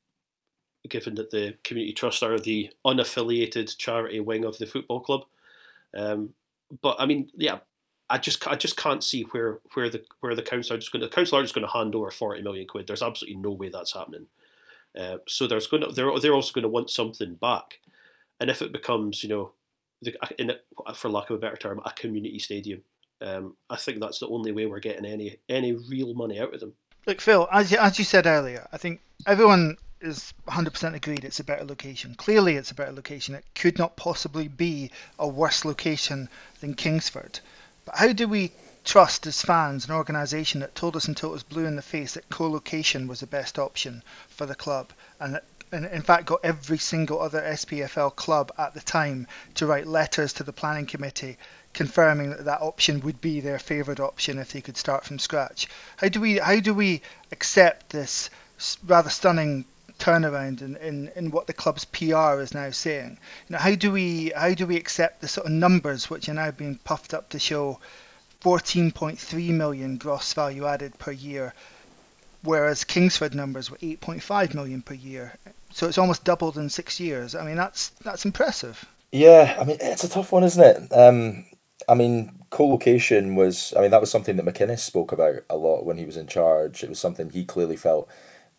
given 0.90 1.16
that 1.16 1.32
the 1.32 1.56
community 1.64 1.94
trust 1.94 2.22
are 2.24 2.40
the 2.40 2.70
unaffiliated 2.86 3.76
charity 3.78 4.20
wing 4.20 4.46
of 4.46 4.58
the 4.58 4.68
football 4.68 5.00
club. 5.00 5.22
Um, 5.96 6.34
but 6.82 6.96
I 7.00 7.06
mean, 7.06 7.32
yeah, 7.36 7.60
I 8.10 8.18
just 8.18 8.48
I 8.48 8.56
just 8.56 8.78
can't 8.78 9.04
see 9.04 9.24
where 9.32 9.60
where 9.74 9.90
the 9.90 10.04
where 10.20 10.36
the 10.36 10.44
council 10.44 10.76
are 10.76 10.80
just 10.80 10.92
going 10.92 11.02
to 11.02 11.08
the 11.08 11.16
council 11.16 11.40
are 11.40 11.42
just 11.42 11.56
going 11.56 11.66
to 11.66 11.74
hand 11.74 11.96
over 11.96 12.12
forty 12.12 12.42
million 12.42 12.68
quid. 12.68 12.88
There's 12.88 13.02
absolutely 13.02 13.42
no 13.42 13.52
way 13.52 13.70
that's 13.70 13.94
happening. 13.94 14.28
Uh, 14.98 15.18
so 15.28 15.48
there's 15.48 15.68
going 15.68 15.84
to 15.84 15.92
they're 15.92 16.18
they're 16.20 16.34
also 16.34 16.54
going 16.54 16.64
to 16.64 16.70
want 16.70 16.90
something 16.90 17.36
back, 17.36 17.80
and 18.40 18.50
if 18.50 18.62
it 18.62 18.72
becomes 18.72 19.24
you 19.24 19.30
know, 19.30 19.52
the, 20.02 20.16
in 20.38 20.52
it, 20.52 20.66
for 20.94 21.10
lack 21.10 21.30
of 21.30 21.38
a 21.38 21.40
better 21.40 21.58
term, 21.58 21.82
a 21.84 21.92
community 21.92 22.40
stadium, 22.40 22.82
um, 23.22 23.56
I 23.70 23.76
think 23.76 24.00
that's 24.00 24.20
the 24.20 24.28
only 24.28 24.52
way 24.52 24.68
we're 24.68 24.80
getting 24.80 25.06
any 25.06 25.38
any 25.50 25.74
real 25.74 26.14
money 26.14 26.40
out 26.40 26.54
of 26.54 26.60
them. 26.60 26.74
Look, 27.08 27.22
Phil, 27.22 27.48
as 27.52 27.72
you, 27.72 27.78
as 27.78 28.00
you 28.00 28.06
said 28.06 28.26
earlier, 28.26 28.68
I 28.72 28.78
think 28.78 29.02
everyone 29.28 29.78
is 30.02 30.34
100% 30.48 30.94
agreed 30.94 31.24
it's 31.24 31.40
a 31.40 31.44
better 31.44 31.64
location. 31.64 32.16
Clearly, 32.16 32.56
it's 32.56 32.72
a 32.72 32.76
better 32.76 32.92
location. 32.92 33.36
It 33.36 33.46
could 33.56 33.78
not 33.78 33.96
possibly 33.96 34.48
be 34.48 34.92
a 35.20 35.28
worse 35.28 35.66
location 35.66 36.30
than 36.62 36.74
Kingsford. 36.74 37.40
But 37.86 37.98
how 37.98 38.14
do 38.14 38.28
we 38.28 38.52
trust 38.84 39.26
as 39.26 39.42
fans 39.42 39.86
an 39.86 39.92
organisation 39.94 40.60
that 40.62 40.76
told 40.76 40.96
us 40.96 41.08
until 41.08 41.30
it 41.30 41.34
was 41.34 41.44
blue 41.44 41.66
in 41.66 41.76
the 41.76 41.82
face 41.82 42.14
that 42.14 42.30
co-location 42.30 43.08
was 43.08 43.20
the 43.20 43.28
best 43.28 43.58
option 43.58 44.04
for 44.30 44.46
the 44.46 44.56
club 44.56 44.92
and 45.20 45.36
that 45.36 45.44
and 45.72 45.86
in 45.86 46.02
fact 46.04 46.26
got 46.28 46.40
every 46.44 46.78
single 46.78 47.20
other 47.20 47.42
SPFL 47.42 48.16
club 48.16 48.52
at 48.58 48.74
the 48.74 48.80
time 48.82 49.28
to 49.56 49.66
write 49.66 49.88
letters 49.88 50.34
to 50.34 50.44
the 50.44 50.54
planning 50.54 50.86
committee 50.86 51.38
confirming 51.74 52.30
that 52.30 52.46
that 52.46 52.62
option 52.62 53.02
would 53.02 53.20
be 53.20 53.42
their 53.42 53.60
favoured 53.60 54.00
option 54.00 54.38
if 54.38 54.54
they 54.54 54.62
could 54.62 54.78
start 54.78 55.04
from 55.04 55.20
scratch. 55.20 55.68
How 55.98 56.08
do 56.08 56.22
we 56.22 56.38
how 56.38 56.60
do 56.60 56.74
we 56.74 57.02
accept 57.32 57.90
this 57.90 58.30
rather 58.86 59.10
stunning 59.10 59.66
turnaround 60.00 60.62
in, 60.62 60.76
in, 60.78 61.12
in 61.16 61.32
what 61.32 61.48
the 61.48 61.54
club's 61.54 61.86
PR 61.86 62.40
is 62.40 62.54
now 62.54 62.70
saying. 62.72 63.18
You 63.48 63.54
know, 63.54 63.60
how 63.60 63.76
do 63.76 63.92
we 63.92 64.32
how 64.36 64.54
do 64.54 64.66
we 64.66 64.78
accept 64.78 65.22
the 65.22 65.28
sort 65.28 65.48
of 65.48 65.54
numbers 65.54 66.10
which 66.10 66.30
are 66.30 66.34
now 66.34 66.52
being 66.52 66.80
puffed 66.84 67.14
up 67.14 67.30
to 67.30 67.40
show 67.40 67.80
14.3 68.42 69.50
million 69.50 69.98
gross 69.98 70.34
value 70.34 70.68
added 70.68 70.98
per 71.00 71.12
year, 71.12 71.54
whereas 72.44 72.84
Kingsford 72.84 73.34
numbers 73.34 73.72
were 73.72 73.78
8.5 73.78 74.54
million 74.54 74.82
per 74.82 74.94
year. 74.94 75.36
So 75.72 75.88
it's 75.88 75.98
almost 75.98 76.24
doubled 76.24 76.58
in 76.58 76.70
six 76.70 77.00
years. 77.00 77.36
I 77.36 77.46
mean, 77.46 77.56
that's 77.56 77.90
that's 78.04 78.26
impressive. 78.26 78.86
Yeah, 79.12 79.58
I 79.60 79.64
mean, 79.64 79.78
it's 79.82 80.04
a 80.04 80.10
tough 80.10 80.32
one, 80.32 80.44
isn't 80.44 80.64
it? 80.64 80.94
Um, 80.94 81.46
I 81.88 81.96
mean, 81.96 82.32
co-location 82.50 83.36
was. 83.36 83.74
I 83.76 83.82
mean, 83.82 83.92
that 83.92 84.02
was 84.02 84.12
something 84.12 84.36
that 84.36 84.46
McInnes 84.46 84.80
spoke 84.80 85.12
about 85.12 85.44
a 85.50 85.58
lot 85.58 85.86
when 85.86 85.98
he 85.98 86.06
was 86.06 86.18
in 86.18 86.28
charge. 86.28 86.84
It 86.84 86.90
was 86.90 87.00
something 87.00 87.30
he 87.30 87.46
clearly 87.46 87.76
felt 87.78 88.10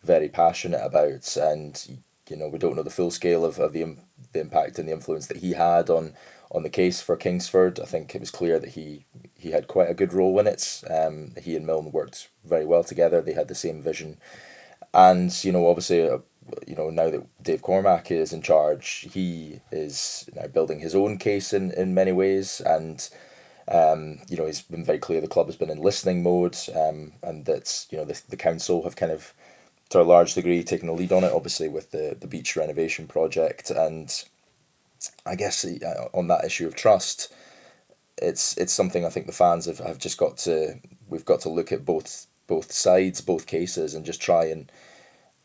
very 0.03 0.29
passionate 0.29 0.83
about, 0.83 1.35
and 1.37 1.99
you 2.29 2.35
know 2.37 2.47
we 2.47 2.59
don't 2.59 2.75
know 2.75 2.83
the 2.83 2.89
full 2.89 3.11
scale 3.11 3.45
of, 3.45 3.59
of 3.59 3.73
the 3.73 3.97
the 4.33 4.39
impact 4.41 4.79
and 4.79 4.87
the 4.87 4.93
influence 4.93 5.27
that 5.27 5.37
he 5.37 5.53
had 5.53 5.89
on 5.89 6.13
on 6.51 6.63
the 6.63 6.69
case 6.69 7.01
for 7.01 7.15
Kingsford. 7.17 7.79
I 7.79 7.85
think 7.85 8.15
it 8.15 8.21
was 8.21 8.31
clear 8.31 8.59
that 8.59 8.71
he 8.71 9.05
he 9.35 9.51
had 9.51 9.67
quite 9.67 9.89
a 9.89 9.93
good 9.95 10.13
role 10.13 10.39
in 10.39 10.47
it. 10.47 10.83
Um, 10.89 11.33
he 11.41 11.55
and 11.55 11.65
Milne 11.65 11.91
worked 11.91 12.29
very 12.45 12.65
well 12.65 12.83
together. 12.83 13.21
They 13.21 13.33
had 13.33 13.47
the 13.47 13.55
same 13.55 13.81
vision, 13.81 14.17
and 14.93 15.31
you 15.43 15.51
know 15.51 15.67
obviously. 15.67 16.09
Uh, 16.09 16.19
you 16.65 16.75
know 16.75 16.89
now 16.89 17.09
that 17.09 17.43
Dave 17.43 17.61
Cormack 17.61 18.09
is 18.09 18.31
in 18.31 18.41
charge, 18.41 19.07
he 19.13 19.59
is 19.71 20.29
now 20.33 20.47
building 20.47 20.79
his 20.79 20.95
own 20.95 21.17
case 21.17 21.51
in, 21.51 21.71
in 21.71 21.93
many 21.93 22.13
ways, 22.13 22.61
and 22.61 23.09
um, 23.67 24.19
you 24.29 24.37
know 24.37 24.45
he's 24.45 24.61
been 24.61 24.85
very 24.85 24.99
clear 24.99 25.21
the 25.21 25.27
club 25.27 25.47
has 25.47 25.57
been 25.57 25.69
in 25.69 25.81
listening 25.81 26.23
mode, 26.23 26.57
um, 26.75 27.13
and 27.21 27.45
that 27.45 27.85
you 27.91 27.97
know 27.97 28.05
the 28.05 28.21
the 28.29 28.37
council 28.37 28.83
have 28.83 28.95
kind 28.95 29.11
of 29.11 29.33
to 29.89 30.01
a 30.01 30.03
large 30.03 30.33
degree 30.33 30.63
taking 30.63 30.87
the 30.87 30.93
lead 30.93 31.11
on 31.11 31.23
it, 31.23 31.33
obviously 31.33 31.69
with 31.69 31.91
the 31.91 32.15
the 32.19 32.27
beach 32.27 32.55
renovation 32.55 33.07
project, 33.07 33.69
and 33.69 34.23
I 35.25 35.35
guess 35.35 35.65
uh, 35.65 36.09
on 36.13 36.27
that 36.27 36.45
issue 36.45 36.67
of 36.67 36.75
trust, 36.75 37.33
it's 38.21 38.57
it's 38.57 38.73
something 38.73 39.05
I 39.05 39.09
think 39.09 39.27
the 39.27 39.31
fans 39.31 39.65
have, 39.65 39.79
have 39.79 39.99
just 39.99 40.17
got 40.17 40.37
to 40.39 40.79
we've 41.07 41.25
got 41.25 41.41
to 41.41 41.49
look 41.49 41.71
at 41.71 41.85
both 41.85 42.27
both 42.47 42.71
sides, 42.71 43.21
both 43.21 43.45
cases, 43.45 43.93
and 43.93 44.05
just 44.05 44.21
try 44.21 44.45
and 44.45 44.71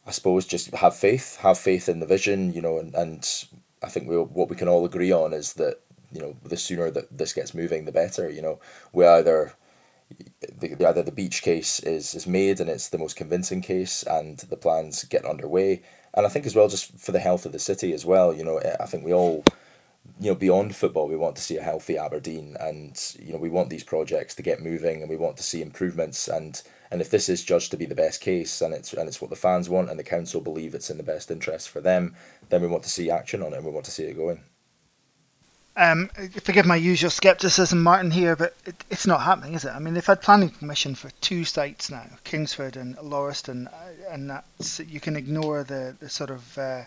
I 0.06 0.10
suppose 0.10 0.46
just 0.46 0.72
have 0.74 0.96
faith, 0.96 1.36
have 1.38 1.58
faith 1.58 1.88
in 1.88 2.00
the 2.00 2.06
vision, 2.06 2.52
you 2.52 2.60
know, 2.60 2.78
and, 2.78 2.94
and 2.94 3.44
I 3.82 3.88
think 3.88 4.08
we 4.08 4.16
what 4.16 4.48
we 4.48 4.56
can 4.56 4.68
all 4.68 4.84
agree 4.84 5.12
on 5.12 5.32
is 5.32 5.54
that 5.54 5.80
you 6.12 6.20
know 6.20 6.36
the 6.42 6.56
sooner 6.56 6.90
that 6.90 7.16
this 7.16 7.32
gets 7.32 7.54
moving, 7.54 7.84
the 7.84 7.92
better. 7.92 8.28
You 8.30 8.42
know, 8.42 8.60
we 8.92 9.06
either 9.06 9.54
the, 10.60 10.86
either 10.86 11.02
the 11.02 11.12
beach 11.12 11.42
case 11.42 11.80
is, 11.80 12.14
is 12.14 12.26
made 12.26 12.60
and 12.60 12.70
it's 12.70 12.88
the 12.88 12.98
most 12.98 13.16
convincing 13.16 13.62
case 13.62 14.02
and 14.02 14.38
the 14.38 14.56
plans 14.56 15.04
get 15.04 15.24
underway. 15.24 15.82
And 16.14 16.26
I 16.26 16.28
think 16.28 16.46
as 16.46 16.54
well 16.54 16.68
just 16.68 16.98
for 16.98 17.12
the 17.12 17.20
health 17.20 17.46
of 17.46 17.52
the 17.52 17.58
city 17.58 17.92
as 17.92 18.04
well 18.04 18.34
you 18.34 18.44
know 18.44 18.60
I 18.80 18.86
think 18.86 19.04
we 19.04 19.12
all 19.12 19.44
you 20.20 20.30
know 20.30 20.34
beyond 20.34 20.76
football 20.76 21.08
we 21.08 21.16
want 21.16 21.36
to 21.36 21.42
see 21.42 21.56
a 21.56 21.62
healthy 21.62 21.96
Aberdeen 21.96 22.56
and 22.60 23.00
you 23.18 23.32
know 23.32 23.38
we 23.38 23.48
want 23.48 23.70
these 23.70 23.84
projects 23.84 24.34
to 24.34 24.42
get 24.42 24.62
moving 24.62 25.00
and 25.00 25.10
we 25.10 25.16
want 25.16 25.36
to 25.38 25.42
see 25.42 25.62
improvements. 25.62 26.28
And 26.28 26.62
and 26.90 27.00
if 27.00 27.08
this 27.08 27.30
is 27.30 27.42
judged 27.42 27.70
to 27.70 27.78
be 27.78 27.86
the 27.86 27.94
best 27.94 28.20
case 28.20 28.60
and 28.60 28.74
it's 28.74 28.92
and 28.92 29.08
it's 29.08 29.20
what 29.20 29.30
the 29.30 29.36
fans 29.36 29.68
want 29.68 29.90
and 29.90 29.98
the 29.98 30.04
council 30.04 30.40
believe 30.40 30.74
it's 30.74 30.90
in 30.90 30.98
the 30.98 31.02
best 31.02 31.30
interest 31.30 31.70
for 31.70 31.80
them 31.80 32.14
then 32.50 32.60
we 32.60 32.68
want 32.68 32.82
to 32.82 32.90
see 32.90 33.10
action 33.10 33.42
on 33.42 33.52
it 33.52 33.56
and 33.56 33.64
we 33.64 33.72
want 33.72 33.86
to 33.86 33.90
see 33.90 34.04
it 34.04 34.16
going 34.16 34.42
um, 35.76 36.10
forgive 36.42 36.66
my 36.66 36.76
usual 36.76 37.10
scepticism, 37.10 37.82
Martin, 37.82 38.10
here, 38.10 38.36
but 38.36 38.54
it, 38.66 38.74
it's 38.90 39.06
not 39.06 39.22
happening, 39.22 39.54
is 39.54 39.64
it? 39.64 39.70
I 39.70 39.78
mean, 39.78 39.94
they've 39.94 40.04
had 40.04 40.20
planning 40.20 40.50
permission 40.50 40.94
for 40.94 41.10
two 41.20 41.44
sites 41.44 41.90
now, 41.90 42.06
Kingsford 42.24 42.76
and 42.76 42.96
Loirston, 42.96 43.72
and 44.10 44.30
that's, 44.30 44.80
you 44.80 45.00
can 45.00 45.16
ignore 45.16 45.64
the, 45.64 45.96
the 45.98 46.10
sort 46.10 46.30
of 46.30 46.58
uh, 46.58 46.82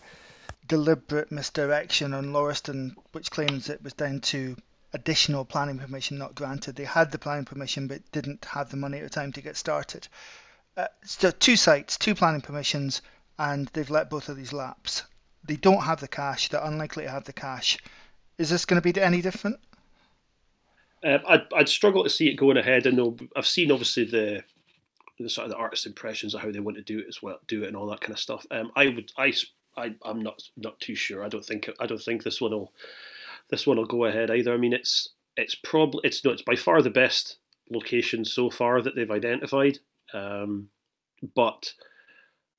deliberate 0.68 1.32
misdirection 1.32 2.14
on 2.14 2.32
Loirston, 2.32 2.96
which 3.12 3.32
claims 3.32 3.70
it 3.70 3.84
was 3.84 3.94
down 3.94 4.20
to 4.20 4.56
additional 4.94 5.46
planning 5.46 5.80
permission 5.80 6.18
not 6.18 6.36
granted. 6.36 6.76
They 6.76 6.86
had 6.86 7.12
the 7.12 7.20
planning 7.20 7.46
permission 7.46 7.88
but 7.88 8.12
didn't 8.12 8.46
have 8.46 8.70
the 8.70 8.78
money 8.78 9.00
at 9.00 9.04
the 9.04 9.10
time 9.10 9.34
to 9.34 9.42
get 9.42 9.58
started. 9.58 10.08
Uh, 10.78 10.88
so 11.04 11.32
two 11.32 11.56
sites, 11.56 11.98
two 11.98 12.16
planning 12.16 12.42
permissions, 12.42 13.02
and 13.40 13.68
they've 13.74 13.90
let 13.90 14.10
both 14.10 14.30
of 14.30 14.38
these 14.38 14.54
lapse. 14.54 15.04
They 15.44 15.56
don't 15.56 15.84
have 15.84 16.00
the 16.02 16.08
cash. 16.08 16.50
They're 16.50 16.64
unlikely 16.64 17.04
to 17.04 17.12
have 17.12 17.26
the 17.26 17.34
cash 17.34 17.78
is 18.38 18.50
this 18.50 18.66
going 18.66 18.82
to 18.82 18.94
be 18.94 19.00
any 19.02 19.22
different? 19.22 19.58
Um, 21.04 21.20
I'd, 21.28 21.46
I'd 21.56 21.70
struggle 21.70 22.04
to 22.04 22.10
see 22.10 22.30
it 22.30 22.36
going 22.36 22.58
ahead. 22.58 22.88
I 22.88 22.90
know 22.92 23.16
I've 23.36 23.48
seen 23.48 23.72
obviously 23.72 24.06
the 24.06 24.44
the 25.20 25.30
sort 25.30 25.46
of 25.46 25.52
the 25.52 25.58
artist 25.58 25.86
impressions 25.86 26.34
of 26.34 26.42
how 26.42 26.52
they 26.52 26.60
want 26.60 26.76
to 26.78 26.84
do 26.84 27.00
it 27.00 27.06
as 27.08 27.22
well, 27.22 27.40
do 27.48 27.64
it 27.64 27.68
and 27.68 27.78
all 27.78 27.88
that 27.88 28.02
kind 28.02 28.12
of 28.12 28.20
stuff. 28.20 28.46
Um, 28.52 28.72
I 28.76 28.88
would, 28.88 29.14
I, 29.18 29.34
I, 29.78 29.96
I'm 30.04 30.22
not 30.22 30.44
not 30.58 30.80
too 30.80 30.96
sure. 30.96 31.24
I 31.24 31.30
don't 31.30 31.46
think 31.46 31.70
I 31.80 31.86
don't 31.86 32.02
think 32.02 32.24
this 32.24 32.42
one 32.42 32.52
will 32.52 32.74
this 33.50 33.66
one 33.66 33.78
will 33.78 33.86
go 33.86 34.06
ahead 34.06 34.32
either. 34.32 34.54
I 34.54 34.58
mean, 34.58 34.74
it's 34.74 35.10
it's 35.38 35.56
probably 35.56 36.02
it's 36.04 36.24
no, 36.24 36.32
it's 36.32 36.42
by 36.42 36.56
far 36.56 36.82
the 36.82 36.90
best 36.90 37.38
location 37.70 38.26
so 38.26 38.50
far 38.50 38.82
that 38.82 38.96
they've 38.96 39.10
identified, 39.10 39.80
um, 40.14 40.70
but 41.36 41.74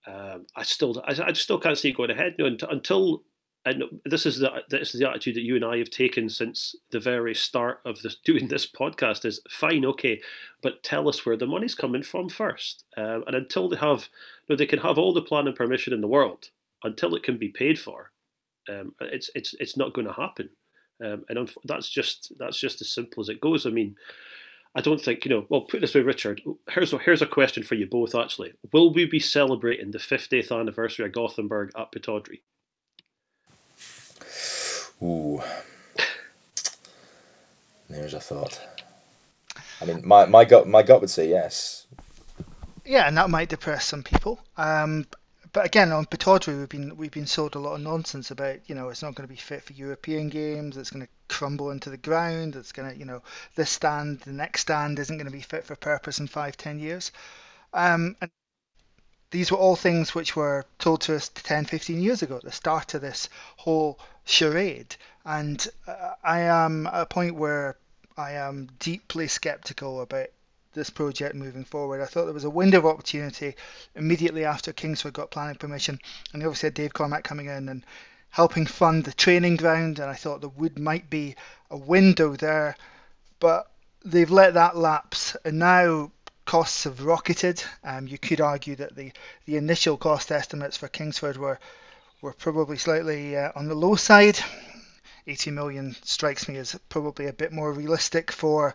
um, 0.06 0.46
I 0.54 0.62
still 0.62 1.02
I, 1.06 1.14
I 1.26 1.32
still 1.32 1.58
can't 1.58 1.78
see 1.78 1.90
it 1.90 1.96
going 1.96 2.10
ahead 2.10 2.36
you 2.38 2.48
know, 2.48 2.56
until 2.70 3.22
and 3.66 3.82
this 4.04 4.24
is 4.24 4.38
the 4.38 4.62
this 4.70 4.94
is 4.94 5.00
the 5.00 5.10
attitude 5.10 5.34
that 5.34 5.42
you 5.42 5.56
and 5.56 5.64
I 5.64 5.78
have 5.78 5.90
taken 5.90 6.28
since 6.28 6.76
the 6.92 7.00
very 7.00 7.34
start 7.34 7.80
of 7.84 8.00
this 8.00 8.16
doing 8.24 8.46
this 8.48 8.66
podcast 8.66 9.24
is 9.24 9.40
fine, 9.50 9.84
okay, 9.84 10.20
but 10.62 10.84
tell 10.84 11.08
us 11.08 11.26
where 11.26 11.36
the 11.36 11.46
money's 11.46 11.74
coming 11.74 12.04
from 12.04 12.28
first. 12.28 12.84
Um, 12.96 13.24
and 13.26 13.34
until 13.34 13.68
they 13.68 13.76
have, 13.76 14.08
you 14.46 14.54
know, 14.54 14.56
they 14.56 14.66
can 14.66 14.78
have 14.78 14.98
all 14.98 15.12
the 15.12 15.20
planning 15.20 15.54
permission 15.54 15.92
in 15.92 16.00
the 16.00 16.06
world, 16.06 16.50
until 16.84 17.14
it 17.16 17.24
can 17.24 17.38
be 17.38 17.48
paid 17.48 17.78
for, 17.78 18.12
um, 18.70 18.94
it's 19.00 19.30
it's 19.34 19.54
it's 19.58 19.76
not 19.76 19.92
going 19.92 20.06
to 20.06 20.12
happen. 20.12 20.50
Um, 21.04 21.24
and 21.28 21.50
that's 21.64 21.90
just 21.90 22.32
that's 22.38 22.58
just 22.58 22.80
as 22.80 22.88
simple 22.88 23.20
as 23.20 23.28
it 23.28 23.40
goes. 23.40 23.66
I 23.66 23.70
mean, 23.70 23.96
I 24.76 24.80
don't 24.80 25.00
think 25.00 25.24
you 25.24 25.30
know. 25.30 25.46
Well, 25.48 25.62
put 25.62 25.80
this 25.80 25.94
way, 25.94 26.02
Richard. 26.02 26.40
Here's 26.70 26.92
a, 26.92 26.98
here's 26.98 27.20
a 27.20 27.26
question 27.26 27.64
for 27.64 27.74
you 27.74 27.86
both. 27.86 28.14
Actually, 28.14 28.52
will 28.72 28.92
we 28.92 29.06
be 29.06 29.18
celebrating 29.18 29.90
the 29.90 29.98
50th 29.98 30.56
anniversary 30.56 31.04
of 31.06 31.12
Gothenburg 31.12 31.72
at 31.76 31.90
Pittodrie? 31.90 32.42
Ooh. 35.02 35.42
There's 37.88 38.14
a 38.14 38.20
thought. 38.20 38.60
I 39.80 39.84
mean, 39.84 40.06
my, 40.06 40.26
my 40.26 40.44
gut 40.44 40.66
my 40.66 40.82
gut 40.82 41.00
would 41.00 41.10
say 41.10 41.28
yes. 41.28 41.86
Yeah, 42.84 43.06
and 43.06 43.16
that 43.16 43.30
might 43.30 43.48
depress 43.48 43.84
some 43.84 44.02
people. 44.02 44.40
Um, 44.56 45.06
but 45.52 45.64
again, 45.64 45.92
on 45.92 46.06
Pittodrie, 46.06 46.58
we've 46.58 46.68
been 46.68 46.96
we've 46.96 47.10
been 47.10 47.26
sold 47.26 47.54
a 47.54 47.58
lot 47.58 47.74
of 47.74 47.80
nonsense 47.80 48.30
about 48.30 48.58
you 48.68 48.74
know 48.74 48.88
it's 48.88 49.02
not 49.02 49.14
going 49.14 49.26
to 49.28 49.32
be 49.32 49.40
fit 49.40 49.62
for 49.62 49.72
European 49.72 50.28
games. 50.28 50.76
It's 50.76 50.90
going 50.90 51.06
to 51.06 51.12
crumble 51.28 51.70
into 51.70 51.90
the 51.90 51.96
ground. 51.96 52.56
It's 52.56 52.72
going 52.72 52.90
to 52.90 52.96
you 52.96 53.04
know 53.04 53.22
this 53.54 53.70
stand, 53.70 54.20
the 54.20 54.32
next 54.32 54.62
stand 54.62 54.98
isn't 54.98 55.16
going 55.16 55.26
to 55.26 55.32
be 55.32 55.40
fit 55.40 55.64
for 55.64 55.76
purpose 55.76 56.18
in 56.18 56.26
five, 56.26 56.56
ten 56.56 56.78
years. 56.78 57.12
Um, 57.72 58.16
and 58.20 58.30
these 59.30 59.50
were 59.50 59.58
all 59.58 59.76
things 59.76 60.14
which 60.14 60.36
were 60.36 60.64
told 60.78 61.00
to 61.02 61.16
us 61.16 61.28
10, 61.28 61.64
15 61.64 62.00
years 62.00 62.22
ago 62.22 62.36
at 62.36 62.42
the 62.42 62.52
start 62.52 62.94
of 62.94 63.00
this 63.00 63.28
whole 63.56 63.98
charade. 64.26 64.96
And 65.24 65.66
uh, 65.86 66.12
I 66.22 66.40
am 66.40 66.86
at 66.86 67.00
a 67.00 67.06
point 67.06 67.36
where 67.36 67.76
I 68.16 68.32
am 68.32 68.68
deeply 68.78 69.28
skeptical 69.28 70.02
about 70.02 70.28
this 70.74 70.90
project 70.90 71.34
moving 71.34 71.64
forward. 71.64 72.02
I 72.02 72.06
thought 72.06 72.26
there 72.26 72.34
was 72.34 72.44
a 72.44 72.50
window 72.50 72.78
of 72.78 72.86
opportunity 72.86 73.56
immediately 73.94 74.44
after 74.44 74.72
Kingsford 74.72 75.14
got 75.14 75.30
planning 75.30 75.56
permission, 75.56 75.98
and 76.32 76.42
you 76.42 76.48
obviously 76.48 76.66
had 76.66 76.74
Dave 76.74 76.92
Cormack 76.92 77.24
coming 77.24 77.46
in 77.46 77.68
and 77.68 77.84
helping 78.30 78.66
fund 78.66 79.04
the 79.04 79.12
training 79.12 79.56
ground, 79.56 79.98
and 79.98 80.10
I 80.10 80.14
thought 80.14 80.42
there 80.42 80.50
would 80.50 80.78
might 80.78 81.08
be 81.08 81.34
a 81.70 81.76
window 81.76 82.36
there, 82.36 82.76
but 83.40 83.70
they've 84.04 84.30
let 84.30 84.54
that 84.54 84.76
lapse, 84.76 85.34
and 85.44 85.58
now 85.58 86.12
costs 86.44 86.84
have 86.84 87.02
rocketed. 87.02 87.62
Um, 87.82 88.06
you 88.06 88.18
could 88.18 88.40
argue 88.40 88.76
that 88.76 88.94
the, 88.94 89.12
the 89.46 89.56
initial 89.56 89.96
cost 89.96 90.30
estimates 90.30 90.76
for 90.76 90.88
Kingsford 90.88 91.38
were 91.38 91.58
were 92.20 92.32
probably 92.32 92.78
slightly 92.78 93.36
uh, 93.36 93.52
on 93.54 93.68
the 93.68 93.74
low 93.74 93.94
side. 93.94 94.38
80 95.26 95.50
million 95.50 95.96
strikes 96.02 96.48
me 96.48 96.56
as 96.56 96.78
probably 96.88 97.26
a 97.26 97.32
bit 97.32 97.52
more 97.52 97.72
realistic 97.72 98.30
for 98.30 98.74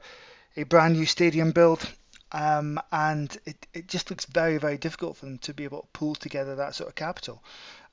a 0.58 0.64
brand 0.64 0.96
new 0.96 1.06
stadium 1.06 1.52
build. 1.52 1.90
Um, 2.34 2.80
and 2.92 3.36
it, 3.46 3.68
it 3.74 3.88
just 3.88 4.10
looks 4.10 4.26
very, 4.26 4.58
very 4.58 4.78
difficult 4.78 5.18
for 5.18 5.26
them 5.26 5.38
to 5.40 5.54
be 5.54 5.66
able 5.66 5.82
to 5.82 5.88
pull 5.94 6.16
together 6.16 6.56
that 6.56 6.76
sort 6.76 6.90
of 6.90 6.96
capital. 6.96 7.44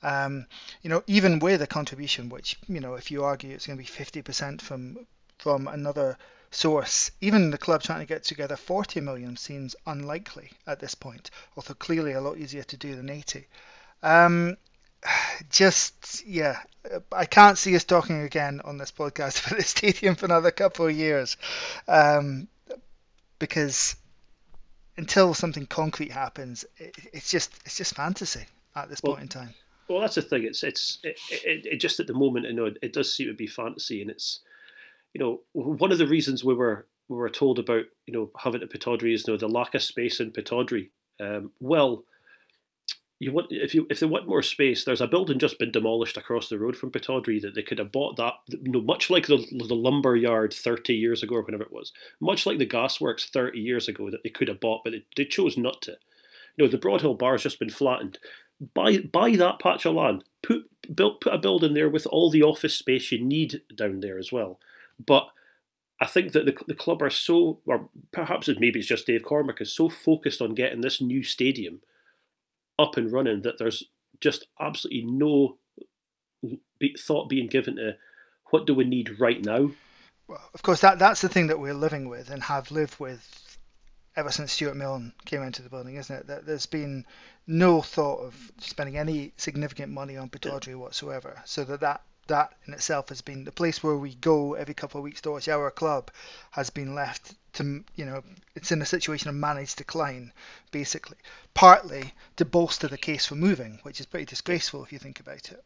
Um, 0.03 0.47
you 0.83 0.91
know, 0.91 1.03
even 1.07 1.41
with 1.41 1.61
a 1.63 1.67
contribution, 1.67 2.29
which, 2.29 2.57
you 2.69 2.81
know, 2.81 2.95
if 2.95 3.11
you 3.11 3.25
argue 3.25 3.53
it's 3.53 3.67
going 3.67 3.79
to 3.79 3.85
be 3.85 4.23
50% 4.23 4.61
from 4.61 5.07
from 5.39 5.69
another 5.69 6.19
source, 6.51 7.13
even 7.21 7.51
the 7.51 7.59
club 7.59 7.83
trying 7.83 8.01
to 8.01 8.07
get 8.07 8.25
together 8.25 8.57
40 8.57 9.01
million 9.01 9.37
seems 9.37 9.77
unlikely 9.87 10.51
at 10.67 10.81
this 10.81 10.95
point, 10.95 11.31
although 11.57 11.75
clearly 11.75 12.13
a 12.13 12.21
lot 12.21 12.39
easier 12.39 12.65
to 12.65 12.77
do 12.77 12.97
than 12.97 13.09
80. 13.09 13.47
Um, 14.03 14.57
just, 15.51 16.27
yeah, 16.27 16.59
I 17.13 17.25
can't 17.25 17.59
see 17.59 17.75
us 17.77 17.85
talking 17.85 18.23
again 18.23 18.61
on 18.65 18.79
this 18.79 18.91
podcast 18.91 19.47
about 19.47 19.59
the 19.59 19.65
stadium 19.65 20.15
for 20.15 20.27
another 20.27 20.51
couple 20.51 20.87
of 20.87 20.97
years 20.97 21.37
um, 21.87 22.49
because 23.39 23.97
until 24.97 25.33
something 25.35 25.67
concrete 25.67 26.13
happens, 26.13 26.65
it, 26.77 26.95
it's 27.13 27.31
just 27.31 27.53
it's 27.65 27.77
just 27.77 27.95
fantasy 27.95 28.45
at 28.75 28.89
this 28.91 29.01
well, 29.03 29.15
point 29.15 29.23
in 29.23 29.29
time. 29.29 29.55
Well, 29.89 30.01
that's 30.01 30.17
the 30.17 30.23
thing. 30.23 30.45
It's 30.45 30.63
it's 30.63 30.99
it, 31.03 31.19
it, 31.31 31.67
it 31.67 31.77
just 31.81 32.01
at 32.01 32.07
the 32.07 32.15
moment, 32.15 32.47
you 32.47 32.53
know, 32.53 32.71
it, 32.83 32.93
does 32.93 33.15
seem 33.15 33.29
to 33.29 33.35
be 33.35 33.47
fantasy, 33.47 34.03
and 34.03 34.11
it's 34.11 34.41
you 35.15 35.21
know, 35.21 35.41
one 35.53 35.93
of 35.93 35.99
the 35.99 36.07
reasons 36.07 36.45
we 36.45 36.55
were 36.55 36.87
we 37.09 37.17
were 37.17 37.31
told 37.31 37.59
about 37.59 37.85
you 38.07 38.13
know 38.13 38.31
having 38.39 38.63
a 38.63 38.67
Pittodrie 38.67 39.15
is 39.15 39.27
you 39.27 39.33
know 39.33 39.39
the 39.39 39.49
lack 39.49 39.75
of 39.75 39.83
space 39.83 40.21
in 40.21 40.33
Pittodrie. 40.33 40.91
Um, 41.21 41.53
well, 41.61 42.05
you 43.21 43.33
want 43.33 43.49
if 43.51 43.75
you 43.75 43.87
if 43.91 43.99
they 43.99 44.07
want 44.07 44.29
more 44.29 44.43
space, 44.43 44.85
there's 44.85 45.01
a 45.01 45.07
building 45.09 45.39
just 45.39 45.59
been 45.59 45.73
demolished 45.73 46.17
across 46.17 46.49
the 46.49 46.59
road 46.59 46.77
from 46.77 46.93
Pittodrie 46.93 47.43
that 47.43 47.55
they 47.55 47.63
could 47.63 47.79
have 47.79 47.91
bought 47.91 48.17
that. 48.17 48.35
You 48.49 48.71
know, 48.71 48.81
much 48.81 49.11
like 49.11 49.27
the 49.27 49.45
the 49.51 49.75
lumber 49.75 50.15
yard 50.15 50.53
30 50.53 50.95
years 50.95 51.23
ago 51.23 51.37
or 51.37 51.43
whenever 51.43 51.65
it 51.65 51.73
was, 51.73 51.93
much 52.21 52.47
like 52.47 52.59
the 52.59 52.67
gasworks 52.67 53.29
30 53.29 53.59
years 53.59 53.89
ago 53.89 54.09
that 54.11 54.23
they 54.23 54.29
could 54.29 54.49
have 54.49 54.61
bought, 54.61 54.83
but 54.85 54.93
they, 54.93 55.05
they 55.17 55.25
chose 55.25 55.57
not 55.57 55.83
to. 55.83 55.97
You 56.57 56.65
know, 56.65 56.71
the 56.71 56.79
Broadhill 56.79 57.19
bar 57.19 57.33
has 57.33 57.43
just 57.43 57.59
been 57.59 57.71
flattened. 57.71 58.19
Buy 58.75 58.99
buy 58.99 59.33
that 59.33 59.59
patch 59.59 59.85
of 59.85 59.95
land. 59.95 60.23
Put 60.43 60.71
build 60.95 61.21
put 61.21 61.35
a 61.35 61.39
building 61.39 61.75
there 61.75 61.89
with 61.89 62.07
all 62.07 62.31
the 62.31 62.43
office 62.45 62.75
space 62.75 63.11
you 63.11 63.25
need 63.25 63.63
down 63.75 63.99
there 63.99 64.19
as 64.19 64.31
well. 64.31 64.61
But 65.05 65.29
I 66.01 66.07
think 66.07 66.33
that 66.33 66.47
the, 66.47 66.57
the 66.69 66.75
club 66.75 67.03
are 67.03 67.11
so, 67.11 67.59
or 67.67 67.89
perhaps 68.13 68.49
maybe 68.59 68.79
it's 68.79 68.89
just 68.89 69.07
Dave 69.07 69.25
Cormack, 69.25 69.61
is 69.61 69.73
so 69.73 69.89
focused 69.89 70.41
on 70.41 70.55
getting 70.55 70.81
this 70.81 71.01
new 71.01 71.25
stadium 71.25 71.81
up 72.79 72.97
and 72.97 73.13
running 73.13 73.43
that 73.43 73.59
there's 73.59 73.85
just 74.21 74.47
absolutely 74.61 75.03
no 75.03 75.57
thought 76.99 77.29
being 77.29 77.49
given 77.49 77.77
to 77.77 77.97
what 78.51 78.67
do 78.67 78.75
we 78.75 78.85
need 78.85 79.21
right 79.21 79.45
now. 79.45 79.71
Well, 80.27 80.51
of 80.55 80.63
course, 80.63 80.81
that 80.83 80.99
that's 80.99 81.21
the 81.21 81.29
thing 81.29 81.49
that 81.49 81.59
we're 81.59 81.75
living 81.75 82.09
with 82.09 82.31
and 82.31 82.43
have 82.43 82.71
lived 82.71 82.99
with 83.01 83.59
ever 84.17 84.31
since 84.31 84.53
Stewart 84.53 84.77
Milne 84.77 85.13
came 85.25 85.43
into 85.43 85.63
the 85.63 85.71
building, 85.71 85.97
isn't 85.97 86.15
it? 86.15 86.27
That 86.27 86.45
there's 86.45 86.67
been 86.67 87.07
no 87.47 87.81
thought 87.81 88.21
of 88.21 88.53
spending 88.59 88.99
any 88.99 89.33
significant 89.37 89.93
money 89.93 90.17
on 90.17 90.29
Pittodrie 90.29 90.77
whatsoever, 90.77 91.41
so 91.45 91.65
that 91.65 91.81
that 91.81 92.03
that 92.29 92.55
in 92.67 92.75
itself 92.75 93.09
has 93.09 93.21
been 93.21 93.45
the 93.45 93.53
place 93.53 93.83
where 93.83 93.97
we 93.97 94.15
go 94.17 94.55
every 94.55 94.75
couple 94.75 94.99
of 94.99 95.05
weeks 95.05 95.21
to 95.21 95.31
watch 95.31 95.49
our 95.49 95.71
club 95.71 96.11
has 96.51 96.71
been 96.71 96.95
left 96.95 97.35
to 97.53 97.85
you 97.97 98.05
know 98.05 98.23
it's 98.55 98.73
in 98.73 98.83
a 98.83 98.87
situation 98.87 99.29
of 99.29 99.35
managed 99.35 99.77
decline 99.77 100.33
basically 100.71 101.17
partly 101.55 102.13
to 102.37 102.45
bolster 102.45 102.89
the 102.89 102.99
case 102.99 103.27
for 103.27 103.35
moving 103.35 103.79
which 103.83 104.01
is 104.01 104.07
pretty 104.07 104.27
disgraceful 104.27 104.85
if 104.85 104.93
you 104.93 104.99
think 104.99 105.21
about 105.21 105.51
it 105.51 105.65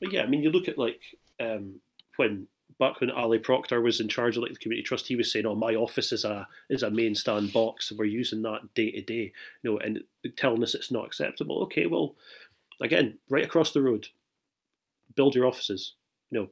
but 0.00 0.12
yeah 0.12 0.22
i 0.22 0.26
mean 0.26 0.42
you 0.42 0.50
look 0.50 0.68
at 0.68 0.78
like 0.78 1.00
um, 1.40 1.80
when 2.16 2.46
back 2.78 3.00
when 3.00 3.10
Ali 3.10 3.38
Proctor 3.38 3.80
was 3.80 4.00
in 4.00 4.08
charge 4.08 4.36
of 4.36 4.42
like 4.42 4.52
the 4.52 4.58
community 4.58 4.84
trust, 4.84 5.06
he 5.06 5.16
was 5.16 5.32
saying, 5.32 5.46
"Oh, 5.46 5.54
my 5.54 5.74
office 5.74 6.12
is 6.12 6.24
a 6.24 6.48
is 6.68 6.82
a 6.82 6.90
main 6.90 7.14
stand 7.14 7.52
box, 7.52 7.90
and 7.90 7.98
we're 7.98 8.06
using 8.06 8.42
that 8.42 8.74
day 8.74 8.90
to 8.90 9.02
day." 9.02 9.32
You 9.62 9.72
know, 9.72 9.78
and 9.78 10.02
telling 10.36 10.62
us 10.62 10.74
it's 10.74 10.90
not 10.90 11.06
acceptable. 11.06 11.62
Okay, 11.64 11.86
well, 11.86 12.16
again, 12.80 13.18
right 13.28 13.44
across 13.44 13.72
the 13.72 13.82
road, 13.82 14.08
build 15.14 15.34
your 15.34 15.46
offices. 15.46 15.94
You 16.30 16.40
know, 16.40 16.46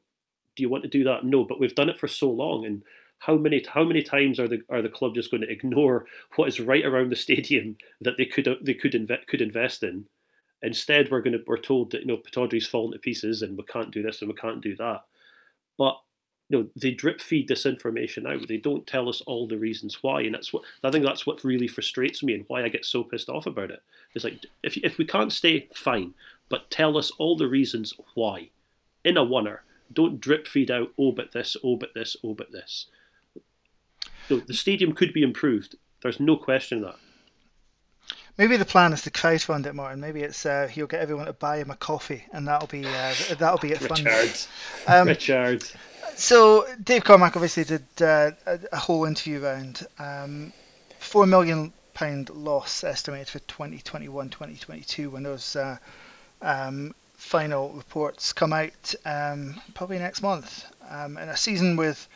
do 0.57 0.63
you 0.63 0.69
want 0.69 0.83
to 0.85 0.91
do 0.91 1.05
that? 1.05 1.25
No, 1.25 1.45
but 1.45 1.61
we've 1.61 1.75
done 1.75 1.89
it 1.89 1.99
for 1.99 2.09
so 2.09 2.31
long, 2.31 2.67
and 2.67 2.83
how 3.21 3.37
many 3.37 3.65
how 3.69 3.85
many 3.85 4.03
times 4.03 4.41
are 4.41 4.49
the 4.49 4.61
are 4.69 4.83
the 4.83 4.89
club 4.89 5.15
just 5.15 5.31
going 5.31 5.43
to 5.43 5.51
ignore 5.51 6.07
what 6.37 6.49
is 6.49 6.61
right 6.61 6.85
around 6.85 7.11
the 7.11 7.17
stadium 7.17 7.77
that 8.01 8.17
they 8.17 8.27
could 8.27 8.49
they 8.63 8.75
could 8.75 8.95
invest 8.95 9.27
could 9.29 9.41
invest 9.41 9.83
in? 9.83 10.07
Instead, 10.63 11.11
we're 11.11 11.23
going 11.23 11.33
to 11.33 11.45
we're 11.47 11.59
told 11.59 11.93
that 11.93 12.03
you 12.03 12.07
know 12.07 12.19
Pittodrie's 12.19 12.67
fallen 12.67 12.93
to 12.93 12.99
pieces 12.99 13.43
and 13.43 13.57
we 13.57 13.65
can't 13.65 13.93
do 13.93 14.03
this 14.03 14.21
and 14.21 14.31
we 14.31 14.37
can't 14.37 14.61
do 14.61 14.77
that. 14.77 15.03
But 15.79 15.97
you 16.49 16.59
know 16.59 16.69
they 16.77 16.91
drip 16.91 17.21
feed 17.21 17.49
this 17.49 17.65
information 17.65 18.27
out. 18.27 18.47
They 18.49 18.57
don't 18.57 18.87
tell 18.87 19.09
us 19.09 19.23
all 19.23 19.47
the 19.47 19.57
reasons 19.57 20.03
why, 20.03 20.23
and 20.23 20.35
that's 20.35 20.53
what 20.53 20.65
I 20.83 20.91
think 20.91 21.05
that's 21.05 21.27
what 21.27 21.45
really 21.45 21.69
frustrates 21.69 22.23
me 22.23 22.35
and 22.35 22.45
why 22.49 22.65
I 22.65 22.69
get 22.69 22.85
so 22.85 23.05
pissed 23.05 23.29
off 23.29 23.47
about 23.47 23.71
it. 23.71 23.83
It's 24.15 24.25
like 24.25 24.45
if 24.63 24.77
if 24.79 24.99
we 24.99 25.05
can't 25.07 25.33
stay, 25.33 25.69
fine, 25.75 26.13
but 26.51 26.71
tell 26.71 26.99
us 26.99 27.11
all 27.13 27.37
the 27.37 27.49
reasons 27.49 27.95
why. 28.15 28.51
In 29.03 29.17
a 29.17 29.25
oneer, 29.25 29.61
don't 29.91 30.21
drip 30.21 30.47
feed 30.47 30.71
out, 30.71 30.93
oh, 30.99 31.13
but 31.13 31.33
this, 31.33 31.57
oh, 31.65 31.77
but 31.77 31.95
this, 31.95 32.17
oh, 32.23 32.35
but 32.35 32.53
this. 32.53 32.87
No, 34.29 34.41
the 34.41 34.53
stadium 34.53 34.93
could 34.93 35.15
be 35.15 35.23
improved. 35.23 35.77
There's 36.03 36.21
no 36.21 36.37
question 36.37 36.79
of 36.79 36.85
that. 36.85 36.97
Maybe 38.37 38.57
the 38.57 38.65
plan 38.65 38.93
is 38.93 39.03
to 39.03 39.11
crowdfund 39.11 39.67
it, 39.67 39.75
Martin. 39.75 40.01
Maybe 40.01 40.23
it's 40.23 40.45
uh, 40.45 40.69
he'll 40.69 40.87
get 40.87 41.01
everyone 41.01 41.27
to 41.27 41.33
buy 41.33 41.59
him 41.59 41.71
a 41.71 41.77
coffee, 41.77 42.25
and 42.33 42.47
that'll 42.47 42.69
be 42.69 42.87
uh, 42.87 43.15
that'll 43.39 43.59
be 43.59 43.73
it. 43.73 43.81
Richard. 43.81 44.33
Um, 44.87 45.09
Richard. 45.09 45.65
So 46.15 46.67
Dave 46.83 47.05
Cormack 47.05 47.37
obviously 47.37 47.65
did 47.65 47.85
uh, 48.01 48.33
a, 48.47 48.59
a, 48.73 48.77
whole 48.77 49.05
interview 49.05 49.41
round. 49.41 49.87
Um, 49.99 50.53
Four 51.01 51.27
million 51.27 51.73
pound 51.95 52.29
loss 52.31 52.85
estimated 52.85 53.29
for 53.29 53.39
2021-2022 53.41 55.11
when 55.11 55.23
those 55.23 55.57
uh, 55.57 55.79
um, 56.43 56.95
final 57.17 57.71
reports 57.71 58.33
come 58.33 58.53
out 58.53 58.95
um, 59.05 59.61
probably 59.75 59.99
next 59.99 60.23
month. 60.23 60.65
Um, 60.89 61.19
in 61.19 61.29
a 61.29 61.37
season 61.37 61.77
with 61.77 62.09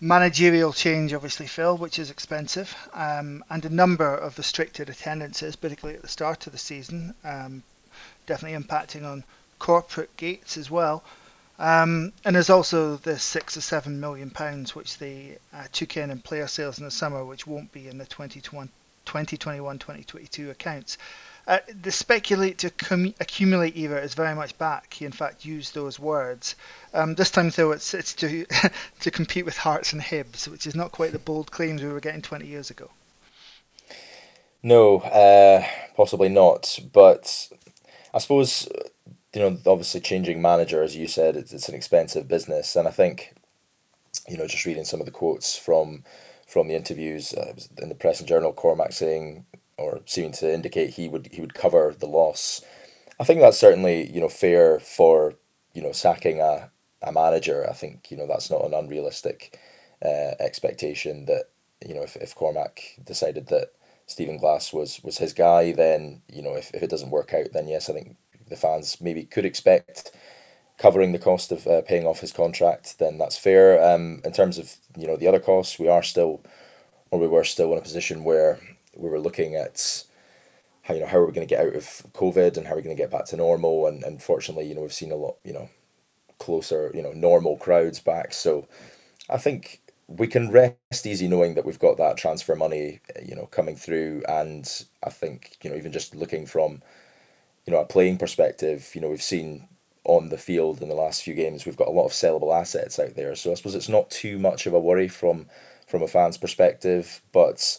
managerial 0.00 0.72
change, 0.72 1.14
obviously, 1.14 1.46
Phil, 1.46 1.76
which 1.76 1.98
is 1.98 2.10
expensive, 2.10 2.74
um, 2.92 3.44
and 3.48 3.64
a 3.64 3.70
number 3.70 4.12
of 4.12 4.36
restricted 4.36 4.90
attendances, 4.90 5.54
particularly 5.54 5.96
at 5.96 6.02
the 6.02 6.08
start 6.08 6.46
of 6.46 6.52
the 6.52 6.58
season, 6.58 7.14
um, 7.24 7.62
definitely 8.26 8.58
impacting 8.58 9.04
on 9.04 9.22
corporate 9.60 10.16
gates 10.16 10.56
as 10.56 10.70
well. 10.70 11.04
Um, 11.58 12.12
and 12.24 12.34
there's 12.34 12.50
also 12.50 12.96
the 12.96 13.18
six 13.18 13.56
or 13.56 13.60
seven 13.60 14.00
million 14.00 14.30
pounds 14.30 14.74
which 14.74 14.98
they 14.98 15.38
uh, 15.54 15.66
took 15.70 15.96
in 15.96 16.10
in 16.10 16.18
player 16.18 16.48
sales 16.48 16.78
in 16.78 16.84
the 16.84 16.90
summer, 16.90 17.24
which 17.24 17.46
won't 17.46 17.70
be 17.70 17.86
in 17.86 17.98
the 17.98 18.06
2021-2022 18.06 20.50
accounts. 20.50 20.98
Uh, 21.46 21.58
the 21.80 21.90
speculate 21.90 22.58
to 22.58 22.68
accumulate 23.18 23.76
era 23.76 24.00
is 24.00 24.14
very 24.14 24.34
much 24.34 24.56
back. 24.58 24.94
He 24.94 25.04
in 25.04 25.12
fact 25.12 25.44
used 25.44 25.74
those 25.74 25.98
words. 25.98 26.54
Um, 26.94 27.14
this 27.14 27.30
time 27.30 27.50
though, 27.50 27.72
it's 27.72 27.94
it's 27.94 28.14
to 28.14 28.46
to 29.00 29.10
compete 29.10 29.44
with 29.44 29.56
Hearts 29.56 29.92
and 29.92 30.00
Hibs, 30.00 30.46
which 30.46 30.66
is 30.66 30.74
not 30.74 30.92
quite 30.92 31.12
the 31.12 31.18
bold 31.18 31.50
claims 31.50 31.82
we 31.82 31.92
were 31.92 32.00
getting 32.00 32.22
20 32.22 32.46
years 32.46 32.70
ago. 32.70 32.90
No, 34.62 34.98
uh, 34.98 35.66
possibly 35.96 36.28
not. 36.28 36.78
But 36.92 37.48
I 38.14 38.18
suppose 38.18 38.68
you 39.34 39.40
know, 39.40 39.58
obviously 39.66 40.00
changing 40.00 40.42
manager, 40.42 40.82
as 40.82 40.94
you 40.94 41.06
said, 41.06 41.36
it's, 41.36 41.52
it's 41.52 41.68
an 41.68 41.74
expensive 41.74 42.28
business, 42.28 42.76
and 42.76 42.86
I 42.86 42.90
think, 42.90 43.34
you 44.28 44.36
know, 44.36 44.46
just 44.46 44.66
reading 44.66 44.84
some 44.84 45.00
of 45.00 45.06
the 45.06 45.12
quotes 45.12 45.56
from 45.56 46.04
from 46.46 46.68
the 46.68 46.74
interviews 46.74 47.32
uh, 47.32 47.54
in 47.78 47.88
the 47.88 47.94
Press 47.94 48.20
and 48.20 48.28
Journal, 48.28 48.52
Cormack 48.52 48.92
saying 48.92 49.46
or 49.78 50.00
seeming 50.06 50.32
to 50.32 50.52
indicate 50.52 50.90
he 50.90 51.08
would 51.08 51.28
he 51.32 51.40
would 51.40 51.54
cover 51.54 51.94
the 51.98 52.06
loss. 52.06 52.62
I 53.20 53.24
think 53.24 53.40
that's 53.40 53.58
certainly 53.58 54.10
you 54.10 54.20
know 54.20 54.28
fair 54.28 54.80
for 54.80 55.34
you 55.74 55.82
know 55.82 55.92
sacking 55.92 56.40
a, 56.40 56.70
a 57.02 57.12
manager. 57.12 57.68
I 57.68 57.72
think 57.72 58.10
you 58.10 58.16
know 58.16 58.26
that's 58.26 58.50
not 58.50 58.64
an 58.64 58.74
unrealistic 58.74 59.58
uh, 60.04 60.34
expectation 60.40 61.26
that 61.26 61.46
you 61.86 61.94
know 61.94 62.02
if, 62.02 62.16
if 62.16 62.34
Cormack 62.34 62.96
decided 63.04 63.48
that 63.48 63.72
Stephen 64.06 64.38
Glass 64.38 64.72
was 64.72 65.00
was 65.04 65.18
his 65.18 65.32
guy, 65.32 65.72
then 65.72 66.22
you 66.32 66.42
know 66.42 66.54
if, 66.54 66.70
if 66.74 66.82
it 66.82 66.90
doesn't 66.90 67.10
work 67.10 67.34
out, 67.34 67.52
then 67.52 67.68
yes, 67.68 67.88
I 67.90 67.94
think 67.94 68.16
the 68.48 68.56
fans 68.56 69.00
maybe 69.00 69.24
could 69.24 69.44
expect 69.44 70.12
covering 70.78 71.12
the 71.12 71.18
cost 71.18 71.52
of 71.52 71.66
uh, 71.66 71.82
paying 71.82 72.06
off 72.06 72.20
his 72.20 72.32
contract, 72.32 72.98
then 72.98 73.18
that's 73.18 73.38
fair. 73.38 73.82
Um, 73.82 74.20
in 74.24 74.32
terms 74.32 74.58
of 74.58 74.76
you 74.96 75.06
know 75.06 75.16
the 75.16 75.28
other 75.28 75.40
costs, 75.40 75.78
we 75.78 75.88
are 75.88 76.02
still, 76.02 76.42
or 77.10 77.18
we 77.18 77.28
were 77.28 77.44
still 77.44 77.72
in 77.72 77.78
a 77.78 77.82
position 77.82 78.24
where 78.24 78.58
we 78.96 79.08
were 79.08 79.20
looking 79.20 79.54
at 79.56 80.04
how 80.82 80.94
you 80.94 81.00
know 81.00 81.06
how 81.06 81.18
are 81.18 81.26
we 81.26 81.32
going 81.32 81.46
to 81.46 81.54
get 81.54 81.64
out 81.66 81.74
of 81.76 81.84
COVID 82.14 82.56
and 82.56 82.66
how 82.66 82.74
are 82.74 82.76
we 82.76 82.82
going 82.82 82.96
to 82.96 83.02
get 83.02 83.10
back 83.10 83.26
to 83.26 83.36
normal. 83.36 83.86
And 83.86 84.02
unfortunately, 84.04 84.66
you 84.66 84.74
know 84.74 84.82
we've 84.82 84.92
seen 84.92 85.12
a 85.12 85.16
lot 85.16 85.36
you 85.44 85.52
know 85.52 85.68
closer 86.38 86.90
you 86.94 87.02
know 87.02 87.12
normal 87.12 87.56
crowds 87.56 88.00
back. 88.00 88.34
So 88.34 88.68
I 89.30 89.38
think 89.38 89.80
we 90.08 90.26
can 90.26 90.50
rest 90.50 91.06
easy 91.06 91.28
knowing 91.28 91.54
that 91.54 91.64
we've 91.66 91.78
got 91.78 91.96
that 91.98 92.16
transfer 92.18 92.56
money 92.56 93.00
you 93.24 93.34
know 93.36 93.46
coming 93.46 93.76
through. 93.76 94.22
And 94.28 94.68
I 95.04 95.10
think 95.10 95.56
you 95.62 95.70
know 95.70 95.76
even 95.76 95.92
just 95.92 96.14
looking 96.14 96.46
from 96.46 96.82
you 97.66 97.72
know 97.72 97.80
a 97.80 97.86
playing 97.86 98.18
perspective, 98.18 98.90
you 98.94 99.00
know 99.00 99.08
we've 99.08 99.22
seen 99.22 99.68
on 100.04 100.30
the 100.30 100.38
field 100.38 100.82
in 100.82 100.88
the 100.88 100.96
last 100.96 101.22
few 101.22 101.32
games 101.32 101.64
we've 101.64 101.76
got 101.76 101.86
a 101.86 101.92
lot 101.92 102.06
of 102.06 102.12
sellable 102.12 102.58
assets 102.58 102.98
out 102.98 103.14
there. 103.14 103.34
So 103.36 103.52
I 103.52 103.54
suppose 103.54 103.74
it's 103.76 103.88
not 103.88 104.10
too 104.10 104.38
much 104.38 104.66
of 104.66 104.74
a 104.74 104.80
worry 104.80 105.08
from 105.08 105.46
from 105.86 106.02
a 106.02 106.08
fan's 106.08 106.38
perspective, 106.38 107.20
but 107.32 107.78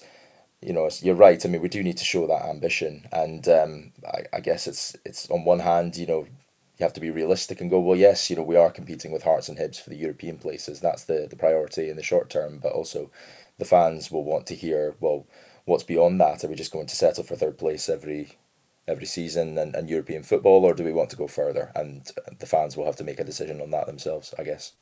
you 0.66 0.74
know, 0.74 0.90
you're 1.02 1.16
right. 1.16 1.44
I 1.46 1.50
mean, 1.50 1.62
we 1.62 1.70
do 1.70 1.84
need 1.84 1.98
to 1.98 2.06
show 2.06 2.28
that 2.28 2.46
ambition, 2.46 3.08
and 3.12 3.48
um, 3.48 3.92
I, 4.06 4.24
I 4.34 4.40
guess 4.40 4.68
it's 4.68 4.96
it's 5.06 5.30
on 5.30 5.46
one 5.46 5.60
hand, 5.60 5.98
you 5.98 6.06
know, 6.08 6.26
you 6.78 6.84
have 6.84 6.94
to 6.94 7.02
be 7.02 7.12
realistic 7.12 7.62
and 7.62 7.70
go, 7.70 7.80
well, 7.80 7.98
yes, 7.98 8.30
you 8.30 8.36
know, 8.36 8.44
we 8.44 8.56
are 8.56 8.72
competing 8.72 9.12
with 9.12 9.24
Hearts 9.24 9.50
and 9.50 9.58
Hibs 9.58 9.82
for 9.82 9.90
the 9.90 9.98
European 9.98 10.38
places. 10.38 10.80
That's 10.80 11.04
the 11.04 11.28
the 11.30 11.36
priority 11.36 11.90
in 11.90 11.98
the 11.98 12.04
short 12.04 12.30
term, 12.30 12.60
but 12.60 12.74
also 12.74 13.12
the 13.58 13.66
fans 13.66 14.12
will 14.12 14.24
want 14.24 14.48
to 14.48 14.56
hear, 14.56 14.96
well, 15.00 15.26
what's 15.66 15.84
beyond 15.84 16.20
that? 16.22 16.44
Are 16.44 16.48
we 16.48 16.56
just 16.56 16.72
going 16.72 16.88
to 16.88 16.96
settle 16.96 17.24
for 17.24 17.36
third 17.36 17.58
place 17.58 17.90
every 17.90 18.38
every 18.88 19.06
season 19.06 19.58
and, 19.58 19.76
and 19.76 19.90
European 19.90 20.24
football, 20.24 20.66
or 20.66 20.74
do 20.74 20.84
we 20.84 20.94
want 20.94 21.10
to 21.12 21.16
go 21.16 21.28
further? 21.28 21.72
And 21.76 22.12
the 22.40 22.46
fans 22.46 22.76
will 22.76 22.86
have 22.86 22.98
to 22.98 23.04
make 23.04 23.20
a 23.20 23.24
decision 23.24 23.62
on 23.62 23.72
that 23.72 23.88
themselves, 23.88 24.34
I 24.38 24.44
guess. 24.44 24.74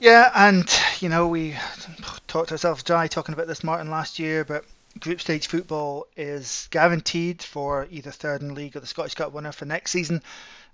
Yeah, 0.00 0.30
and 0.34 0.66
you 1.00 1.10
know 1.10 1.28
we 1.28 1.56
talked 2.26 2.52
ourselves 2.52 2.82
dry 2.82 3.06
talking 3.06 3.34
about 3.34 3.48
this 3.48 3.62
Martin 3.62 3.90
last 3.90 4.18
year, 4.18 4.46
but 4.46 4.64
group 4.98 5.20
stage 5.20 5.46
football 5.46 6.06
is 6.16 6.68
guaranteed 6.70 7.42
for 7.42 7.86
either 7.90 8.10
third 8.10 8.40
in 8.40 8.54
league 8.54 8.74
or 8.74 8.80
the 8.80 8.86
Scottish 8.86 9.14
Cup 9.14 9.32
winner 9.32 9.52
for 9.52 9.66
next 9.66 9.90
season, 9.90 10.22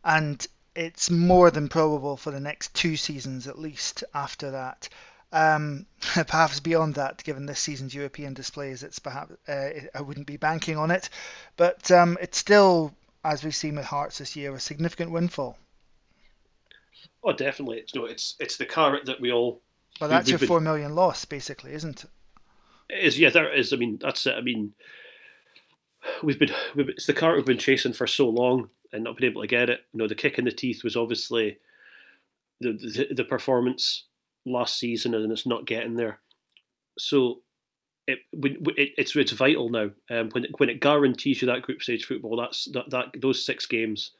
and 0.05 0.47
it's 0.77 1.11
more 1.11 1.51
than 1.51 1.69
probable 1.69 2.17
for 2.17 2.31
the 2.31 2.39
next 2.39 2.73
two 2.73 2.97
seasons 2.97 3.49
at 3.49 3.59
least 3.59 4.05
after 4.15 4.53
that. 4.53 4.89
Um, 5.33 5.87
perhaps 5.99 6.61
beyond 6.61 6.95
that, 6.95 7.25
given 7.25 7.47
this 7.47 7.59
season's 7.59 7.97
European 7.97 8.33
displays, 8.33 8.85
it's 8.85 9.01
perhaps 9.01 9.35
uh, 9.49 9.71
I 9.93 10.03
wouldn't 10.03 10.29
be 10.29 10.37
banking 10.37 10.77
on 10.77 10.93
it, 10.93 11.09
but 11.57 11.91
um, 11.91 12.17
it's 12.21 12.39
still, 12.39 12.95
as 13.25 13.43
we've 13.43 13.57
seen 13.57 13.75
with 13.75 13.87
Hearts 13.87 14.19
this 14.19 14.37
year, 14.37 14.55
a 14.55 14.61
significant 14.61 15.11
windfall. 15.11 15.59
Oh, 17.23 17.33
definitely. 17.33 17.79
It's 17.79 17.95
no, 17.95 18.05
it's 18.05 18.37
it's 18.39 18.57
the 18.57 18.67
carrot 18.67 19.07
that 19.07 19.21
we 19.21 19.33
all. 19.33 19.61
Well, 20.01 20.11
that's 20.11 20.27
we, 20.27 20.33
your 20.33 20.39
four 20.39 20.61
million 20.61 20.95
loss, 20.95 21.25
basically, 21.25 21.73
isn't 21.73 22.05
it? 22.05 22.11
It 22.89 23.05
is 23.05 23.19
yeah, 23.19 23.31
there 23.31 23.53
is. 23.53 23.73
I 23.73 23.77
mean, 23.77 23.99
that's 24.01 24.27
it. 24.27 24.35
I 24.37 24.41
mean, 24.41 24.73
we've 26.23 26.39
been 26.39 26.53
we've, 26.75 26.89
it's 26.89 27.07
the 27.07 27.15
carrot 27.15 27.37
we've 27.37 27.47
been 27.47 27.59
chasing 27.59 27.93
for 27.93 28.07
so 28.07 28.29
long 28.29 28.71
and 28.93 29.05
not 29.05 29.17
been 29.17 29.31
able 29.31 29.43
to 29.43 29.49
get 29.49 29.71
it. 29.71 29.81
You 29.93 29.99
know, 29.99 30.09
the 30.09 30.15
kick 30.15 30.39
in 30.39 30.45
the 30.45 30.53
teeth 30.53 30.85
was 30.85 30.97
obviously 30.97 31.59
the 32.61 32.73
the, 32.73 33.15
the 33.15 33.25
performance 33.25 34.05
last 34.45 34.79
season, 34.79 35.15
and 35.15 35.33
it's 35.33 35.47
not 35.47 35.67
getting 35.67 35.97
there. 35.97 36.21
So 36.99 37.41
it, 38.07 38.21
it, 38.33 38.93
it's 38.97 39.17
it's 39.17 39.33
vital 39.33 39.69
now. 39.69 39.91
Um, 40.11 40.31
when 40.31 40.45
it, 40.45 40.51
when 40.59 40.69
it 40.69 40.81
guarantees 40.81 41.43
you 41.43 41.47
that 41.47 41.63
group 41.63 41.83
stage 41.83 42.05
football, 42.05 42.37
that's 42.37 42.67
that, 42.67 42.91
that 42.91 43.21
those 43.21 43.45
six 43.45 43.67
games. 43.67 44.13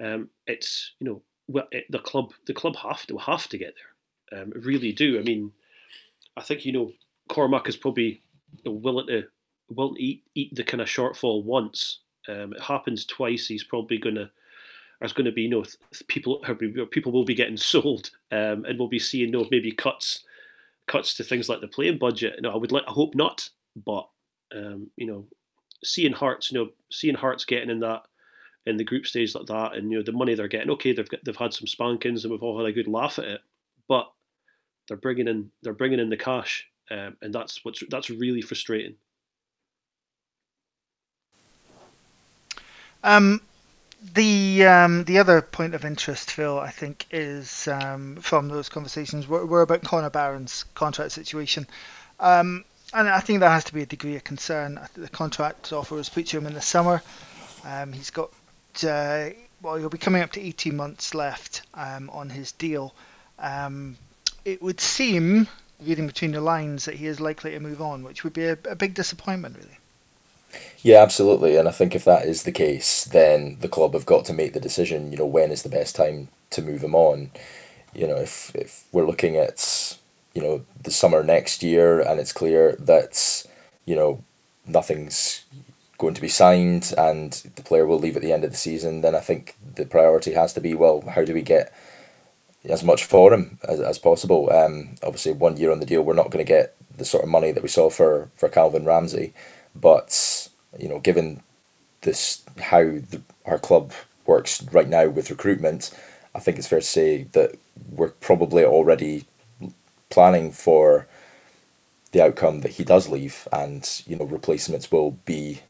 Um, 0.00 0.28
it's 0.46 0.92
you 1.00 1.06
know 1.06 1.22
well, 1.48 1.66
it, 1.72 1.86
the 1.90 1.98
club 1.98 2.32
the 2.46 2.54
club 2.54 2.76
have 2.76 3.06
to 3.06 3.18
have 3.18 3.48
to 3.48 3.58
get 3.58 3.74
there. 3.74 4.42
Um, 4.42 4.52
really 4.54 4.92
do. 4.92 5.18
I 5.18 5.22
mean, 5.22 5.52
I 6.36 6.42
think 6.42 6.64
you 6.64 6.72
know 6.72 6.92
Cormack 7.28 7.68
is 7.68 7.76
probably 7.76 8.22
willing 8.64 9.06
to 9.08 9.22
to 9.70 9.94
eat 9.98 10.24
eat 10.34 10.54
the 10.54 10.64
kind 10.64 10.80
of 10.80 10.88
shortfall 10.88 11.42
once. 11.42 12.00
Um, 12.28 12.52
it 12.52 12.62
happens 12.62 13.06
twice. 13.06 13.48
He's 13.48 13.64
probably 13.64 13.98
gonna 13.98 14.30
there's 15.00 15.12
going 15.12 15.26
to 15.26 15.32
be 15.32 15.42
you 15.42 15.50
know 15.50 15.64
people 16.08 16.40
people 16.90 17.12
will 17.12 17.24
be 17.24 17.34
getting 17.34 17.56
sold 17.72 18.10
um, 18.32 18.64
and 18.64 18.78
we'll 18.78 18.88
be 18.88 18.98
seeing 18.98 19.32
you 19.32 19.38
know, 19.38 19.48
maybe 19.50 19.72
cuts 19.72 20.24
cuts 20.86 21.14
to 21.14 21.24
things 21.24 21.48
like 21.48 21.60
the 21.60 21.68
playing 21.68 21.98
budget. 21.98 22.40
Know, 22.40 22.50
I 22.50 22.56
would 22.56 22.72
like 22.72 22.84
I 22.86 22.92
hope 22.92 23.14
not, 23.14 23.50
but 23.76 24.08
um, 24.54 24.90
you 24.96 25.06
know, 25.06 25.26
seeing 25.84 26.12
Hearts, 26.12 26.50
you 26.50 26.58
know, 26.58 26.70
seeing 26.90 27.14
Hearts 27.14 27.44
getting 27.44 27.70
in 27.70 27.80
that 27.80 28.02
in 28.68 28.76
the 28.76 28.84
group 28.84 29.06
stage 29.06 29.34
like 29.34 29.46
that, 29.46 29.74
and 29.74 29.90
you 29.90 29.98
know 29.98 30.04
the 30.04 30.12
money 30.12 30.34
they're 30.34 30.48
getting. 30.48 30.70
Okay, 30.70 30.92
they've 30.92 31.08
they've 31.24 31.36
had 31.36 31.54
some 31.54 31.66
spankings, 31.66 32.24
and 32.24 32.32
we've 32.32 32.42
all 32.42 32.58
had 32.58 32.66
a 32.66 32.72
good 32.72 32.86
laugh 32.88 33.18
at 33.18 33.24
it, 33.24 33.40
but 33.88 34.10
they're 34.86 34.96
bringing 34.96 35.28
in 35.28 35.50
they're 35.62 35.72
bringing 35.72 35.98
in 35.98 36.10
the 36.10 36.16
cash, 36.16 36.66
um, 36.90 37.16
and 37.22 37.34
that's 37.34 37.64
what's 37.64 37.82
that's 37.90 38.10
really 38.10 38.42
frustrating. 38.42 38.96
Um, 43.02 43.40
the 44.14 44.64
um, 44.66 45.04
the 45.04 45.18
other 45.18 45.40
point 45.42 45.74
of 45.74 45.84
interest, 45.84 46.30
Phil, 46.30 46.58
I 46.58 46.70
think, 46.70 47.06
is 47.10 47.68
um, 47.68 48.16
from 48.16 48.48
those 48.48 48.68
conversations 48.68 49.26
were, 49.26 49.46
were 49.46 49.62
about 49.62 49.82
Connor 49.82 50.10
Barron's 50.10 50.64
contract 50.74 51.12
situation. 51.12 51.66
Um, 52.20 52.64
and 52.92 53.08
I 53.08 53.20
think 53.20 53.40
there 53.40 53.50
has 53.50 53.64
to 53.64 53.74
be 53.74 53.82
a 53.82 53.86
degree 53.86 54.16
of 54.16 54.24
concern. 54.24 54.80
The 54.94 55.08
contract 55.08 55.72
offer 55.72 55.94
was 55.94 56.08
put 56.08 56.26
to 56.28 56.38
him 56.38 56.46
in 56.46 56.54
the 56.54 56.62
summer. 56.62 57.02
Um, 57.64 57.92
he's 57.92 58.10
got 58.10 58.30
uh, 58.84 59.30
well, 59.62 59.76
he'll 59.76 59.88
be 59.88 59.98
coming 59.98 60.22
up 60.22 60.32
to 60.32 60.40
18 60.40 60.76
months 60.76 61.14
left 61.14 61.62
um, 61.74 62.10
on 62.10 62.30
his 62.30 62.52
deal. 62.52 62.94
Um, 63.38 63.96
it 64.44 64.62
would 64.62 64.80
seem, 64.80 65.48
reading 65.80 66.06
between 66.06 66.32
the 66.32 66.40
lines, 66.40 66.84
that 66.84 66.94
he 66.94 67.06
is 67.06 67.20
likely 67.20 67.52
to 67.52 67.60
move 67.60 67.80
on, 67.82 68.02
which 68.02 68.24
would 68.24 68.32
be 68.32 68.44
a, 68.44 68.58
a 68.64 68.74
big 68.74 68.94
disappointment, 68.94 69.56
really. 69.56 69.78
Yeah, 70.80 71.02
absolutely. 71.02 71.56
And 71.56 71.68
I 71.68 71.72
think 71.72 71.94
if 71.94 72.04
that 72.04 72.26
is 72.26 72.44
the 72.44 72.52
case, 72.52 73.04
then 73.04 73.58
the 73.60 73.68
club 73.68 73.92
have 73.94 74.06
got 74.06 74.24
to 74.26 74.32
make 74.32 74.52
the 74.52 74.60
decision. 74.60 75.10
You 75.12 75.18
know, 75.18 75.26
when 75.26 75.50
is 75.50 75.62
the 75.62 75.68
best 75.68 75.96
time 75.96 76.28
to 76.50 76.62
move 76.62 76.82
him 76.82 76.94
on? 76.94 77.30
You 77.94 78.06
know, 78.06 78.16
if 78.16 78.54
if 78.54 78.84
we're 78.92 79.06
looking 79.06 79.36
at 79.36 79.98
you 80.34 80.42
know 80.42 80.64
the 80.82 80.90
summer 80.90 81.22
next 81.22 81.62
year, 81.62 82.00
and 82.00 82.20
it's 82.20 82.32
clear 82.32 82.76
that 82.78 83.44
you 83.84 83.96
know 83.96 84.22
nothing's 84.66 85.44
going 85.98 86.14
to 86.14 86.20
be 86.20 86.28
signed 86.28 86.94
and 86.96 87.32
the 87.56 87.62
player 87.62 87.86
will 87.86 87.98
leave 87.98 88.16
at 88.16 88.22
the 88.22 88.32
end 88.32 88.44
of 88.44 88.50
the 88.50 88.56
season, 88.56 89.00
then 89.02 89.14
I 89.14 89.20
think 89.20 89.56
the 89.74 89.84
priority 89.84 90.32
has 90.32 90.52
to 90.54 90.60
be 90.60 90.74
well, 90.74 91.02
how 91.02 91.24
do 91.24 91.34
we 91.34 91.42
get 91.42 91.72
as 92.64 92.84
much 92.84 93.04
for 93.04 93.32
him 93.34 93.58
as, 93.68 93.80
as 93.80 93.98
possible? 93.98 94.50
Um, 94.52 94.94
obviously, 95.02 95.32
one 95.32 95.56
year 95.56 95.72
on 95.72 95.80
the 95.80 95.86
deal, 95.86 96.02
we're 96.02 96.14
not 96.14 96.30
going 96.30 96.44
to 96.44 96.48
get 96.48 96.76
the 96.96 97.04
sort 97.04 97.24
of 97.24 97.30
money 97.30 97.52
that 97.52 97.62
we 97.62 97.68
saw 97.68 97.90
for 97.90 98.30
for 98.36 98.48
Calvin 98.48 98.84
Ramsay, 98.84 99.32
but 99.74 100.48
you 100.78 100.88
know, 100.88 100.98
given 101.00 101.42
this 102.02 102.44
how 102.60 102.82
the, 102.82 103.20
our 103.44 103.58
club 103.58 103.92
works 104.26 104.62
right 104.72 104.88
now 104.88 105.08
with 105.08 105.30
recruitment, 105.30 105.90
I 106.34 106.40
think 106.40 106.58
it's 106.58 106.68
fair 106.68 106.80
to 106.80 106.86
say 106.86 107.24
that 107.32 107.56
we're 107.90 108.10
probably 108.10 108.64
already 108.64 109.24
planning 110.10 110.52
for 110.52 111.06
the 112.12 112.22
outcome 112.22 112.60
that 112.60 112.72
he 112.72 112.84
does 112.84 113.08
leave, 113.08 113.48
and 113.52 114.02
you 114.06 114.16
know 114.16 114.24
replacements 114.24 114.90
will 114.92 115.12
be 115.24 115.60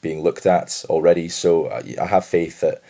being 0.00 0.22
looked 0.22 0.46
at 0.46 0.84
already. 0.88 1.28
So 1.28 1.68
I, 1.68 1.96
I 2.00 2.06
have 2.06 2.24
faith 2.24 2.60
that 2.60 2.82